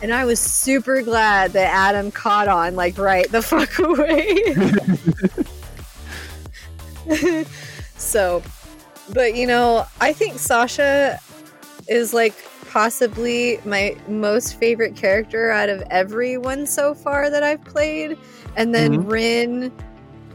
And 0.01 0.13
I 0.13 0.25
was 0.25 0.39
super 0.39 1.01
glad 1.01 1.53
that 1.53 1.71
Adam 1.73 2.11
caught 2.11 2.47
on 2.47 2.75
like 2.75 2.97
right 2.97 3.31
the 3.31 3.41
fuck 3.43 3.77
away. 3.79 4.55
so, 7.97 8.41
but 9.13 9.35
you 9.35 9.45
know, 9.47 9.85
I 10.01 10.13
think 10.13 10.39
Sasha 10.39 11.19
is 11.87 12.13
like 12.13 12.33
possibly 12.75 13.57
my 13.63 13.95
most 14.09 14.59
favorite 14.59 14.97
character 14.97 15.49
out 15.49 15.69
of 15.69 15.81
everyone 15.89 16.65
so 16.67 16.93
far 16.93 17.29
that 17.29 17.41
I've 17.41 17.63
played. 17.63 18.17
And 18.57 18.75
then 18.75 19.03
Mhm. 19.05 19.11
Rin, 19.11 19.71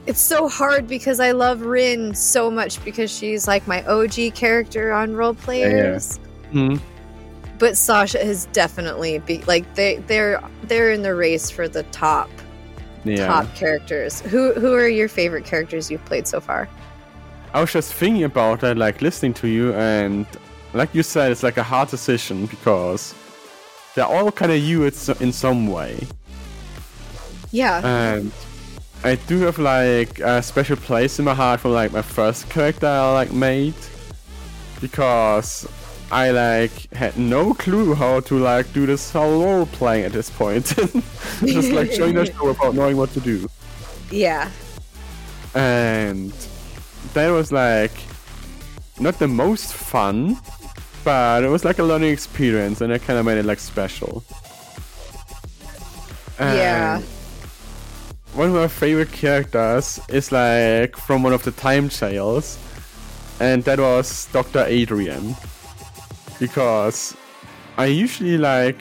it's 0.07 0.23
so 0.23 0.49
hard 0.49 0.89
because 0.89 1.21
I 1.21 1.33
love 1.33 1.61
Rin 1.61 2.15
so 2.15 2.51
much 2.51 2.83
because 2.83 3.11
she's 3.11 3.47
like 3.47 3.69
my 3.69 3.85
OG 3.85 4.31
character 4.31 4.91
on 4.91 5.15
Roll 5.15 5.35
Players. 5.35 6.19
Mhm. 6.55 6.81
But 7.59 7.77
Sasha 7.77 8.25
has 8.25 8.47
definitely 8.55 9.19
be 9.19 9.43
like 9.47 9.75
they 9.75 10.03
they're 10.07 10.41
they're 10.63 10.93
in 10.93 11.03
the 11.03 11.15
race 11.15 11.51
for 11.51 11.69
the 11.69 11.83
top 11.93 12.31
yeah 13.05 13.27
top 13.27 13.55
characters. 13.55 14.23
Who 14.23 14.55
who 14.55 14.73
are 14.73 14.89
your 14.89 15.09
favorite 15.09 15.45
characters 15.45 15.91
you've 15.91 16.07
played 16.07 16.27
so 16.27 16.41
far? 16.41 16.71
I 17.53 17.61
was 17.61 17.71
just 17.71 17.93
thinking 17.93 18.25
about 18.25 18.61
that, 18.61 18.79
like 18.79 19.03
listening 19.03 19.35
to 19.35 19.47
you, 19.47 19.75
and 19.75 20.25
like 20.73 20.95
you 20.95 21.03
said, 21.03 21.33
it's 21.33 21.43
like 21.43 21.57
a 21.57 21.63
hard 21.63 21.89
decision 21.89 22.47
because 22.47 23.15
they're 23.95 24.07
all 24.07 24.31
kind 24.31 24.53
of 24.53 24.59
you 24.59 24.85
in 24.85 25.33
some 25.33 25.67
way. 25.69 26.07
Yeah. 27.51 27.85
And 27.85 28.33
I 29.03 29.17
do 29.17 29.41
have 29.41 29.59
like 29.59 30.21
a 30.21 30.43
special 30.43 30.77
place 30.77 31.19
in 31.19 31.25
my 31.25 31.35
heart 31.35 31.61
for 31.61 31.71
like 31.71 31.93
my 31.93 32.03
first 32.03 32.49
character 32.49 32.87
I 32.87 33.13
like 33.13 33.33
made 33.33 33.75
because 34.81 35.67
I 36.13 36.31
like 36.31 36.93
had 36.93 37.17
no 37.17 37.55
clue 37.55 37.95
how 37.95 38.21
to 38.21 38.39
like 38.39 38.73
do 38.73 38.87
this 38.87 39.11
whole 39.11 39.43
role 39.43 39.67
playing 39.67 40.05
at 40.05 40.13
this 40.13 40.31
point. 40.31 40.67
just 41.45 41.73
like 41.73 41.91
showing 41.93 42.15
the 42.15 42.27
show 42.27 42.47
without 42.47 42.75
knowing 42.75 42.97
what 42.97 43.11
to 43.15 43.21
do. 43.21 43.49
yeah. 44.11 44.51
and 45.55 46.33
that 47.15 47.31
was 47.31 47.51
like 47.51 47.93
not 49.01 49.19
the 49.19 49.27
most 49.27 49.73
fun 49.73 50.37
but 51.05 51.45
it 51.45 51.49
was 51.49 51.65
like 51.65 51.79
a 51.79 51.83
learning 51.83 52.13
experience 52.13 52.81
and 52.81 52.93
it 52.93 53.03
kind 53.03 53.19
of 53.19 53.25
made 53.25 53.39
it 53.39 53.45
like 53.45 53.59
special. 53.59 54.25
Yeah. 56.39 57.03
One 58.35 58.49
of 58.49 58.55
my 58.55 58.69
favorite 58.69 59.13
characters 59.13 60.01
is 60.09 60.33
like 60.33 60.97
from 60.97 61.23
one 61.23 61.33
of 61.33 61.43
the 61.43 61.51
time 61.53 61.89
jails 61.89 62.59
and 63.41 63.65
that 63.65 63.79
was 63.79 64.27
dr 64.33 64.65
adrian. 64.67 65.35
Because 66.39 67.17
i 67.77 67.87
usually 67.87 68.39
like 68.39 68.81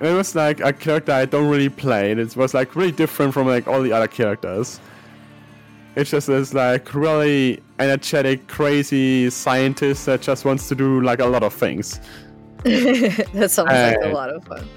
it 0.00 0.12
was 0.12 0.34
like 0.34 0.60
a 0.60 0.72
character 0.72 1.12
i 1.12 1.24
don't 1.24 1.48
really 1.48 1.68
play 1.68 2.10
and 2.10 2.20
it 2.20 2.36
was 2.36 2.54
like 2.54 2.76
really 2.76 2.92
different 2.92 3.34
from 3.34 3.46
like 3.46 3.66
all 3.66 3.82
the 3.82 3.92
other 3.92 4.06
characters 4.08 4.80
it's 5.98 6.10
just 6.10 6.28
this 6.28 6.54
like 6.54 6.94
really 6.94 7.60
energetic, 7.80 8.46
crazy 8.46 9.28
scientist 9.30 10.06
that 10.06 10.22
just 10.22 10.44
wants 10.44 10.68
to 10.68 10.74
do 10.76 11.00
like 11.02 11.18
a 11.18 11.26
lot 11.26 11.42
of 11.42 11.52
things. 11.52 12.00
that 12.62 13.48
sounds 13.50 13.70
like 13.70 13.98
a 14.02 14.08
lot 14.14 14.30
of 14.30 14.44
fun. 14.44 14.68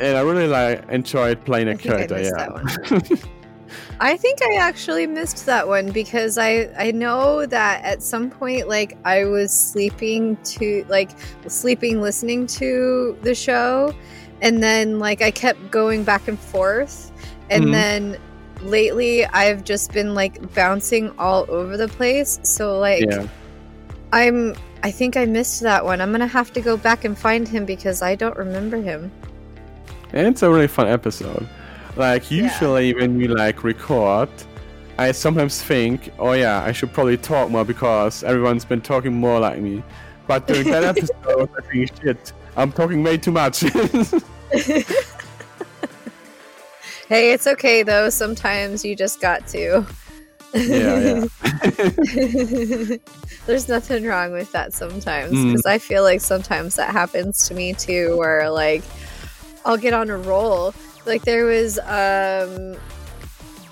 And 0.00 0.16
I 0.16 0.20
really 0.20 0.46
like 0.46 0.88
enjoyed 0.88 1.44
playing 1.44 1.68
a 1.68 1.76
think 1.76 1.92
I 1.94 2.06
character, 2.06 2.22
yeah. 2.22 3.16
I 4.00 4.16
think 4.16 4.40
I 4.42 4.56
actually 4.56 5.06
missed 5.06 5.46
that 5.46 5.66
one 5.66 5.90
because 5.90 6.38
I 6.38 6.70
I 6.78 6.92
know 6.92 7.44
that 7.46 7.84
at 7.84 8.02
some 8.02 8.30
point 8.30 8.68
like 8.68 8.96
I 9.04 9.24
was 9.24 9.52
sleeping 9.52 10.36
to 10.44 10.84
like 10.88 11.10
sleeping 11.48 12.00
listening 12.00 12.46
to 12.58 13.16
the 13.22 13.34
show 13.34 13.94
and 14.40 14.62
then 14.62 14.98
like 14.98 15.22
I 15.22 15.30
kept 15.30 15.70
going 15.70 16.04
back 16.04 16.28
and 16.28 16.38
forth 16.38 17.10
and 17.50 17.66
Mhm. 17.66 17.72
then 17.72 18.18
lately 18.64 19.24
I've 19.26 19.64
just 19.64 19.92
been 19.92 20.14
like 20.14 20.54
bouncing 20.54 21.10
all 21.18 21.46
over 21.48 21.76
the 21.76 21.88
place 21.88 22.38
so 22.42 22.78
like 22.78 23.04
yeah. 23.04 23.26
I'm 24.12 24.54
I 24.82 24.90
think 24.90 25.16
I 25.16 25.26
missed 25.26 25.60
that 25.60 25.84
one. 25.84 26.00
I'm 26.00 26.12
to 26.12 26.26
have 26.26 26.52
to 26.54 26.60
go 26.60 26.76
back 26.76 27.04
and 27.04 27.16
find 27.16 27.46
him 27.46 27.64
because 27.64 28.02
I 28.02 28.16
don't 28.16 28.36
remember 28.36 28.78
him. 28.82 29.12
And 30.12 30.26
it's 30.26 30.42
a 30.42 30.50
really 30.50 30.66
fun 30.66 30.88
episode. 30.88 31.48
Like 31.96 32.30
Yeah. 32.30 32.44
usually 32.44 32.94
when 32.94 33.16
we 33.16 33.28
like 33.28 33.62
record, 33.62 34.28
I 34.98 35.12
sometimes 35.12 35.62
think, 35.62 36.12
oh 36.18 36.32
yeah, 36.32 36.64
I 36.64 36.72
should 36.72 36.92
probably 36.92 37.16
talk 37.16 37.48
more 37.50 37.64
because 37.64 38.24
everyone's 38.24 38.64
been 38.64 38.80
talking 38.80 39.12
more 39.12 39.38
like 39.38 39.60
me. 39.60 39.82
But 40.26 40.46
during 40.46 40.70
that 40.70 40.84
episode, 40.96 41.48
I 41.56 41.60
think 41.70 41.90
shit, 42.02 42.32
I'm 42.56 42.72
talking 42.72 43.02
way 43.02 43.18
too 43.18 43.32
much. 43.32 43.64
Hey, 47.08 47.32
it's 47.32 47.46
okay 47.46 47.82
though. 47.82 48.08
Sometimes 48.10 48.84
you 48.84 48.94
just 48.96 49.20
got 49.20 49.46
to. 49.48 49.84
Yeah, 50.54 51.24
There's 53.46 53.68
nothing 53.68 54.04
wrong 54.04 54.32
with 54.32 54.52
that 54.52 54.74
sometimes 54.74 55.32
Mm. 55.32 55.52
because 55.52 55.64
I 55.66 55.78
feel 55.78 56.02
like 56.02 56.20
sometimes 56.20 56.76
that 56.76 56.90
happens 56.90 57.48
to 57.48 57.54
me 57.54 57.72
too, 57.72 58.16
where 58.18 58.50
like 58.50 58.82
I'll 59.64 59.78
get 59.78 59.94
on 59.94 60.10
a 60.10 60.16
roll. 60.18 60.74
Like 61.06 61.22
there 61.22 61.46
was 61.46 61.78
um 61.80 62.76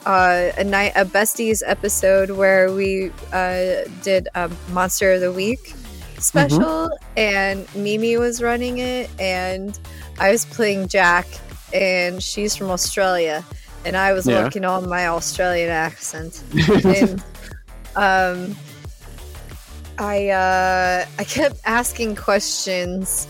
uh, 0.06 0.52
a 0.56 0.64
night 0.64 0.92
a 0.96 1.04
besties 1.04 1.62
episode 1.66 2.30
where 2.30 2.72
we 2.72 3.10
uh, 3.34 3.82
did 4.02 4.28
a 4.34 4.50
monster 4.72 5.12
of 5.12 5.20
the 5.20 5.30
week 5.32 5.74
special 6.18 6.90
and 7.18 7.66
Mimi 7.74 8.16
was 8.16 8.42
running 8.42 8.78
it 8.78 9.10
and 9.20 9.78
I 10.18 10.30
was 10.30 10.46
playing 10.46 10.88
Jack 10.88 11.26
and 11.72 12.22
she's 12.22 12.56
from 12.56 12.70
Australia 12.70 13.44
and 13.84 13.96
I 13.96 14.12
was 14.12 14.26
Yeah. 14.26 14.42
working 14.44 14.64
on 14.64 14.88
my 14.88 15.06
Australian 15.06 15.70
accent 15.70 16.42
and 16.84 17.22
um 17.96 18.56
I 19.98 20.28
uh 20.28 21.06
I 21.18 21.24
kept 21.24 21.60
asking 21.64 22.16
questions 22.16 23.26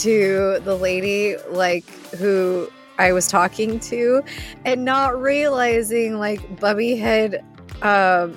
to 0.00 0.60
the 0.64 0.76
lady 0.76 1.36
like 1.50 1.88
who 2.14 2.70
I 2.98 3.12
was 3.12 3.26
talking 3.26 3.80
to 3.80 4.22
and 4.64 4.84
not 4.84 5.20
realizing 5.20 6.18
like 6.18 6.60
Bubby 6.60 6.96
had 6.96 7.42
um 7.82 8.34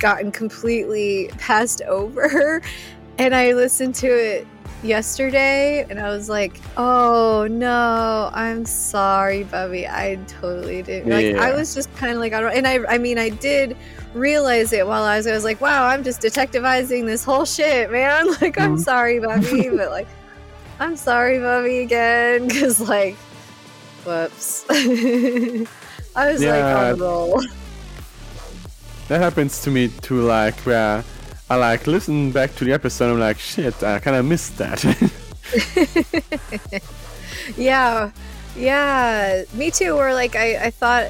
gotten 0.00 0.32
completely 0.32 1.30
passed 1.38 1.80
over 1.82 2.60
and 3.18 3.34
I 3.34 3.52
listened 3.52 3.94
to 3.96 4.08
it 4.08 4.46
yesterday 4.84 5.86
and 5.88 5.98
I 5.98 6.10
was 6.10 6.28
like, 6.28 6.60
"Oh 6.76 7.46
no, 7.50 8.30
I'm 8.32 8.64
sorry, 8.66 9.44
Bubby. 9.44 9.86
I 9.88 10.18
totally 10.26 10.82
didn't." 10.82 11.10
Like 11.10 11.34
I 11.36 11.52
was 11.54 11.74
just 11.74 11.94
kind 11.96 12.12
of 12.12 12.18
like 12.18 12.32
I 12.32 12.40
don't 12.40 12.54
and 12.54 12.66
I 12.66 12.78
I 12.88 12.98
mean, 12.98 13.18
I 13.18 13.30
did 13.30 13.76
realize 14.14 14.72
it 14.72 14.86
while 14.86 15.02
I 15.04 15.16
was 15.16 15.26
I 15.26 15.32
was 15.32 15.44
like, 15.44 15.60
"Wow, 15.60 15.86
I'm 15.86 16.04
just 16.04 16.20
detectivizing 16.20 17.06
this 17.06 17.24
whole 17.24 17.44
shit, 17.44 17.90
man." 17.90 18.26
Like, 18.40 18.58
I'm 18.60 18.76
Mhm. 18.76 18.80
sorry, 18.80 19.18
Bubby, 19.20 19.68
but 19.76 19.90
like 19.90 20.08
I'm 20.80 20.96
sorry, 20.96 21.38
Bubby 21.38 21.78
again 21.80 22.48
cuz 22.56 22.80
like 22.80 23.16
whoops. 24.04 24.64
I 24.70 26.30
was 26.30 26.40
like 26.40 26.42
Yeah. 26.42 26.76
on 26.78 26.92
a 26.92 26.96
roll. 26.96 27.40
that 29.08 29.20
happens 29.20 29.60
to 29.62 29.70
me 29.70 29.88
too, 29.88 30.20
like 30.22 30.54
where 30.60 31.02
I 31.50 31.56
like 31.56 31.86
listen 31.86 32.30
back 32.32 32.54
to 32.56 32.64
the 32.64 32.72
episode. 32.72 33.12
I'm 33.12 33.20
like, 33.20 33.38
shit, 33.38 33.82
I 33.82 33.98
kind 33.98 34.16
of 34.16 34.24
missed 34.24 34.56
that. 34.58 34.82
yeah 37.56 38.10
yeah 38.56 39.42
me 39.52 39.70
too 39.70 39.94
where 39.94 40.14
like 40.14 40.34
i 40.36 40.56
i 40.66 40.70
thought 40.70 41.08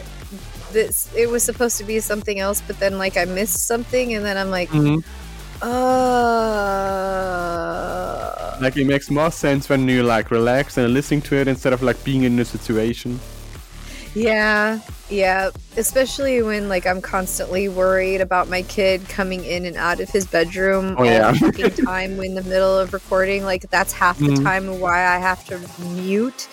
this 0.73 1.09
it 1.15 1.31
was 1.31 1.43
supposed 1.45 1.79
to 1.79 1.85
be 1.85 2.01
something 2.01 2.41
else 2.41 2.61
but 2.67 2.79
then 2.81 2.99
like 2.99 3.17
i 3.17 3.25
missed 3.25 3.67
something 3.67 4.13
and 4.15 4.25
then 4.25 4.37
i'm 4.37 4.51
like 4.51 4.69
Mhm. 4.71 5.05
uh 5.63 5.69
Like 8.61 8.77
it 8.77 8.87
makes 8.87 9.11
more 9.11 9.31
sense 9.31 9.69
when 9.69 9.89
you 9.89 10.03
like 10.03 10.31
relax 10.31 10.77
and 10.79 10.93
listening 10.93 11.23
to 11.23 11.37
it 11.37 11.49
instead 11.49 11.73
of 11.73 11.83
like 11.83 12.03
being 12.05 12.25
in 12.25 12.37
the 12.37 12.45
situation. 12.45 13.21
yeah 14.15 14.79
yeah 15.11 15.51
especially 15.77 16.41
when 16.43 16.69
like 16.69 16.87
i'm 16.87 17.01
constantly 17.03 17.69
worried 17.69 18.21
about 18.21 18.49
my 18.49 18.63
kid 18.63 19.07
coming 19.09 19.45
in 19.45 19.67
and 19.67 19.77
out 19.77 20.01
of 20.01 20.09
his 20.09 20.27
bedroom 20.27 20.95
Oh, 20.97 21.01
all 21.01 21.05
yeah. 21.05 21.33
the 21.33 21.71
time 21.85 22.19
in 22.21 22.35
the 22.35 22.43
middle 22.43 22.79
of 22.79 22.93
recording 22.95 23.45
like 23.45 23.69
that's 23.71 23.93
half 23.93 24.19
the 24.19 24.27
Mhm. 24.29 24.43
time 24.43 24.81
why 24.81 25.05
i 25.07 25.19
have 25.19 25.45
to 25.47 25.61
mute 25.81 26.49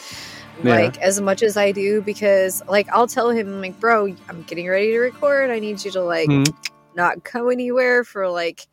Yeah. 0.63 0.75
like 0.75 0.97
as 0.99 1.19
much 1.21 1.41
as 1.41 1.57
I 1.57 1.71
do 1.71 2.01
because 2.03 2.61
like 2.69 2.87
I'll 2.89 3.07
tell 3.07 3.31
him 3.31 3.61
like 3.61 3.79
bro 3.79 4.13
I'm 4.29 4.43
getting 4.43 4.67
ready 4.69 4.91
to 4.91 4.99
record 4.99 5.49
I 5.49 5.57
need 5.59 5.83
you 5.83 5.89
to 5.91 6.03
like 6.03 6.29
Mhm. 6.29 6.53
not 6.95 7.23
go 7.23 7.49
anywhere 7.49 8.03
for 8.03 8.29
like 8.29 8.67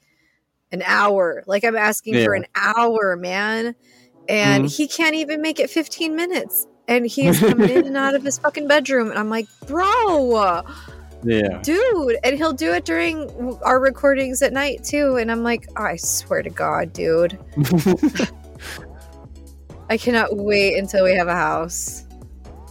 an 0.70 0.82
hour 0.84 1.42
like 1.46 1.64
I'm 1.64 1.76
asking 1.76 2.22
for 2.24 2.34
an 2.34 2.44
hour 2.54 3.16
man 3.16 3.74
and 4.28 4.64
Mhm. 4.66 4.76
he 4.76 4.86
can't 4.86 5.14
even 5.14 5.40
make 5.40 5.60
it 5.60 5.70
15 5.70 6.14
minutes 6.14 6.66
and 6.88 7.06
he's 7.06 7.38
coming 7.38 7.70
in 7.70 7.86
and 7.86 7.96
out 7.96 8.14
of 8.14 8.22
his 8.24 8.38
fucking 8.38 8.66
bedroom 8.66 9.10
and 9.10 9.18
I'm 9.18 9.28
like 9.30 9.46
bro 9.66 10.62
Yeah. 11.22 11.60
dude 11.62 12.16
and 12.24 12.36
he'll 12.36 12.52
do 12.52 12.72
it 12.72 12.84
during 12.84 13.58
our 13.62 13.78
recordings 13.78 14.42
at 14.42 14.52
night 14.52 14.82
too 14.84 15.16
and 15.16 15.30
I'm 15.30 15.42
like 15.42 15.68
I 15.76 15.96
swear 15.96 16.42
to 16.42 16.50
god 16.50 16.92
dude 16.92 17.38
I 19.90 19.96
cannot 19.96 20.36
wait 20.36 20.76
until 20.78 21.04
we 21.04 21.14
have 21.14 21.28
a 21.28 21.34
house 21.34 22.04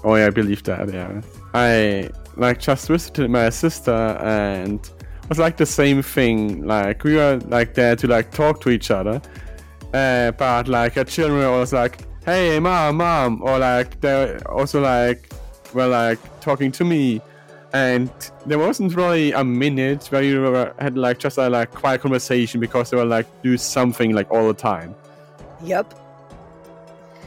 oh 0.03 0.15
yeah, 0.15 0.27
I 0.27 0.29
believe 0.29 0.63
that. 0.63 0.93
Yeah. 0.93 1.21
I 1.53 2.09
like 2.35 2.59
just 2.59 2.87
visited 2.87 3.29
my 3.29 3.49
sister 3.49 3.91
and 3.91 4.79
it 4.85 5.29
was 5.29 5.39
like 5.39 5.57
the 5.57 5.65
same 5.65 6.01
thing. 6.01 6.65
Like 6.65 7.03
we 7.03 7.15
were 7.15 7.41
like 7.47 7.73
there 7.73 7.95
to 7.97 8.07
like 8.07 8.31
talk 8.31 8.61
to 8.61 8.69
each 8.69 8.91
other, 8.91 9.19
uh, 9.93 10.31
but 10.31 10.67
like 10.67 10.95
our 10.97 11.03
children 11.03 11.39
were 11.39 11.47
always 11.47 11.73
like, 11.73 12.06
"Hey, 12.27 12.59
mom, 12.59 12.97
mom," 12.97 13.41
or 13.41 13.57
like 13.57 13.99
they 14.01 14.37
also 14.45 14.81
like 14.81 15.29
were 15.73 15.87
like 15.87 16.19
talking 16.41 16.71
to 16.73 16.83
me. 16.83 17.21
And 17.73 18.11
there 18.45 18.59
wasn't 18.59 18.95
really 18.95 19.31
a 19.31 19.43
minute 19.43 20.07
where 20.07 20.21
you 20.21 20.41
were, 20.41 20.73
had 20.79 20.97
like 20.97 21.19
just 21.19 21.37
a 21.37 21.49
like 21.49 21.71
quiet 21.71 22.01
conversation 22.01 22.59
because 22.59 22.89
they 22.89 22.97
were 22.97 23.05
like 23.05 23.25
do 23.43 23.57
something 23.57 24.13
like 24.13 24.29
all 24.29 24.47
the 24.47 24.53
time. 24.53 24.93
yep 25.63 25.93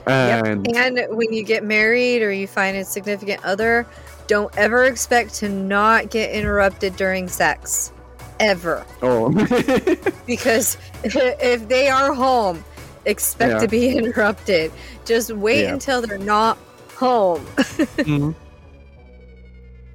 And 0.07 0.67
Yep. 0.67 0.77
And 0.77 1.17
when 1.17 1.33
you 1.33 1.45
get 1.45 1.65
married 1.65 2.23
or 2.23 2.33
you 2.33 2.47
find 2.47 2.77
a 2.77 2.85
significant 2.85 3.45
other, 3.45 3.87
don't 4.27 4.57
ever 4.57 4.85
expect 4.85 5.35
to 5.35 5.49
not 5.49 6.11
get 6.11 6.31
interrupted 6.31 6.97
during 6.97 7.29
sex. 7.29 7.93
Ever. 8.39 8.87
oh, 9.03 9.29
Because 10.27 10.79
if 11.05 11.69
they 11.69 11.89
are 11.89 12.15
home, 12.15 12.65
expect 13.07 13.53
Yeah. 13.53 13.59
to 13.61 13.69
be 13.69 13.89
interrupted. 13.99 14.73
Just 15.05 15.31
wait 15.33 15.63
Yeah. 15.65 15.73
until 15.75 16.03
they're 16.03 16.19
not 16.19 16.59
home. 16.97 17.45
Mhm. 17.57 18.35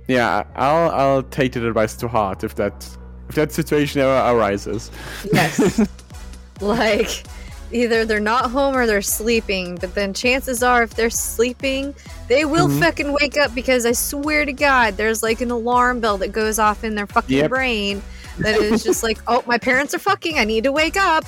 Yeah, 0.07 0.43
I'll 0.55 0.89
I'll 0.91 1.23
take 1.23 1.53
that 1.53 1.63
advice 1.63 1.95
to 1.97 2.07
heart 2.07 2.43
if 2.43 2.55
that 2.55 2.87
if 3.29 3.35
that 3.35 3.51
situation 3.51 4.01
ever 4.01 4.37
arises. 4.37 4.91
Yes. 5.33 5.81
like, 6.61 7.23
either 7.71 8.05
they're 8.05 8.19
not 8.19 8.51
home 8.51 8.75
or 8.77 8.85
they're 8.85 9.01
sleeping, 9.01 9.75
but 9.81 9.95
then 9.95 10.13
chances 10.13 10.61
are, 10.61 10.83
if 10.83 10.93
they're 10.93 11.09
sleeping, 11.09 11.95
they 12.27 12.45
will 12.45 12.67
Mhm. 12.67 12.79
fucking 12.81 13.11
wake 13.13 13.35
up 13.39 13.55
because 13.55 13.83
I 13.87 13.93
swear 13.93 14.45
to 14.45 14.53
God, 14.53 14.95
there's 14.97 15.23
like 15.23 15.41
an 15.41 15.49
alarm 15.49 16.01
bell 16.01 16.19
that 16.19 16.31
goes 16.31 16.59
off 16.59 16.83
in 16.83 16.93
their 16.93 17.07
fucking 17.07 17.35
Yep. 17.37 17.49
brain 17.49 18.03
that 18.37 18.55
is 18.57 18.83
just 18.83 19.01
like, 19.01 19.17
oh, 19.27 19.43
my 19.47 19.57
parents 19.57 19.95
are 19.95 19.99
fucking, 19.99 20.37
I 20.37 20.43
need 20.43 20.65
to 20.65 20.71
wake 20.71 20.97
up. 20.97 21.25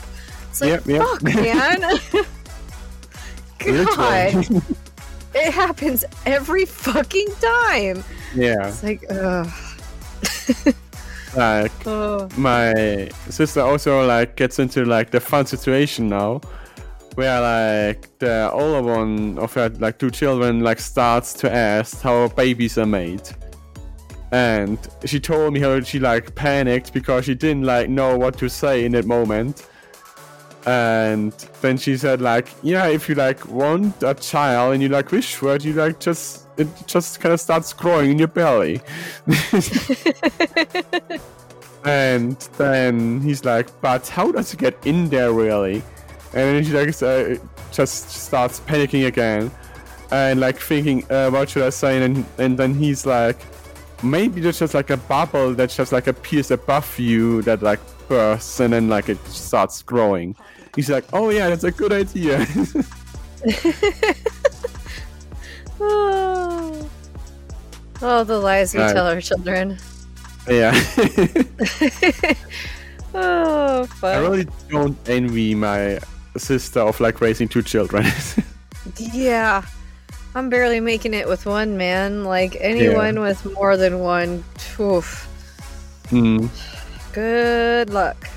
It's 0.50 0.62
like, 0.62 0.70
Yep, 0.70 0.86
yep. 0.88 1.02
fuck, 1.04 1.24
man. 1.24 1.82
God, 3.86 4.48
it 5.36 5.52
happens 5.54 6.06
every 6.26 6.66
fucking 6.66 7.28
time. 7.42 8.04
yeah, 8.36 8.68
It's 8.68 8.84
like, 8.84 9.04
ugh. 9.10 9.48
like 11.36 11.72
Oh. 11.86 12.30
my 12.38 13.10
sister 13.30 13.62
also 13.62 14.06
like 14.08 14.36
gets 14.36 14.60
into 14.60 14.86
like 14.86 15.12
the 15.12 15.20
fun 15.20 15.46
situation 15.46 16.08
now, 16.08 16.40
where 17.16 17.42
like 17.42 18.08
the 18.20 18.50
older 18.52 18.82
one 18.82 19.38
of 19.40 19.54
her 19.54 19.70
like 19.80 19.98
two 20.00 20.10
children 20.12 20.62
like 20.62 20.80
starts 20.80 21.34
to 21.34 21.54
ask 21.54 22.02
how 22.02 22.28
babies 22.30 22.78
are 22.78 22.86
made. 22.86 23.22
And 24.32 24.78
she 25.06 25.20
told 25.20 25.54
me 25.54 25.60
how 25.62 25.80
she 25.82 26.00
like 26.00 26.36
panicked 26.36 26.94
because 26.94 27.26
she 27.26 27.34
didn't 27.36 27.64
like 27.64 27.90
know 27.90 28.18
what 28.18 28.38
to 28.40 28.50
say 28.50 28.86
in 28.86 28.92
that 28.94 29.06
moment. 29.06 29.68
And 30.68 31.32
then 31.62 31.78
she 31.78 31.96
said 31.96 32.20
like, 32.20 32.50
yeah, 32.62 32.88
if 32.88 33.08
you 33.08 33.16
like 33.16 33.48
want 33.48 34.04
a 34.04 34.14
child 34.14 34.74
and 34.74 34.84
you 34.84 34.90
like 34.90 35.10
wish 35.12 35.36
for 35.36 35.56
it, 35.56 35.64
you 35.64 35.72
like 35.72 36.02
just 36.02 36.46
it 36.58 36.68
just 36.86 37.22
kind 37.22 37.32
of 37.32 37.40
starts 37.40 37.72
growing 37.72 38.12
in 38.12 38.20
your 38.20 38.28
belly. 38.28 38.82
and 41.86 42.38
then 42.58 43.22
he's 43.22 43.46
like, 43.46 43.70
but 43.80 44.10
how 44.10 44.30
does 44.30 44.54
it 44.54 44.60
get 44.60 44.76
in 44.86 45.08
there 45.08 45.32
really? 45.32 45.82
And 46.34 46.58
then 46.58 46.66
she 46.66 46.74
like 46.74 47.02
uh, 47.02 47.36
just 47.72 48.10
starts 48.10 48.60
panicking 48.60 49.08
again, 49.08 49.50
and 50.12 50.42
like 50.42 50.58
thinking, 50.60 51.10
uh, 51.10 51.30
what 51.30 51.50
should 51.50 51.64
I 51.64 51.70
say? 51.70 52.04
And 52.04 52.26
and 52.40 52.60
then 52.60 52.74
he's 52.74 53.06
like, 53.06 53.38
maybe 54.04 54.42
there's 54.42 54.60
just 54.60 54.74
like 54.74 54.90
a 54.90 54.98
bubble 54.98 55.54
that 55.54 55.70
just 55.70 55.94
like 55.94 56.08
appears 56.08 56.52
above 56.52 57.00
you 57.00 57.42
that 57.44 57.62
like 57.62 57.80
bursts 58.10 58.60
and 58.60 58.74
then 58.74 58.90
like 58.90 59.08
it 59.08 59.26
starts 59.28 59.82
growing. 59.82 60.36
He's 60.78 60.90
like, 60.90 61.04
oh 61.12 61.30
yeah, 61.30 61.50
that's 61.50 61.66
a 61.66 61.72
good 61.72 61.92
idea. 61.92 62.46
oh. 65.80 66.90
Oh, 68.02 68.24
the 68.24 68.38
lies 68.38 68.74
we 68.74 68.80
tell 68.80 69.08
our 69.08 69.20
children. 69.20 69.78
yeah. 70.48 70.72
oh, 73.16 73.86
fuck. 73.88 74.04
I 74.04 74.20
really 74.20 74.48
don't 74.70 74.98
envy 75.10 75.56
my 75.56 76.00
sister 76.38 76.82
of 76.82 77.00
like 77.00 77.20
raising 77.22 77.48
two 77.48 77.64
children. 77.64 78.06
Yeah. 79.00 79.64
I'm 80.36 80.50
barely 80.50 80.80
making 80.80 81.16
it 81.16 81.28
with 81.28 81.48
one 81.48 81.76
man. 81.78 82.24
Like 82.24 82.56
anyone 82.60 83.20
with 83.20 83.44
more 83.54 83.76
than 83.78 84.00
one, 84.00 84.44
oof, 84.80 85.24
Mm. 86.12 86.50
good 87.14 87.90
luck. 87.90 88.30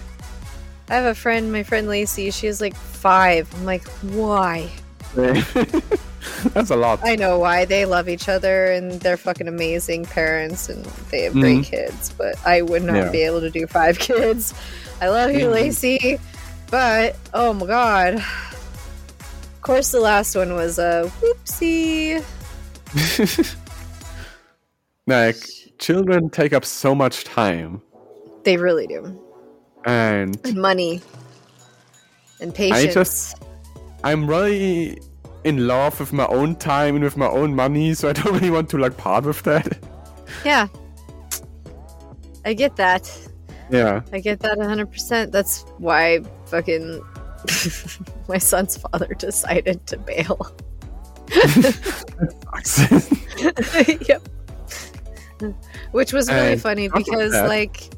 I 0.90 0.94
have 0.94 1.04
a 1.06 1.14
friend, 1.14 1.52
my 1.52 1.62
friend 1.62 1.86
Lacey. 1.88 2.30
She 2.32 2.46
has 2.48 2.60
like 2.60 2.74
five. 2.74 3.48
I'm 3.54 3.64
like, 3.64 3.86
why? 4.02 4.68
That's 5.14 6.70
a 6.70 6.76
lot. 6.76 7.00
I 7.02 7.16
know 7.16 7.38
why. 7.38 7.64
They 7.64 7.84
love 7.86 8.08
each 8.08 8.28
other 8.28 8.66
and 8.72 8.92
they're 9.00 9.16
fucking 9.16 9.46
amazing 9.48 10.04
parents 10.04 10.68
and 10.68 10.84
they 11.10 11.22
have 11.22 11.32
great 11.32 11.64
kids. 11.64 12.12
But 12.12 12.34
I 12.46 12.62
would 12.62 12.82
not 12.82 12.96
Yeah. 12.96 13.10
be 13.10 13.22
able 13.22 13.40
to 13.40 13.50
do 13.50 13.66
five 13.66 13.98
kids. 14.08 14.52
I 15.00 15.08
love 15.08 15.30
you, 15.32 15.46
Mhm. 15.46 15.52
Lacey. 15.52 16.18
But 16.70 17.16
oh 17.34 17.52
my 17.54 17.66
god. 17.66 18.14
Of 18.14 19.60
course, 19.62 19.90
the 19.92 20.00
last 20.00 20.34
one 20.36 20.54
was 20.54 20.78
a 20.78 21.10
whoopsie. 21.20 22.24
like 25.06 25.36
children 25.78 26.28
take 26.30 26.52
up 26.52 26.64
so 26.64 26.94
much 26.94 27.22
time 27.24 27.80
They 28.44 28.56
really 28.56 28.86
do. 28.88 29.16
And 29.84 30.38
And 30.44 30.56
money. 30.56 31.00
And 32.40 32.54
patience. 32.54 32.78
I 32.78 32.86
just- 32.92 33.36
i'm 34.02 34.26
really 34.26 34.98
in 35.44 35.66
love 35.66 36.00
with 36.00 36.10
my 36.12 36.26
own 36.28 36.56
time 36.56 36.94
and 36.94 37.04
with 37.04 37.16
my 37.18 37.28
own 37.28 37.54
money 37.54 37.92
so 37.92 38.08
i 38.08 38.12
don't 38.14 38.32
really 38.34 38.50
want 38.50 38.70
to 38.70 38.78
like 38.78 38.96
part 38.96 39.24
with 39.26 39.42
that 39.42 39.78
Yeah. 40.44 40.68
I 42.46 42.54
get 42.54 42.76
that. 42.76 43.04
yeah 43.70 44.00
I 44.12 44.20
get 44.20 44.40
that 44.40 44.56
100%. 44.56 45.30
That's 45.30 45.62
why 45.76 46.20
fucking 46.46 47.02
my 48.28 48.38
son's 48.38 48.78
father 48.78 49.08
decided 49.18 49.86
to 49.88 49.98
bail. 49.98 50.50
yep. 54.08 54.22
Which 55.92 56.12
was 56.12 56.28
really 56.30 56.52
And 56.52 56.62
funny 56.62 56.88
because, 56.88 57.32
like, 57.34 57.90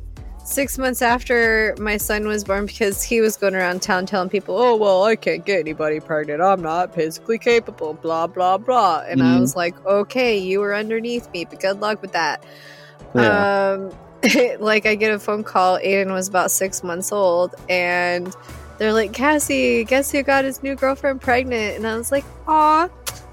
six 0.44 0.76
months 0.78 1.02
after 1.02 1.74
my 1.78 1.96
son 1.96 2.26
was 2.26 2.44
born, 2.44 2.66
because 2.66 3.02
he 3.02 3.20
was 3.20 3.36
going 3.36 3.54
around 3.54 3.82
town 3.82 4.06
telling 4.06 4.28
people, 4.28 4.56
oh, 4.58 4.76
well, 4.76 5.04
I 5.04 5.16
can't 5.16 5.44
get 5.44 5.60
anybody 5.60 6.00
pregnant. 6.00 6.42
I'm 6.42 6.62
not 6.62 6.94
physically 6.94 7.38
capable, 7.38 7.94
blah, 7.94 8.26
blah, 8.26 8.58
blah. 8.58 9.02
And 9.08 9.22
I 9.22 9.36
Mhm. 9.36 9.40
was 9.40 9.56
like, 9.56 9.74
okay, 9.86 10.36
you 10.36 10.60
were 10.60 10.74
underneath 10.74 11.30
me, 11.32 11.44
but 11.44 11.60
good 11.60 11.80
luck 11.80 12.02
with 12.02 12.12
that. 12.12 12.44
yeah 13.14 13.72
Um, 13.74 13.92
like 14.60 14.86
I 14.86 14.94
get 14.94 15.12
a 15.12 15.18
phone 15.18 15.44
call. 15.44 15.78
Aiden 15.78 16.12
was 16.12 16.28
about 16.28 16.50
six 16.50 16.82
months 16.84 17.10
old, 17.12 17.54
and 17.68 18.34
they're 18.78 18.92
like, 18.92 19.12
"Cassie, 19.12 19.84
guess 19.84 20.10
who 20.12 20.22
got 20.22 20.44
his 20.44 20.62
new 20.62 20.76
girlfriend 20.76 21.20
pregnant?" 21.20 21.76
And 21.76 21.86
I 21.86 21.96
was 21.96 22.12
like, 22.12 22.24
"Aw, 22.46 22.88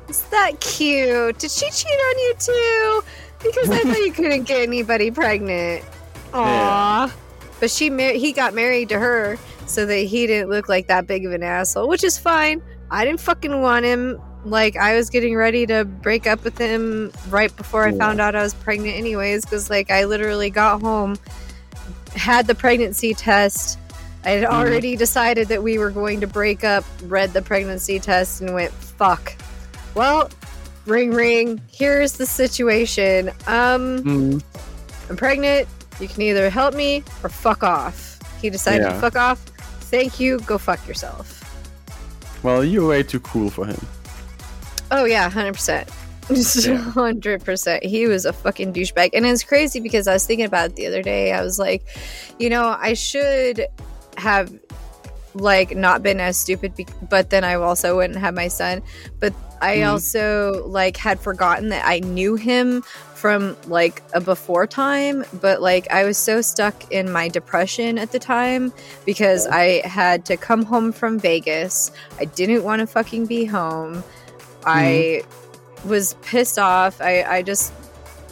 is 0.09 0.21
that 0.31 0.59
cute? 0.59 1.37
Did 1.37 1.51
she 1.51 1.69
cheat 1.69 1.87
on 1.91 2.19
you 2.19 2.33
too? 2.39 3.01
Because 3.43 3.69
I 3.71 3.83
thought 3.83 3.99
you 3.99 4.11
couldn't 4.11 4.43
get 4.43 4.61
anybody 4.61 5.11
pregnant." 5.11 5.85
Aw, 6.33 7.13
but 7.59 7.69
she 7.71 7.89
mar- 7.89 8.13
he 8.13 8.31
got 8.31 8.53
married 8.53 8.89
to 8.89 8.99
her 8.99 9.37
so 9.65 9.85
that 9.85 9.97
he 9.99 10.27
didn't 10.27 10.49
look 10.49 10.67
like 10.69 10.87
that 10.87 11.07
big 11.07 11.25
of 11.25 11.31
an 11.31 11.43
asshole, 11.43 11.87
which 11.87 12.03
is 12.03 12.17
fine. 12.17 12.61
I 12.91 13.05
didn't 13.05 13.19
fucking 13.19 13.61
want 13.61 13.85
him. 13.85 14.19
Like 14.45 14.77
I 14.77 14.95
was 14.95 15.09
getting 15.09 15.35
ready 15.35 15.65
to 15.67 15.83
break 15.85 16.25
up 16.25 16.43
with 16.43 16.57
him 16.57 17.11
right 17.29 17.53
before 17.55 17.85
I 17.85 17.89
Yeah. 17.91 17.97
found 17.97 18.21
out 18.21 18.35
I 18.35 18.41
was 18.41 18.53
pregnant, 18.53 18.95
anyways. 18.97 19.43
Because 19.45 19.69
like 19.69 19.91
I 19.91 20.05
literally 20.05 20.49
got 20.49 20.81
home, 20.81 21.17
had 22.15 22.47
the 22.47 22.55
pregnancy 22.55 23.13
test. 23.13 23.77
I 24.25 24.31
had 24.31 24.43
Mhm. 24.49 24.53
already 24.53 24.95
decided 24.95 25.47
that 25.49 25.61
we 25.63 25.77
were 25.77 25.91
going 25.91 26.21
to 26.21 26.27
break 26.27 26.63
up. 26.63 26.83
Read 27.03 27.33
the 27.33 27.41
pregnancy 27.41 27.99
test 27.99 28.41
and 28.41 28.53
went 28.53 28.71
fuck. 28.73 29.33
Well, 29.93 30.29
ring 30.85 31.11
ring. 31.11 31.61
Here's 31.71 32.13
the 32.13 32.25
situation. 32.25 33.29
Um, 33.47 33.99
Mm, 34.03 34.43
I'm 35.09 35.15
pregnant. 35.17 35.67
You 35.99 36.07
can 36.07 36.21
either 36.21 36.49
help 36.49 36.73
me 36.75 37.03
or 37.23 37.29
fuck 37.29 37.63
off. 37.63 38.19
He 38.41 38.49
decided 38.49 38.85
to 38.85 38.93
fuck 38.99 39.15
off. 39.15 39.39
Thank 39.91 40.19
you. 40.19 40.39
Go 40.41 40.57
fuck 40.57 40.87
yourself. 40.87 41.35
well 42.43 42.63
you're 42.63 42.87
way 42.87 43.03
too 43.03 43.19
cool 43.19 43.49
for 43.49 43.65
him 43.65 43.79
Oh 44.91 45.05
yeah, 45.05 45.29
hundred 45.29 45.53
percent. 45.53 45.89
Hundred 46.93 47.43
percent. 47.43 47.83
He 47.83 48.05
was 48.07 48.25
a 48.25 48.33
fucking 48.33 48.73
douchebag, 48.73 49.11
and 49.13 49.25
it's 49.25 49.43
crazy 49.43 49.79
because 49.79 50.07
I 50.07 50.13
was 50.13 50.25
thinking 50.25 50.45
about 50.45 50.69
it 50.71 50.75
the 50.75 50.85
other 50.85 51.01
day. 51.01 51.31
I 51.31 51.41
was 51.41 51.57
like, 51.57 51.83
you 52.37 52.49
know, 52.49 52.75
I 52.79 52.93
should 52.93 53.65
have 54.17 54.51
like 55.33 55.75
not 55.75 56.01
been 56.03 56.19
as 56.19 56.37
stupid, 56.37 56.75
be- 56.75 56.87
but 57.09 57.29
then 57.29 57.43
I 57.43 57.55
also 57.55 57.97
wouldn't 57.97 58.19
have 58.19 58.33
my 58.33 58.47
son. 58.47 58.81
But 59.19 59.33
I 59.61 59.77
Mhm. 59.77 59.89
also 59.89 60.65
like 60.67 60.97
had 60.97 61.19
forgotten 61.19 61.69
that 61.69 61.85
I 61.85 61.99
knew 61.99 62.35
him 62.35 62.81
from 63.13 63.57
like 63.67 64.01
a 64.13 64.21
before 64.21 64.65
time, 64.65 65.25
but 65.41 65.61
like 65.61 65.91
I 65.91 66.05
was 66.05 66.17
so 66.17 66.41
stuck 66.41 66.89
in 66.91 67.11
my 67.11 67.27
depression 67.27 67.97
at 67.97 68.11
the 68.13 68.19
time 68.19 68.71
because 69.05 69.45
I 69.45 69.85
had 69.85 70.25
to 70.25 70.37
come 70.37 70.63
home 70.63 70.93
from 70.93 71.19
Vegas. 71.19 71.91
I 72.19 72.25
didn't 72.25 72.63
want 72.63 72.79
to 72.79 72.87
fucking 72.87 73.25
be 73.25 73.43
home. 73.45 74.03
I 74.65 75.23
was 75.85 76.13
pissed 76.21 76.57
off. 76.59 77.01
I, 77.01 77.23
I 77.23 77.41
just 77.41 77.73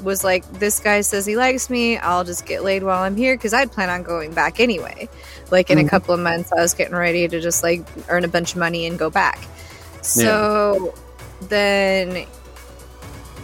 was 0.04 0.24
like, 0.24 0.50
this 0.60 0.80
guy 0.80 1.02
says 1.02 1.26
he 1.26 1.36
likes 1.36 1.70
me. 1.70 1.98
I'll 1.98 2.24
just 2.24 2.46
get 2.46 2.64
laid 2.64 2.84
while 2.84 3.02
I'm 3.04 3.16
here 3.18 3.36
because 3.36 3.54
I'd 3.54 3.72
plan 3.72 3.90
on 3.90 4.04
going 4.04 4.34
back 4.34 4.60
anyway. 4.60 5.10
Like 5.52 5.70
in 5.70 5.78
a 5.78 5.84
Mhm. 5.84 5.90
couple 5.90 6.14
of 6.14 6.20
months, 6.20 6.52
I 6.52 6.62
was 6.62 6.74
getting 6.74 6.96
ready 6.96 7.28
to 7.28 7.40
just 7.40 7.64
like 7.64 7.82
earn 8.10 8.24
a 8.26 8.28
bunch 8.28 8.52
of 8.54 8.58
money 8.60 8.86
and 8.86 8.98
go 9.00 9.10
back. 9.10 9.40
So 10.02 10.94
then 11.50 12.26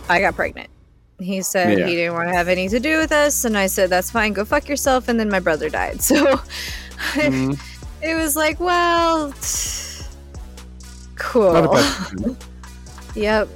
I 0.09 0.19
got 0.19 0.35
pregnant. 0.35 0.69
He 1.19 1.41
said 1.41 1.77
Yeah. 1.79 1.85
he 1.87 1.95
didn't 1.95 2.13
want 2.15 2.27
to 2.29 2.35
have 2.35 2.47
anything 2.49 2.69
to 2.71 2.79
do 2.79 2.97
with 2.97 3.11
us. 3.11 3.45
And 3.45 3.57
I 3.57 3.67
said, 3.67 3.89
that's 3.89 4.11
fine. 4.11 4.33
Go 4.33 4.43
fuck 4.43 4.67
yourself. 4.67 5.07
And 5.07 5.17
then 5.19 5.29
my 5.29 5.39
brother 5.39 5.69
died. 5.69 6.01
So 6.09 6.39
Mm, 7.15 7.57
it 8.01 8.15
was 8.15 8.35
like, 8.35 8.59
well, 8.59 9.33
cool. 11.15 11.55
a. 11.77 12.35
Yep. 13.15 13.47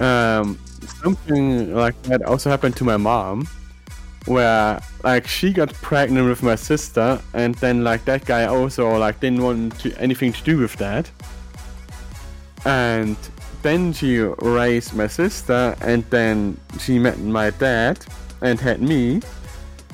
um, 0.00 0.58
something 1.02 1.74
like 1.74 2.00
that 2.04 2.22
also 2.22 2.48
happened 2.48 2.76
to 2.76 2.84
my 2.84 2.96
mom, 2.96 3.48
where 4.26 4.80
like 5.02 5.26
she 5.26 5.52
got 5.52 5.72
pregnant 5.74 6.28
with 6.28 6.42
my 6.42 6.54
sister, 6.56 7.20
and 7.34 7.54
then 7.56 7.84
like 7.84 8.04
that 8.04 8.24
guy 8.24 8.44
also 8.44 8.96
like 8.98 9.20
didn't 9.20 9.42
want 9.42 9.78
to, 9.80 9.96
anything 9.98 10.32
to 10.32 10.42
do 10.44 10.58
with 10.58 10.74
that, 10.76 11.10
and 12.64 13.16
then 13.62 13.92
she 13.92 14.18
raised 14.18 14.94
my 14.94 15.06
sister, 15.06 15.76
and 15.80 16.04
then 16.10 16.56
she 16.78 16.98
met 16.98 17.18
my 17.18 17.50
dad 17.50 17.98
and 18.40 18.58
had 18.60 18.80
me. 18.80 19.20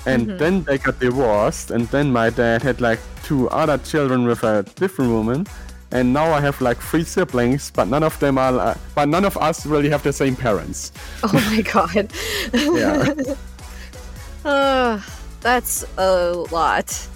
And 0.07 0.29
Mhm. 0.29 0.39
then 0.39 0.63
they 0.63 0.79
got 0.79 1.01
divorced, 1.01 1.73
and 1.73 1.89
then 1.89 2.13
my 2.13 2.31
dad 2.31 2.63
had 2.63 2.81
like 2.81 3.01
two 3.25 3.49
other 3.51 3.77
children 3.79 4.25
with 4.25 4.45
a 4.45 4.63
different 4.77 5.11
woman, 5.11 5.47
and 5.91 6.13
now 6.13 6.33
I 6.33 6.41
have 6.41 6.61
like 6.61 6.79
three 6.81 7.03
siblings, 7.03 7.73
but 7.75 7.89
none 7.89 8.05
of 8.05 8.17
them 8.21 8.39
are, 8.39 8.57
uh, 8.57 8.75
but 8.95 9.09
none 9.09 9.25
of 9.25 9.37
us 9.37 9.67
really 9.67 9.89
have 9.91 10.05
the 10.05 10.13
same 10.13 10.37
parents. 10.37 10.93
Oh 11.25 11.33
my 11.33 11.61
god. 11.63 12.13
Yeah. 12.55 13.15
uh, 14.47 15.01
that's 15.41 15.85
a 15.99 16.33
lot. 16.51 17.09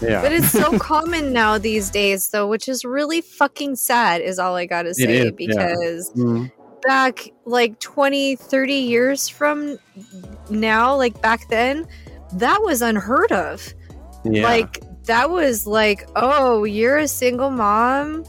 Yeah, 0.00 0.22
But 0.22 0.32
it's 0.32 0.50
so 0.50 0.78
common 0.78 1.32
now 1.32 1.58
these 1.58 1.90
days, 1.90 2.28
though, 2.28 2.46
which 2.46 2.68
is 2.68 2.84
really 2.84 3.20
fucking 3.20 3.76
sad, 3.76 4.20
is 4.20 4.38
all 4.38 4.54
I 4.54 4.66
gotta 4.66 4.94
say. 4.94 5.18
is, 5.18 5.24
yeah. 5.24 5.30
because 5.36 6.12
Mm, 6.16 6.50
back 6.82 7.30
like 7.44 7.78
20, 7.80 8.36
30 8.36 8.74
years 8.74 9.28
from 9.28 9.78
now, 10.50 10.96
like 10.96 11.20
back 11.20 11.48
then, 11.48 11.86
that 12.34 12.60
was 12.62 12.82
unheard 12.82 13.32
of. 13.32 13.74
yeah, 14.24 14.44
Like, 14.44 14.82
that 15.04 15.30
was 15.30 15.66
like, 15.66 16.08
oh, 16.16 16.64
you're 16.64 16.98
a 16.98 17.08
single 17.08 17.50
mom? 17.50 18.24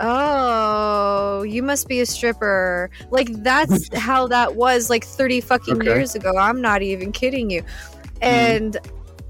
Oh, 0.00 1.42
you 1.42 1.62
must 1.62 1.88
be 1.88 2.00
a 2.00 2.06
stripper. 2.06 2.90
Like, 3.10 3.28
that's 3.42 3.94
how 3.96 4.26
that 4.28 4.56
was 4.56 4.90
like 4.90 5.04
30 5.04 5.40
fucking 5.40 5.76
Okay. 5.76 5.86
years 5.86 6.14
ago. 6.14 6.36
I'm 6.36 6.60
not 6.60 6.82
even 6.82 7.12
kidding 7.12 7.50
you. 7.50 7.62
Hmm. 7.62 8.22
And, 8.22 8.76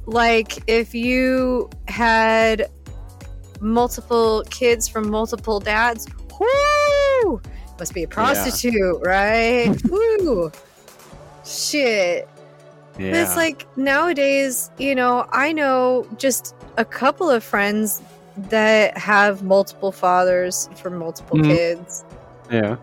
like, 0.06 0.62
if 0.66 0.94
you 0.94 1.70
had 1.88 2.70
multiple 3.60 4.44
kids 4.50 4.88
from 4.88 5.10
multiple 5.10 5.60
dads, 5.60 6.06
whoo, 6.38 7.40
must 7.78 7.94
be 7.94 8.02
a 8.02 8.08
prostitute, 8.08 9.00
right? 9.02 9.74
whoo, 9.88 10.50
shit. 11.44 12.28
yeah. 12.98 13.10
But 13.10 13.20
it's 13.20 13.36
like 13.36 13.66
nowadays, 13.76 14.70
you 14.78 14.94
know, 14.94 15.26
I 15.32 15.52
know 15.52 16.06
just 16.16 16.54
a 16.76 16.84
couple 16.84 17.30
of 17.30 17.42
friends 17.42 18.02
that 18.36 18.96
have 18.98 19.42
multiple 19.42 19.92
fathers 19.92 20.68
for 20.76 20.90
multiple 20.90 21.38
Mhm. 21.38 21.48
kids. 21.48 22.04
yeah, 22.50 22.76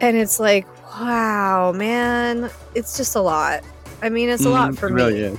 And 0.00 0.16
it's 0.16 0.38
like, 0.40 0.66
wow, 0.94 1.72
man, 1.72 2.50
it's 2.74 2.96
just 2.96 3.16
a 3.16 3.20
lot. 3.20 3.62
I 4.02 4.08
mean, 4.08 4.28
it's 4.28 4.44
a 4.46 4.50
lot 4.50 4.70
Mm, 4.72 4.78
for 4.78 4.88
it 4.88 4.92
me. 5.12 5.20
is. 5.20 5.38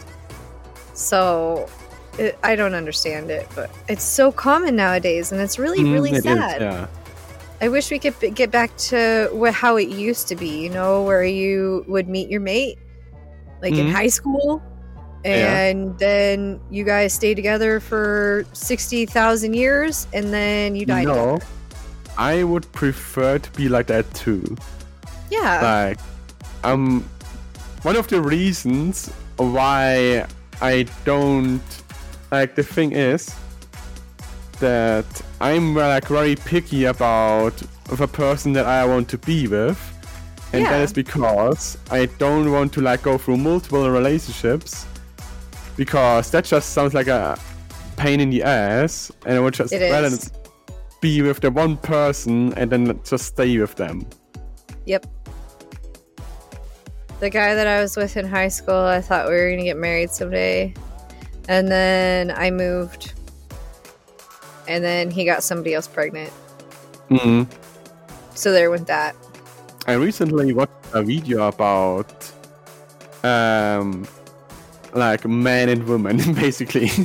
So 0.93 1.68
it, 2.18 2.38
I 2.43 2.56
don't 2.56 2.73
understand 2.76 3.31
it, 3.31 3.48
but 3.56 3.69
it's 3.88 4.03
so 4.03 4.31
common 4.31 4.76
nowadays 4.76 5.31
and 5.31 5.39
it's 5.41 5.57
really, 5.57 5.80
Mm, 5.84 5.93
really 5.93 6.11
it 6.11 6.18
is, 6.18 6.23
sad. 6.23 6.61
yeah, 6.61 6.88
I 7.61 7.69
wish 7.69 7.89
we 7.89 7.99
could 7.99 8.19
b- 8.19 8.30
get 8.31 8.52
back 8.52 8.76
to 8.89 9.30
wh- 9.39 9.53
how 9.53 9.77
it 9.77 9.88
used 9.89 10.27
to 10.27 10.35
be, 10.35 10.61
you 10.64 10.69
know, 10.69 11.03
where 11.03 11.23
you 11.23 11.85
would 11.88 12.07
meet 12.07 12.30
your 12.30 12.41
mate 12.41 12.77
like 13.61 13.73
in 13.77 13.88
Mhm. 13.88 13.91
high 13.93 14.07
school 14.07 14.61
Yeah. 15.23 15.65
and 15.69 15.98
then 15.99 16.60
you 16.72 16.84
guys 16.84 17.14
stay 17.14 17.34
together 17.35 17.80
for 17.80 18.43
60,000 18.53 19.53
years 19.53 20.07
and 20.14 20.34
then 20.34 20.76
you 20.76 20.85
die 20.85 21.03
no, 21.03 21.35
together. 21.38 21.45
I 22.18 22.43
would 22.43 22.72
prefer 22.72 23.38
to 23.39 23.52
be 23.52 23.69
like 23.69 23.88
that 23.88 24.11
too. 24.14 24.57
Yeah. 25.30 25.61
like 25.61 25.99
um 26.64 27.03
one 27.84 27.95
of 27.95 28.07
the 28.10 28.22
reasons 28.22 29.10
why 29.38 30.26
i 30.61 30.85
don't 31.06 31.61
like 32.31 32.53
the 32.56 32.64
thing 32.64 32.91
is 32.91 33.34
that 34.60 35.06
i'm 35.39 35.73
like 35.73 36.07
very 36.07 36.35
picky 36.35 36.85
about 36.85 37.53
the 37.88 38.07
person 38.07 38.53
that 38.53 38.65
i 38.65 38.85
want 38.85 39.07
to 39.10 39.18
be 39.18 39.48
with 39.48 39.80
and 40.53 40.65
that 40.65 40.72
Yeah. 40.77 40.84
is 40.84 40.93
because 40.93 41.77
i 41.89 42.06
don't 42.19 42.52
want 42.52 42.73
to 42.73 42.81
like 42.81 43.02
go 43.02 43.18
through 43.18 43.38
multiple 43.38 43.89
relationships 43.89 44.85
because 45.82 46.30
that 46.30 46.45
just 46.45 46.74
sounds 46.74 46.94
like 46.94 47.08
a 47.08 47.36
pain 47.98 48.20
in 48.20 48.30
the 48.30 48.44
ass 48.44 49.12
and 49.26 49.34
i 49.36 49.40
would 49.40 49.56
just 49.56 49.74
It 49.74 49.82
rather 49.90 50.14
is. 50.14 50.32
be 51.02 51.24
with 51.24 51.40
the 51.40 51.49
one 51.49 51.76
person 51.78 52.53
and 52.53 52.70
then 52.70 52.99
just 53.03 53.26
stay 53.26 53.58
with 53.58 53.74
them 53.74 54.06
Yep. 54.86 55.06
The 57.20 57.30
guy 57.30 57.53
that 57.53 57.68
I 57.68 57.82
was 57.82 57.95
with 57.95 58.18
in 58.18 58.26
high 58.26 58.48
school, 58.48 58.74
I 58.76 58.99
thought 58.99 59.28
we 59.28 59.36
were 59.36 59.48
going 59.49 59.60
to 59.60 59.64
get 59.64 59.78
married 59.78 60.10
someday. 60.10 60.74
And 61.48 61.68
then 61.68 62.32
I 62.32 62.49
moved. 62.49 63.14
And 64.68 64.84
then 64.84 65.12
he 65.12 65.24
got 65.24 65.44
somebody 65.44 65.76
else 65.76 65.88
pregnant. 65.88 66.34
mm 67.10 67.45
So 68.34 68.52
there 68.52 68.72
went 68.72 68.88
that. 68.88 69.16
I 69.86 69.94
recently 69.94 70.52
watched 70.52 70.74
a 70.94 71.03
video 71.03 71.48
about 71.48 72.10
um 73.24 74.08
like 74.93 75.26
men 75.26 75.69
and 75.69 75.84
women 75.88 76.18
basically. 76.34 76.89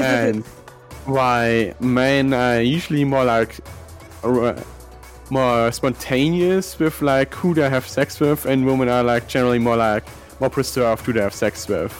And 0.00 0.44
why 1.04 1.74
men 1.80 2.32
are 2.32 2.60
usually 2.60 3.04
more 3.04 3.24
like 3.24 3.58
more 5.30 5.72
spontaneous 5.72 6.78
with 6.78 7.02
like 7.02 7.34
who 7.34 7.54
they 7.54 7.68
have 7.68 7.86
sex 7.86 8.20
with 8.20 8.46
and 8.46 8.64
women 8.64 8.88
are 8.88 9.02
like 9.02 9.26
generally 9.26 9.58
more 9.58 9.76
like 9.76 10.04
more 10.40 10.50
preserved 10.50 11.04
who 11.06 11.12
they 11.12 11.20
have 11.20 11.34
sex 11.34 11.68
with. 11.68 11.92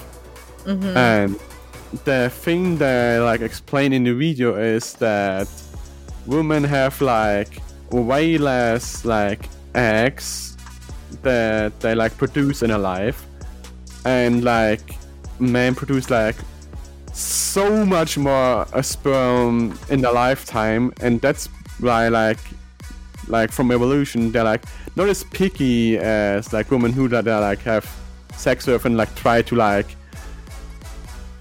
Mhm. 0.65 0.97
and 0.97 1.37
the 2.05 2.31
thing 2.31 2.79
that 2.79 3.19
like 3.21 3.41
explained 3.43 3.93
in 3.93 4.05
the 4.05 4.15
video 4.15 4.57
is 4.57 4.95
that 4.95 5.47
women 6.27 6.65
have 6.65 7.01
like 7.01 7.61
way 7.91 8.39
less 8.39 9.05
like 9.05 9.49
eggs 9.75 10.57
that 11.23 11.79
they 11.81 11.95
like 11.95 12.17
produce 12.17 12.63
in 12.63 12.71
a 12.71 12.79
life 12.79 13.27
and 14.05 14.45
like 14.45 14.97
men 15.39 15.75
produce 15.75 16.11
like 16.11 16.37
so 17.13 17.85
much 17.87 18.19
more 18.19 18.67
uh, 18.73 18.83
sperm 18.83 19.79
in 19.89 20.01
their 20.01 20.13
lifetime 20.13 20.93
and 21.01 21.21
that's 21.21 21.49
why 21.79 22.09
like 22.09 22.39
like 23.29 23.51
from 23.53 23.71
evolution 23.71 24.31
they're 24.33 24.45
like 24.45 24.63
not 24.97 25.09
as 25.09 25.25
picky 25.25 25.97
as 25.99 26.53
like 26.53 26.71
women 26.71 26.93
who 26.93 27.09
that 27.09 27.25
they 27.25 27.35
like 27.35 27.61
have 27.61 27.89
sex 28.37 28.67
with 28.67 28.85
and 28.85 28.97
like 28.97 29.13
try 29.15 29.41
to 29.43 29.55
like 29.55 29.97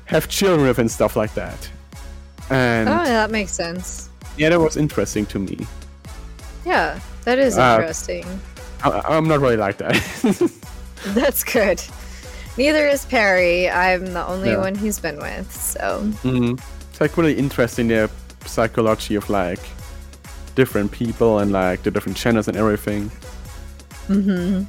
have 0.06 0.28
children 0.28 0.68
with 0.68 0.80
and 0.80 0.90
stuff 0.92 1.16
like 1.16 1.34
that 1.34 1.70
and 2.50 2.88
oh, 2.90 2.92
yeah, 2.92 3.04
that 3.06 3.32
makes 3.32 3.52
sense. 3.52 4.10
yeah 4.38 4.50
that 4.50 4.60
was 4.60 4.78
interesting 4.78 5.26
to 5.26 5.40
me 5.40 5.58
Yeah, 6.66 7.00
that 7.26 7.40
is 7.40 7.58
Uh, 7.58 7.78
interesting. 7.80 8.26
I, 8.84 9.02
i'm 9.18 9.28
not 9.28 9.40
really 9.40 9.58
like 9.58 9.78
that 9.78 9.96
That's 11.08 11.44
good. 11.44 11.82
Neither 12.58 12.88
is 12.88 13.06
Perry. 13.06 13.70
I'm 13.70 14.14
the 14.14 14.26
only 14.28 14.52
Yeah. 14.52 14.58
one 14.58 14.76
he's 14.76 15.00
been 15.00 15.18
with. 15.18 15.52
So, 15.52 16.02
Mhm. 16.24 16.60
It's 16.92 17.02
like 17.02 17.18
really 17.18 17.34
interesting 17.34 17.88
the 17.88 18.10
psychology 18.46 19.16
of 19.16 19.28
like 19.30 19.60
different 20.56 20.92
people 20.92 21.40
and 21.40 21.52
like 21.52 21.82
the 21.84 21.90
different 21.92 22.16
channels 22.18 22.48
and 22.48 22.56
everything. 22.58 23.10
Mm-hmm. 24.08 24.64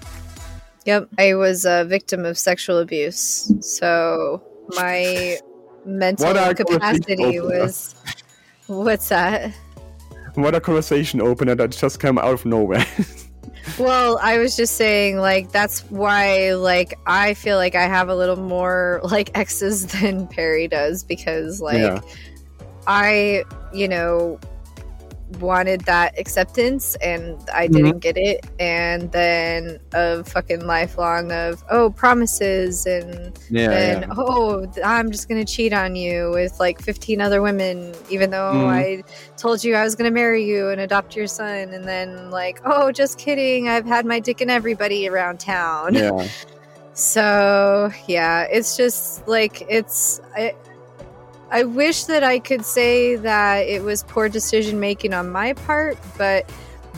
yep. 0.86 1.08
I 1.18 1.34
was 1.34 1.64
a 1.66 1.84
victim 1.84 2.24
of 2.24 2.38
sexual 2.38 2.78
abuse. 2.78 3.50
So, 3.60 4.40
my 4.76 5.38
mental 5.84 6.54
capacity 6.54 7.40
was. 7.40 7.94
What's 8.66 9.08
that? 9.10 9.52
What 10.36 10.54
a 10.54 10.60
conversation 10.60 11.20
opener 11.20 11.54
that 11.56 11.70
just 11.70 12.00
came 12.00 12.16
out 12.18 12.32
of 12.32 12.46
nowhere. 12.46 12.86
Well, 13.78 14.18
I 14.22 14.38
was 14.38 14.56
just 14.56 14.76
saying, 14.76 15.18
like, 15.18 15.50
that's 15.50 15.80
why, 15.90 16.54
like, 16.54 16.98
I 17.06 17.34
feel 17.34 17.56
like 17.56 17.74
I 17.74 17.84
have 17.84 18.08
a 18.08 18.14
little 18.14 18.36
more, 18.36 19.00
like, 19.02 19.36
exes 19.36 19.86
than 20.00 20.26
Perry 20.26 20.68
does 20.68 21.02
because, 21.02 21.60
like, 21.60 21.78
Yeah. 21.78 22.00
I, 22.86 23.44
you 23.72 23.88
know, 23.88 24.38
wanted 25.40 25.80
that 25.82 26.18
acceptance 26.18 26.94
and 26.96 27.38
I 27.52 27.66
didn't 27.66 27.98
get 28.00 28.16
it. 28.16 28.46
And 28.60 29.10
then 29.12 29.78
a 29.92 30.22
fucking 30.24 30.66
lifelong 30.66 31.32
of, 31.32 31.64
oh, 31.70 31.90
promises 31.90 32.86
and 32.86 33.38
yeah, 33.50 34.00
yeah. 34.00 34.06
oh, 34.16 34.66
I'm 34.84 35.10
just 35.10 35.28
going 35.28 35.44
to 35.44 35.50
cheat 35.52 35.72
on 35.72 35.96
you 35.96 36.30
with 36.32 36.60
like 36.60 36.80
15 36.80 37.20
other 37.20 37.42
women, 37.42 37.94
even 38.10 38.30
though 38.30 38.52
Mhm. 38.52 38.68
I 38.68 39.02
told 39.36 39.64
you 39.64 39.74
I 39.74 39.82
was 39.82 39.94
going 39.94 40.10
to 40.10 40.14
marry 40.14 40.44
you 40.44 40.68
and 40.68 40.80
adopt 40.80 41.16
your 41.16 41.26
son. 41.26 41.70
And 41.74 41.84
then, 41.84 42.30
like, 42.30 42.60
oh, 42.64 42.92
just 42.92 43.18
kidding. 43.18 43.68
I've 43.68 43.86
had 43.86 44.06
my 44.06 44.20
dick 44.20 44.40
in 44.40 44.50
everybody 44.50 45.08
around 45.08 45.40
town. 45.40 45.94
yeah. 45.94 46.28
So, 46.96 47.90
yeah, 48.06 48.42
it's 48.44 48.76
just 48.76 49.26
like, 49.26 49.66
it's. 49.68 50.20
I, 50.36 50.54
I 51.54 51.62
wish 51.62 52.04
that 52.04 52.24
I 52.24 52.40
could 52.40 52.64
say 52.64 53.14
that 53.14 53.60
it 53.68 53.82
was 53.84 54.02
poor 54.02 54.28
decision 54.28 54.80
making 54.80 55.14
on 55.14 55.30
my 55.30 55.52
part, 55.52 55.96
but 56.18 56.50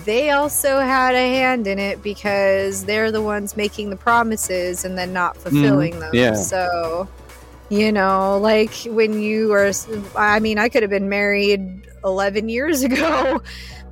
they 0.07 0.31
also 0.31 0.81
had 0.81 1.15
a 1.15 1.19
hand 1.29 1.67
in 1.67 1.79
it 1.79 2.03
because 2.03 2.85
they're 2.87 3.13
the 3.13 3.21
ones 3.21 3.55
making 3.57 3.91
the 3.91 3.97
promises 3.97 4.85
and 4.87 4.97
then 4.97 5.13
not 5.13 5.37
fulfilling 5.37 5.99
them. 6.01 6.11
yeah. 6.15 6.35
So, 6.35 7.07
you 7.69 7.93
know, 7.93 8.39
like 8.39 8.73
when 8.87 9.21
you 9.21 9.49
were, 9.49 9.73
I 10.17 10.41
mean, 10.41 10.59
I 10.59 10.71
could 10.71 10.83
have 10.83 10.91
been 10.91 11.09
married 11.11 11.83
11 12.03 12.49
years 12.49 12.83
ago, 12.89 13.43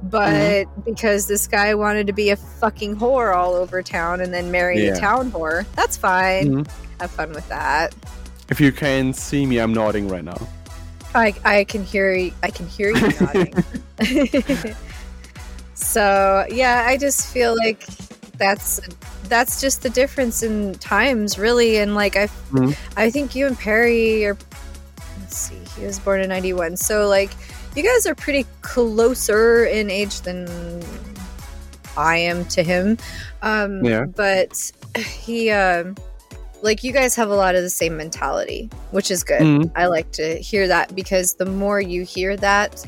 but 0.05 0.67
because 0.87 1.27
this 1.27 1.47
guy 1.47 1.75
wanted 1.75 2.07
to 2.07 2.13
be 2.15 2.31
a 2.31 2.37
fucking 2.37 2.97
whore 2.97 3.37
all 3.37 3.53
over 3.55 3.83
town 3.83 4.23
and 4.23 4.33
then 4.33 4.51
marry 4.51 4.87
Yeah. 4.87 4.97
a 4.97 4.99
town 5.01 5.31
whore, 5.31 5.67
that's 5.75 5.99
fine. 5.99 6.47
Mhm. 6.65 6.71
Have 7.01 7.11
fun 7.11 7.33
with 7.33 7.47
that. 7.51 7.95
If 8.51 8.61
you 8.61 8.73
can 8.73 9.13
see 9.13 9.47
me, 9.47 9.59
I'm 9.59 9.73
nodding 9.73 10.09
right 10.09 10.25
now. 10.25 10.47
I, 11.15 11.35
I 11.45 11.65
can 11.65 11.85
hear 11.85 12.31
I 12.43 12.51
can 12.51 12.67
hear 12.67 12.91
you 12.91 13.09
nodding. 13.21 13.55
so 15.75 16.45
yeah, 16.51 16.85
I 16.87 16.97
just 16.97 17.33
feel 17.33 17.57
like 17.57 17.87
that's 18.37 18.81
that's 19.29 19.61
just 19.61 19.83
the 19.83 19.91
difference 19.91 20.43
in 20.43 20.75
times, 20.75 21.39
really. 21.39 21.79
And 21.79 21.95
like 21.95 22.17
I, 22.17 22.27
Mhm. 22.51 22.77
I 22.97 23.11
think 23.11 23.35
you 23.35 23.47
and 23.47 23.59
Perry 23.59 24.27
are. 24.27 24.37
Let's 25.21 25.37
see, 25.37 25.59
he 25.79 25.87
was 25.87 25.99
born 25.99 26.21
in 26.21 26.29
'91, 26.29 26.77
so 26.77 27.09
like 27.09 27.31
you 27.77 27.83
guys 27.83 28.07
are 28.07 28.15
pretty 28.15 28.47
closer 28.63 29.65
in 29.65 29.91
age 29.91 30.21
than 30.21 30.83
I 31.97 32.17
am 32.19 32.45
to 32.47 32.63
him. 32.63 32.99
Um, 33.43 33.85
Yeah. 33.85 34.05
But 34.05 34.71
he, 34.97 35.51
um, 35.51 35.97
like, 36.65 36.83
you 36.83 36.93
guys 36.93 37.15
have 37.15 37.29
a 37.29 37.35
lot 37.35 37.55
of 37.55 37.63
the 37.63 37.71
same 37.71 37.97
mentality, 37.97 38.71
which 38.91 39.11
is 39.11 39.23
good. 39.23 39.43
Mhm. 39.43 39.71
I 39.77 39.87
like 39.87 40.11
to 40.13 40.37
hear 40.39 40.67
that 40.67 40.95
because 40.95 41.35
the 41.35 41.45
more 41.45 41.79
you 41.79 42.05
hear 42.05 42.37
that, 42.39 42.83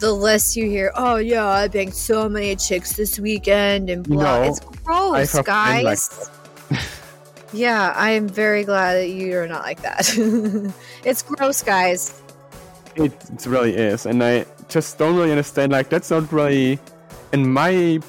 the 0.00 0.12
less 0.12 0.56
you 0.56 0.64
hear, 0.70 0.90
oh, 0.96 1.16
yeah, 1.16 1.46
I 1.46 1.68
banged 1.68 1.94
so 1.94 2.28
many 2.30 2.56
chicks 2.56 2.94
this 2.94 3.20
weekend 3.20 3.90
and 3.90 4.02
blah. 4.08 4.22
No, 4.22 4.42
it's 4.44 4.60
gross, 4.60 5.10
friends 5.12 5.34
like 5.34 5.46
guys. 5.46 6.30
yeah, 7.52 7.92
I 7.94 8.10
am 8.12 8.26
very 8.26 8.64
glad 8.64 8.94
that 8.94 9.10
you 9.10 9.36
are 9.38 9.46
not 9.46 9.62
like 9.62 9.82
that. 9.82 10.08
it's 11.04 11.22
gross, 11.22 11.62
guys. 11.62 12.22
It, 12.96 13.12
it 13.12 13.46
really 13.46 13.76
is, 13.76 14.06
and 14.06 14.24
I 14.24 14.46
just 14.68 14.96
don't 14.96 15.14
really 15.14 15.30
understand. 15.30 15.72
Like 15.72 15.90
that's 15.90 16.10
not 16.10 16.32
really, 16.32 16.78
in 17.34 17.52
my 17.52 18.00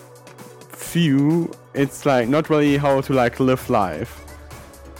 view, 0.78 1.52
it's 1.74 2.06
like 2.06 2.30
not 2.30 2.50
really 2.50 2.78
how 2.78 3.02
to 3.02 3.14
like 3.14 3.42
live 3.42 3.70
life. 3.70 4.24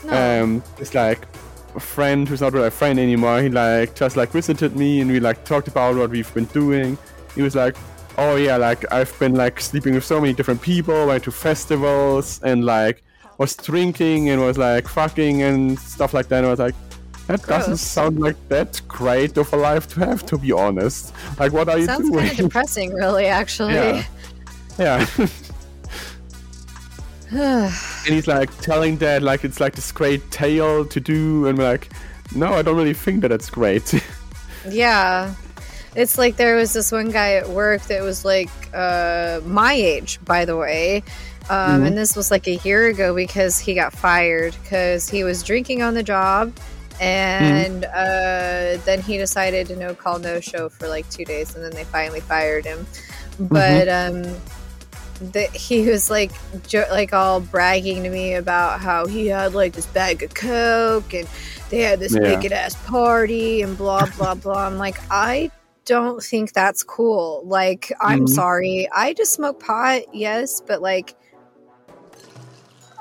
No. 0.06 0.44
um 0.44 0.64
it's 0.80 0.94
like 0.94 1.28
a 1.76 1.80
friend 1.80 2.28
who's 2.28 2.42
not 2.42 2.54
really 2.54 2.68
a 2.68 2.72
friend 2.72 3.00
anymore 3.00 3.42
he 3.42 3.50
like 3.50 3.96
just 3.96 4.16
like 4.16 4.30
visited 4.32 4.76
me 4.76 5.02
and 5.02 5.12
we 5.12 5.20
like 5.20 5.44
talked 5.46 5.68
about 5.68 5.96
what 5.96 6.10
we've 6.10 6.34
been 6.34 6.46
doing 6.46 6.98
he 7.36 7.42
was 7.42 7.56
like 7.56 7.76
oh 8.18 8.36
yeah 8.38 8.56
like 8.56 8.86
i've 8.94 9.18
been 9.20 9.36
like 9.36 9.60
sleeping 9.60 9.94
with 9.94 10.06
so 10.06 10.22
many 10.22 10.32
different 10.34 10.62
people 10.62 11.08
went 11.08 11.24
to 11.24 11.32
festivals 11.32 12.40
and 12.44 12.64
like 12.66 13.04
was 13.40 13.56
drinking 13.58 14.30
and 14.30 14.40
was 14.42 14.58
like 14.58 14.88
fucking 14.88 15.42
and 15.42 15.78
stuff 15.80 16.14
like 16.14 16.28
that 16.30 16.38
and 16.38 16.48
i 16.48 16.50
was 16.52 16.60
like 16.60 16.76
That 17.28 17.42
doesn't 17.48 17.78
sound 17.78 18.20
like 18.20 18.38
that 18.50 18.80
great 18.88 19.36
of 19.38 19.52
a 19.52 19.58
life 19.58 19.88
to 19.94 20.00
have, 20.06 20.22
to 20.28 20.38
be 20.38 20.52
honest. 20.52 21.12
Like, 21.40 21.52
what 21.54 21.68
are 21.70 21.80
you 21.80 21.88
Sounds 21.88 22.08
doing? 22.12 22.20
kind 22.28 22.40
of 22.40 22.46
depressing, 22.46 22.94
really. 22.94 23.26
Actually. 23.26 23.74
Yeah. 23.74 24.04
yeah. 24.78 25.08
and 27.36 28.14
he's 28.14 28.28
like 28.28 28.56
telling 28.62 28.98
dad 28.98 29.24
like 29.24 29.44
it's 29.44 29.60
like 29.60 29.76
this 29.76 29.92
great 29.92 30.30
tale 30.32 30.86
to 30.86 31.00
do, 31.00 31.48
and 31.48 31.58
we're 31.58 31.70
like, 31.70 31.90
no, 32.36 32.54
I 32.54 32.62
don't 32.62 32.76
really 32.78 32.94
think 32.94 33.22
that 33.22 33.32
it's 33.32 33.50
great. 33.50 33.94
Yeah. 34.68 35.36
It's 35.96 36.18
like 36.18 36.38
there 36.38 36.56
was 36.56 36.74
this 36.74 36.92
one 36.92 37.12
guy 37.12 37.34
at 37.36 37.48
work 37.50 37.84
that 37.84 38.02
was 38.02 38.26
like 38.26 38.50
uh, 38.74 39.40
my 39.46 39.74
age, 39.74 40.20
by 40.26 40.44
the 40.44 40.58
way. 40.58 41.04
Um, 41.50 41.82
Mhm. 41.84 41.88
And 41.88 41.98
this 41.98 42.16
was 42.16 42.32
like 42.32 42.48
a 42.48 42.56
year 42.66 42.88
ago 42.88 43.14
because 43.14 43.60
he 43.60 43.76
got 43.76 43.94
fired 43.94 44.56
because 44.64 45.08
he 45.08 45.24
was 45.24 45.44
drinking 45.44 45.84
on 45.84 45.94
the 45.94 46.02
job. 46.02 46.52
And 47.00 47.86
uh, 47.86 48.78
then 48.86 49.02
he 49.02 49.18
decided 49.18 49.68
to 49.68 49.76
no 49.76 49.94
call, 49.94 50.18
no 50.18 50.40
show 50.40 50.68
for 50.70 50.88
like 50.88 51.08
two 51.12 51.26
days. 51.26 51.54
And 51.56 51.64
then 51.64 51.72
they 51.72 51.84
finally 51.84 52.22
fired 52.22 52.66
him. 52.66 52.88
But 53.40 53.88
um, 53.88 54.24
the, 55.20 55.48
he 55.54 55.90
was 55.90 56.10
like, 56.10 56.32
jo- 56.68 56.88
like 56.92 57.14
all 57.14 57.40
bragging 57.40 58.04
to 58.04 58.10
me 58.10 58.34
about 58.36 58.80
how 58.82 59.06
he 59.06 59.28
had 59.28 59.54
like 59.54 59.74
this 59.74 59.86
bag 59.88 60.24
of 60.24 60.34
Coke 60.34 61.14
and 61.14 61.28
they 61.70 61.82
had 61.82 62.00
this 62.00 62.14
Yeah. 62.16 62.40
big 62.40 62.52
ass 62.52 62.76
party 62.86 63.62
and 63.62 63.78
blah 63.78 64.06
blah 64.18 64.36
blah. 64.36 64.66
I'm 64.68 64.78
like, 64.78 64.98
I 65.10 65.52
don't 65.86 66.22
think 66.22 66.54
that's 66.54 66.84
cool. 66.84 67.44
Like, 67.46 67.92
I'm 68.02 68.22
Mhm. 68.26 68.30
sorry. 68.30 68.90
I 68.96 69.14
just 69.14 69.34
smoke 69.34 69.60
pot, 69.60 70.02
yes, 70.14 70.62
but 70.66 70.82
like 70.82 71.16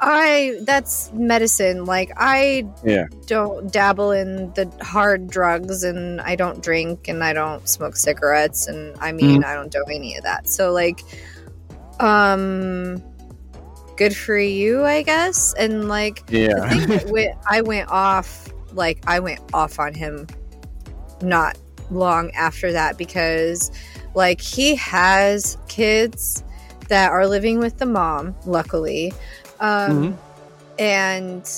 I 0.01 0.59
that's 0.67 1.11
medicine. 1.15 1.85
Like 1.87 2.11
I 2.17 2.67
Yeah. 2.85 3.07
don't 3.27 3.73
dabble 3.73 4.11
in 4.11 4.53
the 4.55 4.71
hard 4.83 5.29
drugs 5.31 5.83
and 5.83 6.21
I 6.21 6.37
don't 6.37 6.63
drink 6.63 7.09
and 7.09 7.23
I 7.25 7.33
don't 7.33 7.67
smoke 7.69 7.97
cigarettes 7.97 8.67
and 8.67 8.97
I 9.01 9.13
mean 9.13 9.45
I 9.45 9.55
don't 9.55 9.71
do 9.73 9.83
any 9.91 10.17
of 10.17 10.25
that. 10.25 10.49
So 10.49 10.73
like 10.73 11.01
um 12.01 13.03
good 13.97 14.17
for 14.17 14.39
you, 14.39 14.85
I 14.85 15.03
guess. 15.03 15.55
And 15.55 15.89
like 15.89 16.23
yeah. 16.29 17.03
went, 17.07 17.37
I 17.49 17.61
went 17.61 17.89
off, 17.89 18.53
like 18.73 19.03
I 19.07 19.21
went 19.21 19.41
off 19.53 19.79
on 19.79 19.95
him 19.95 20.27
not 21.23 21.57
long 21.91 22.31
after 22.33 22.73
that 22.73 22.99
because, 22.99 23.71
like, 24.15 24.41
he 24.41 24.75
has 24.77 25.57
kids 25.69 26.43
that 26.89 27.11
are 27.11 27.27
living 27.27 27.59
with 27.59 27.79
the 27.79 27.87
mom, 27.87 28.35
luckily, 28.47 29.13
um, 29.61 30.19
and 30.79 31.49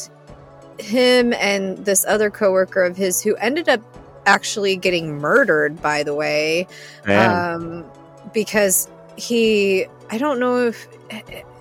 him 0.78 1.32
and 1.34 1.78
this 1.78 2.04
other 2.06 2.30
coworker 2.30 2.82
of 2.82 2.96
his 2.96 3.22
who 3.22 3.34
ended 3.36 3.68
up 3.68 3.80
actually 4.26 4.76
getting 4.76 5.18
murdered, 5.18 5.80
by 5.80 6.02
the 6.02 6.14
way, 6.14 6.66
um, 7.06 7.84
because 8.32 8.88
he 9.16 9.86
I 10.10 10.18
don't 10.18 10.38
know 10.38 10.66
if 10.66 10.86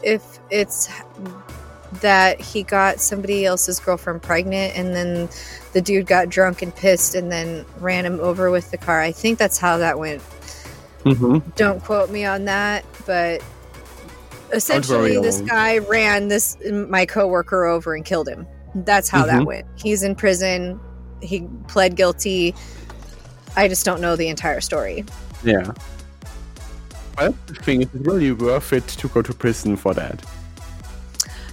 if 0.03 0.39
it's 0.49 0.89
that 2.01 2.39
he 2.41 2.63
got 2.63 2.99
somebody 2.99 3.45
else's 3.45 3.79
girlfriend 3.79 4.21
pregnant 4.21 4.75
and 4.77 4.93
then 4.95 5.29
the 5.73 5.81
dude 5.81 6.05
got 6.05 6.29
drunk 6.29 6.61
and 6.61 6.75
pissed 6.75 7.15
and 7.15 7.31
then 7.31 7.65
ran 7.79 8.05
him 8.05 8.19
over 8.19 8.51
with 8.51 8.69
the 8.71 8.77
car. 8.77 9.01
I 9.01 9.11
think 9.11 9.39
that's 9.39 9.57
how 9.57 9.77
that 9.77 9.97
went. 9.97 10.21
hmm 11.03 11.39
Don't 11.55 11.83
quote 11.83 12.09
me 12.09 12.25
on 12.25 12.45
that, 12.45 12.83
but 13.05 13.41
essentially 14.51 15.17
this 15.21 15.41
guy 15.41 15.77
ran 15.79 16.27
this 16.27 16.57
my 16.71 17.05
coworker 17.05 17.65
over 17.65 17.93
and 17.95 18.03
killed 18.05 18.27
him. 18.27 18.45
That's 18.75 19.07
how 19.09 19.25
that 19.25 19.41
Mhm. 19.41 19.45
went. 19.45 19.65
He's 19.75 20.03
in 20.03 20.15
prison. 20.15 20.79
He 21.21 21.47
pled 21.67 21.95
guilty. 21.95 22.53
I 23.55 23.69
just 23.69 23.85
don't 23.85 24.01
know 24.01 24.15
the 24.17 24.27
entire 24.27 24.59
story. 24.59 25.05
Yeah. 25.43 25.71
Well, 27.17 27.35
the 27.47 27.53
thing. 27.55 27.81
Is 27.81 27.89
it 27.93 28.01
really 28.05 28.31
worth 28.31 28.73
it 28.73 28.87
to 28.87 29.07
go 29.07 29.21
to 29.21 29.33
prison 29.33 29.75
for 29.75 29.93
that? 29.93 30.23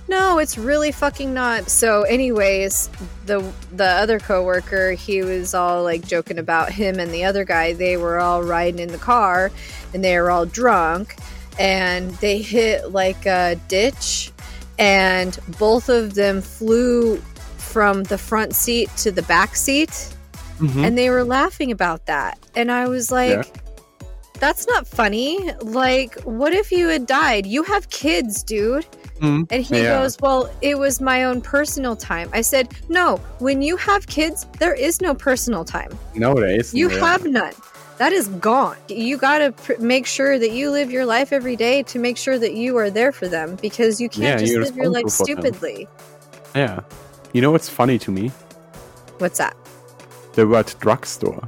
No, 0.09 0.39
it's 0.39 0.59
really 0.59 0.93
fucking 0.93 1.33
not. 1.33 1.71
So, 1.71 2.03
anyways, 2.03 2.91
the 3.27 3.41
the 3.75 3.87
other 3.87 4.19
coworker, 4.19 4.93
he 4.93 5.23
was 5.23 5.55
all 5.55 5.85
like 5.85 6.07
joking 6.07 6.39
about 6.39 6.73
him 6.73 6.99
and 6.99 7.11
the 7.13 7.25
other 7.25 7.45
guy. 7.45 7.73
They 7.73 7.97
were 7.97 8.19
all 8.19 8.43
riding 8.43 8.81
in 8.81 8.89
the 8.89 8.99
car, 8.99 9.51
and 9.95 10.05
they 10.05 10.19
were 10.21 10.31
all 10.31 10.45
drunk, 10.45 11.17
and 11.59 12.11
they 12.17 12.43
hit 12.43 12.91
like 12.91 13.25
a 13.27 13.59
ditch, 13.69 14.33
and 14.79 15.39
both 15.59 15.89
of 15.89 16.15
them 16.15 16.43
flew 16.43 17.17
from 17.57 18.03
the 18.05 18.19
front 18.19 18.55
seat 18.55 18.91
to 18.99 19.13
the 19.13 19.23
back 19.23 19.57
seat, 19.57 20.09
Mhm. 20.59 20.85
and 20.85 20.99
they 20.99 21.09
were 21.09 21.25
laughing 21.25 21.71
about 21.71 22.07
that. 22.07 22.39
And 22.55 22.71
I 22.73 22.89
was 22.89 23.11
like. 23.11 23.47
Yeah. 23.47 23.61
That's 24.43 24.67
not 24.67 24.89
funny. 24.89 25.39
Like, 25.61 26.21
what 26.25 26.53
if 26.53 26.73
you 26.73 26.89
had 26.89 27.07
died? 27.07 27.47
You 27.47 27.63
have 27.63 27.89
kids, 27.91 28.43
dude. 28.43 28.85
Mhm. 29.21 29.47
And 29.53 29.63
he 29.63 29.77
Yeah. 29.83 30.01
goes, 30.01 30.17
Well, 30.21 30.51
it 30.61 30.77
was 30.81 31.01
my 31.01 31.23
own 31.23 31.41
personal 31.41 31.95
time. 31.95 32.29
I 32.33 32.41
said, 32.41 32.67
No, 32.89 33.21
when 33.39 33.63
you 33.63 33.77
have 33.77 34.09
kids, 34.09 34.45
there 34.59 34.75
is 34.75 35.01
no 35.01 35.15
personal 35.15 35.65
time. 35.65 35.93
Nowadays. 36.17 36.75
You 36.75 36.91
yeah. 36.91 36.99
have 37.07 37.25
none. 37.25 37.53
That 37.99 38.13
is 38.13 38.27
gone. 38.51 38.75
You 38.89 39.17
got 39.17 39.39
to 39.39 39.53
pr- 39.53 39.81
make 39.81 40.07
sure 40.07 40.41
that 40.41 40.51
you 40.51 40.73
live 40.73 40.91
your 40.91 41.07
life 41.07 41.33
every 41.33 41.55
day 41.55 41.85
to 41.85 42.01
make 42.01 42.17
sure 42.17 42.37
that 42.37 42.55
you 42.55 42.77
are 42.79 42.91
there 42.91 43.13
for 43.13 43.29
them 43.29 43.57
because 43.63 44.01
you 44.01 44.09
can't 44.09 44.41
Yeah, 44.41 44.47
just 44.47 44.57
live 44.59 44.77
your 44.77 44.89
life 44.91 45.05
for 45.05 45.25
them. 45.25 45.37
stupidly. 45.39 45.87
Yeah. 46.57 46.81
You 47.33 47.43
know 47.43 47.53
what's 47.53 47.69
funny 47.69 47.97
to 48.01 48.11
me? 48.11 48.33
What's 49.19 49.39
that? 49.39 49.55
The 50.33 50.49
word 50.49 50.67
drugstore. 50.81 51.45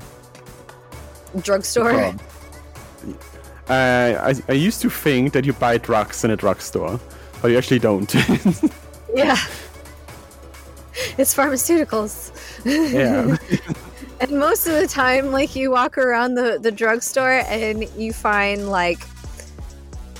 Drugstore? 1.42 2.14
Uh, 3.68 4.32
I, 4.32 4.34
I 4.48 4.52
used 4.52 4.82
to 4.82 4.90
think 4.90 5.32
that 5.32 5.44
you 5.44 5.52
buy 5.54 5.78
drugs 5.78 6.24
in 6.24 6.30
a 6.30 6.36
drugstore, 6.36 7.00
but 7.40 7.50
you 7.50 7.58
actually 7.58 7.78
don't. 7.80 8.12
Yeah. 9.14 9.36
It's 11.18 11.32
pharmaceuticals. 11.34 12.32
yeah. 12.64 13.36
And 14.20 14.38
most 14.38 14.66
of 14.66 14.74
the 14.74 14.86
time, 14.86 15.32
like 15.32 15.54
you 15.56 15.70
walk 15.70 15.98
around 15.98 16.34
the 16.34 16.58
the 16.60 16.70
drugstore 16.72 17.42
and 17.48 17.84
you 17.96 18.12
find 18.12 18.70
like 18.70 19.00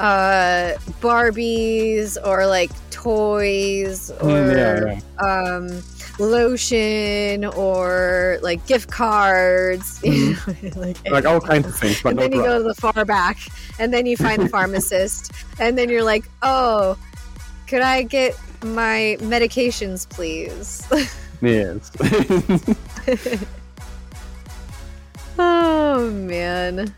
uh 0.01 0.75
Barbies 1.01 2.17
or 2.25 2.47
like 2.47 2.71
toys 2.91 4.11
or 4.11 4.29
Mm, 4.31 4.57
yeah, 4.57 5.01
yeah. 5.23 5.27
um 5.27 5.83
lotion 6.19 7.45
or 7.45 8.39
like 8.43 8.65
gift 8.67 8.91
cards, 8.91 10.01
you 10.03 10.33
know, 10.33 10.71
like, 10.77 11.11
Like 11.11 11.25
all 11.25 11.41
kinds 11.41 11.67
of 11.67 11.75
things, 11.75 12.03
but 12.03 12.11
and 12.11 12.17
no 12.19 12.23
then 12.23 12.33
you 12.33 12.43
go 12.43 12.59
to 12.59 12.65
the 12.65 12.75
far 12.75 13.05
back 13.05 13.39
and 13.79 13.93
then 13.93 14.07
you 14.07 14.17
find 14.17 14.43
the 14.43 14.49
pharmacist 14.57 15.33
and 15.59 15.77
then 15.77 15.89
you're 15.89 16.05
like, 16.05 16.25
"Oh, 16.43 16.97
could 17.67 17.83
I 17.83 18.03
get 18.03 18.39
my 18.63 19.17
medications, 19.21 20.09
please?" 20.09 20.87
Yes. 21.43 21.91
Oh 25.39 26.11
man. 26.11 26.95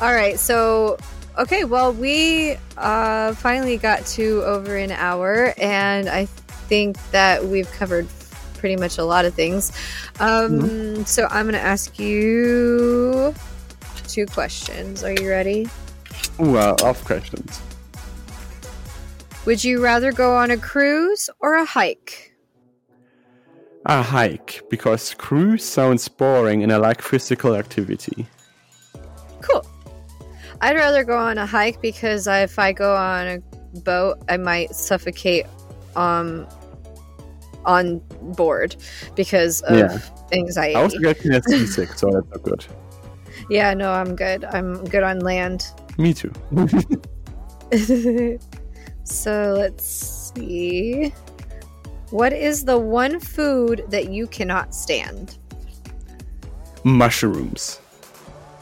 All 0.00 0.12
right, 0.12 0.38
so 0.40 0.98
okay, 1.38 1.64
well 1.64 1.92
we 1.92 2.56
uh 2.76 3.34
finally 3.34 3.76
got 3.76 4.04
to 4.06 4.42
over 4.42 4.76
an 4.76 4.90
hour 4.90 5.54
and 5.58 6.08
I 6.08 6.26
think 6.26 6.96
that 7.12 7.44
we've 7.44 7.70
covered 7.72 8.08
pretty 8.62 8.76
much 8.76 8.96
a 8.96 9.04
lot 9.04 9.24
of 9.26 9.34
things. 9.34 9.72
Um 10.20 11.04
so 11.04 11.26
I'm 11.34 11.46
going 11.46 11.58
to 11.58 11.68
ask 11.74 11.98
you 11.98 13.34
two 14.06 14.26
questions. 14.26 15.02
Are 15.02 15.12
you 15.12 15.28
ready? 15.28 15.68
Uh, 16.38 16.76
off 16.84 17.04
questions. 17.04 17.60
Would 19.46 19.64
you 19.64 19.82
rather 19.82 20.12
go 20.12 20.36
on 20.36 20.52
a 20.52 20.56
cruise 20.56 21.28
or 21.40 21.56
a 21.56 21.64
hike? 21.64 22.36
A 23.86 24.00
hike, 24.00 24.62
because 24.70 25.14
cruise 25.14 25.64
sounds 25.64 26.06
boring 26.06 26.62
and 26.62 26.72
I 26.72 26.76
like 26.76 27.02
physical 27.02 27.56
activity. 27.56 28.26
Cool. 29.40 29.66
I'd 30.60 30.76
rather 30.76 31.02
go 31.02 31.18
on 31.18 31.36
a 31.38 31.46
hike 31.46 31.82
because 31.82 32.28
if 32.28 32.60
I 32.60 32.70
go 32.70 32.94
on 32.94 33.26
a 33.26 33.38
boat, 33.80 34.22
I 34.28 34.36
might 34.36 34.70
suffocate 34.74 35.46
um 35.96 36.46
on 37.64 38.00
board 38.36 38.76
because 39.14 39.60
of 39.62 39.78
Yeah. 39.78 39.98
anxiety. 40.32 40.74
I 40.76 40.82
also 40.82 40.98
get 40.98 41.18
kind 41.20 41.34
of 41.36 41.44
seasick, 41.44 41.92
so 41.98 42.10
that's 42.10 42.28
not 42.30 42.42
good. 42.42 42.64
yeah, 43.50 43.74
no, 43.74 43.92
I'm 43.92 44.14
good. 44.16 44.44
I'm 44.44 44.84
good 44.84 45.02
on 45.02 45.20
land. 45.20 45.66
Me 45.98 46.14
too. 46.14 46.32
so 49.04 49.54
let's 49.58 50.32
see. 50.34 51.12
What 52.10 52.32
is 52.32 52.64
the 52.64 52.78
one 52.78 53.20
food 53.20 53.84
that 53.88 54.10
you 54.10 54.26
cannot 54.26 54.74
stand? 54.74 55.38
Mushrooms. 56.84 57.80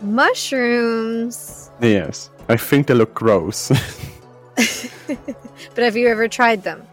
Mushrooms. 0.03 1.71
Yes. 1.81 2.31
I 2.49 2.57
think 2.57 2.87
they 2.87 2.95
look 2.95 3.15
gross. 3.15 3.71
But 5.75 5.85
have 5.85 5.97
you 5.97 6.09
ever 6.09 6.29
tried 6.29 6.63
them? 6.63 6.87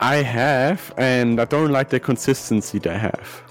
I 0.00 0.16
have, 0.16 0.92
and 0.96 1.40
I 1.40 1.44
don't 1.44 1.70
like 1.70 1.90
the 1.90 2.00
consistency 2.00 2.78
they 2.78 2.96
have. 2.98 3.42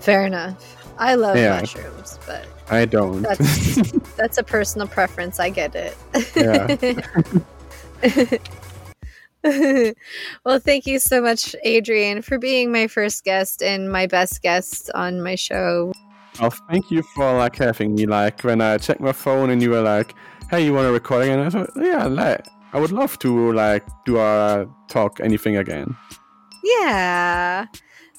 Fair 0.00 0.26
enough. 0.26 0.76
I 0.98 1.14
love 1.14 1.36
Yeah. 1.36 1.60
mushrooms, 1.60 2.18
but 2.26 2.46
I 2.70 2.84
don't. 2.86 3.22
that's 3.22 3.82
that's 4.16 4.38
a 4.38 4.42
personal 4.42 4.88
preference. 4.88 5.38
I 5.38 5.50
get 5.50 5.74
it. 5.74 5.96
Yeah. 6.34 6.76
well, 10.44 10.58
thank 10.58 10.86
you 10.86 10.98
so 10.98 11.20
much, 11.22 11.54
Adrian, 11.64 12.22
for 12.22 12.38
being 12.38 12.72
my 12.72 12.86
first 12.88 13.24
guest 13.24 13.62
and 13.62 13.90
my 13.92 14.06
best 14.06 14.42
guest 14.42 14.90
on 14.94 15.22
my 15.22 15.34
show. 15.34 15.92
well, 16.40 16.50
thank 16.70 16.90
you 16.90 17.02
for 17.14 17.32
like 17.36 17.56
having 17.56 17.94
me. 17.94 18.06
Like 18.06 18.42
when 18.42 18.60
I 18.60 18.78
checked 18.78 19.00
my 19.00 19.12
phone 19.12 19.50
and 19.50 19.62
you 19.62 19.70
were 19.70 19.82
like, 19.82 20.14
"Hey, 20.50 20.64
you 20.64 20.72
want 20.72 20.86
to 20.86 20.92
record 20.92 21.24
again?" 21.24 21.38
I 21.40 21.50
thought, 21.50 21.70
"Yeah, 21.76 22.04
like, 22.06 22.44
I 22.72 22.80
would 22.80 22.92
love 22.92 23.18
to 23.20 23.52
like 23.52 23.84
do 24.04 24.18
a 24.18 24.66
talk 24.88 25.20
anything 25.20 25.56
again." 25.56 25.96
Yeah. 26.64 27.66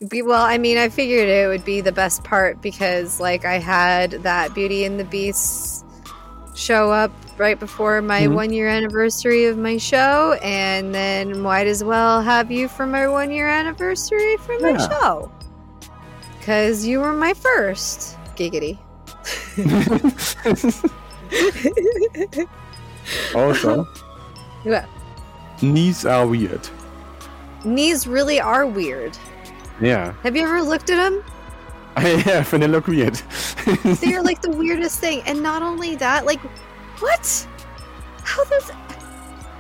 Be, 0.10 0.22
well, 0.22 0.44
I 0.45 0.57
mean, 0.60 0.78
I 0.78 0.90
figured 0.90 1.28
it 1.28 1.48
would 1.48 1.65
be 1.65 1.82
the 1.82 1.91
best 1.91 2.24
part 2.24 2.61
because, 2.61 3.19
like, 3.19 3.45
I 3.45 3.57
had 3.57 4.11
that 4.24 4.53
Beauty 4.53 4.86
and 4.86 4.99
the 4.99 5.03
Beast 5.06 5.84
show 6.56 6.91
up 6.91 7.11
right 7.38 7.60
before 7.60 8.02
my 8.03 8.22
Mhm. 8.28 8.34
one 8.36 8.53
year 8.53 8.68
anniversary 8.68 9.45
of 9.45 9.57
my 9.57 9.78
show, 9.78 10.34
and 10.44 10.94
then 10.94 11.40
might 11.41 11.65
as 11.68 11.84
well 11.84 12.22
have 12.22 12.52
you 12.52 12.68
for 12.68 12.86
my 12.86 13.07
one 13.07 13.32
year 13.32 13.48
anniversary 13.48 14.38
for 14.38 14.57
my 14.60 14.72
Yeah. 14.78 14.88
show. 14.88 15.32
Because 16.40 16.86
you 16.86 16.99
were 17.02 17.14
my 17.14 17.34
first. 17.34 18.18
Giggity. 18.38 18.78
also, 23.36 23.88
Yeah. 24.68 24.85
knees 25.61 26.06
are 26.06 26.27
weird. 26.27 26.68
Knees 27.65 28.06
really 28.07 28.39
are 28.39 28.65
weird. 28.65 29.18
Yeah, 29.81 30.14
Have 30.23 30.35
you 30.35 30.44
ever 30.44 30.61
looked 30.61 30.89
at 30.89 30.98
them? 30.98 31.23
I 31.95 32.02
have, 32.30 32.53
and 32.53 32.61
they 32.64 32.68
look 32.68 32.88
weird. 32.88 33.15
they 34.02 34.14
are 34.15 34.22
like 34.23 34.41
the 34.41 34.52
weirdest 34.52 34.99
thing 34.99 35.22
and 35.26 35.41
not 35.41 35.61
only 35.64 35.95
that 35.95 36.26
like 36.26 36.39
what 36.99 37.48
how 38.23 38.44
does 38.45 38.69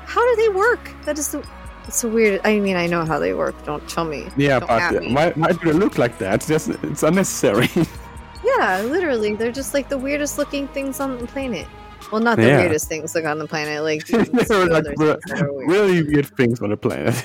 how 0.05 0.21
do 0.29 0.35
they 0.41 0.49
work 0.49 0.91
that 1.05 1.17
is 1.19 1.29
the 1.31 1.43
it's 1.87 1.97
so 1.97 2.07
weird 2.09 2.41
i 2.43 2.59
mean 2.59 2.75
i 2.75 2.85
know 2.85 3.05
how 3.05 3.17
they 3.19 3.33
work 3.33 3.55
don't 3.63 3.87
tell 3.89 4.05
me 4.05 4.27
yeah, 4.37 4.59
Don't 4.59 4.67
but 4.67 5.01
me. 5.01 5.13
why, 5.13 5.31
why 5.31 5.51
do 5.51 5.71
they 5.71 5.77
look 5.77 5.97
like 5.97 6.17
that? 6.19 6.35
It's, 6.35 6.47
just—it's 6.47 7.03
unnecessary. 7.03 7.69
yeah 8.43 8.81
literally 8.81 9.35
they're 9.35 9.51
just 9.51 9.73
like 9.73 9.87
the 9.89 9.97
weirdest 9.97 10.37
looking 10.37 10.67
things 10.69 10.99
on 10.99 11.17
the 11.17 11.27
planet 11.27 11.67
well 12.11 12.21
not 12.21 12.37
the 12.37 12.47
Yeah. 12.47 12.59
weirdest 12.61 12.87
things 12.87 13.13
like 13.15 13.25
on 13.25 13.39
the 13.39 13.47
planet 13.47 13.83
like 13.83 14.09
like 14.11 14.29
other 14.51 14.93
re- 14.97 15.05
things 15.07 15.21
that 15.27 15.41
are 15.41 15.53
weird. 15.53 15.69
really 15.69 16.03
weird 16.03 16.27
things 16.37 16.61
on 16.61 16.69
the 16.69 16.77
planet. 16.77 17.15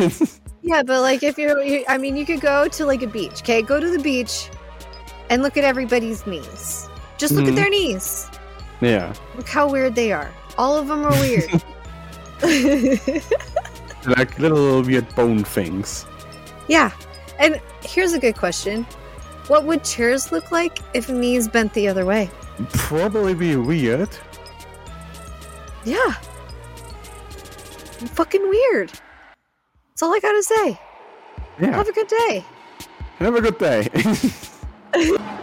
yeah 0.63 0.83
but 0.83 1.01
like 1.01 1.23
if 1.23 1.37
you're 1.39 1.61
you, 1.63 1.85
i 1.89 1.97
mean 1.99 2.17
you 2.17 2.25
could 2.27 2.41
go 2.41 2.69
to 2.69 2.85
like 2.87 3.03
a 3.03 3.07
beach 3.07 3.43
okay 3.43 3.63
go 3.63 3.79
to 3.81 3.91
the 3.91 3.99
beach 3.99 4.49
and 5.31 5.43
look 5.43 5.57
at 5.57 5.65
everybody's 5.65 6.27
knees 6.27 6.89
just 7.19 7.33
look 7.35 7.47
at 7.47 7.53
Mhm. 7.53 7.57
their 7.57 7.71
knees 7.71 8.29
yeah, 8.81 9.15
look 9.37 9.49
how 9.49 9.69
weird 9.71 9.95
they 9.95 10.11
are 10.13 10.31
all 10.59 10.77
of 10.77 10.89
them 10.89 11.05
are 11.07 11.13
weird 11.21 11.51
like 14.17 14.37
little 14.39 14.83
weird 14.83 15.07
bone 15.15 15.45
things. 15.45 16.07
Yeah. 16.67 16.91
And 17.39 17.61
here's 17.85 18.13
a 18.15 18.19
good 18.19 18.37
question. 18.37 18.85
What 19.47 19.65
would 19.65 19.85
chairs 19.85 20.33
look 20.33 20.51
like 20.51 20.79
if 20.95 21.09
knees 21.09 21.47
bent 21.47 21.73
the 21.75 21.87
other 21.89 22.05
way? 22.05 22.29
Probably 22.71 23.35
be 23.35 23.55
weird. 23.57 24.09
Yeah. 25.85 26.15
I'm 28.01 28.09
Fucking 28.09 28.49
weird. 28.49 28.91
That's 29.91 30.03
all 30.03 30.15
I 30.15 30.21
gotta 30.21 30.43
say. 30.43 30.79
Yeah. 31.61 31.77
Have 31.77 31.89
a 31.89 31.93
good 31.93 32.09
day. 32.09 32.45
Have 33.19 33.35
a 33.35 33.41
good 33.41 33.59
day. 33.59 33.89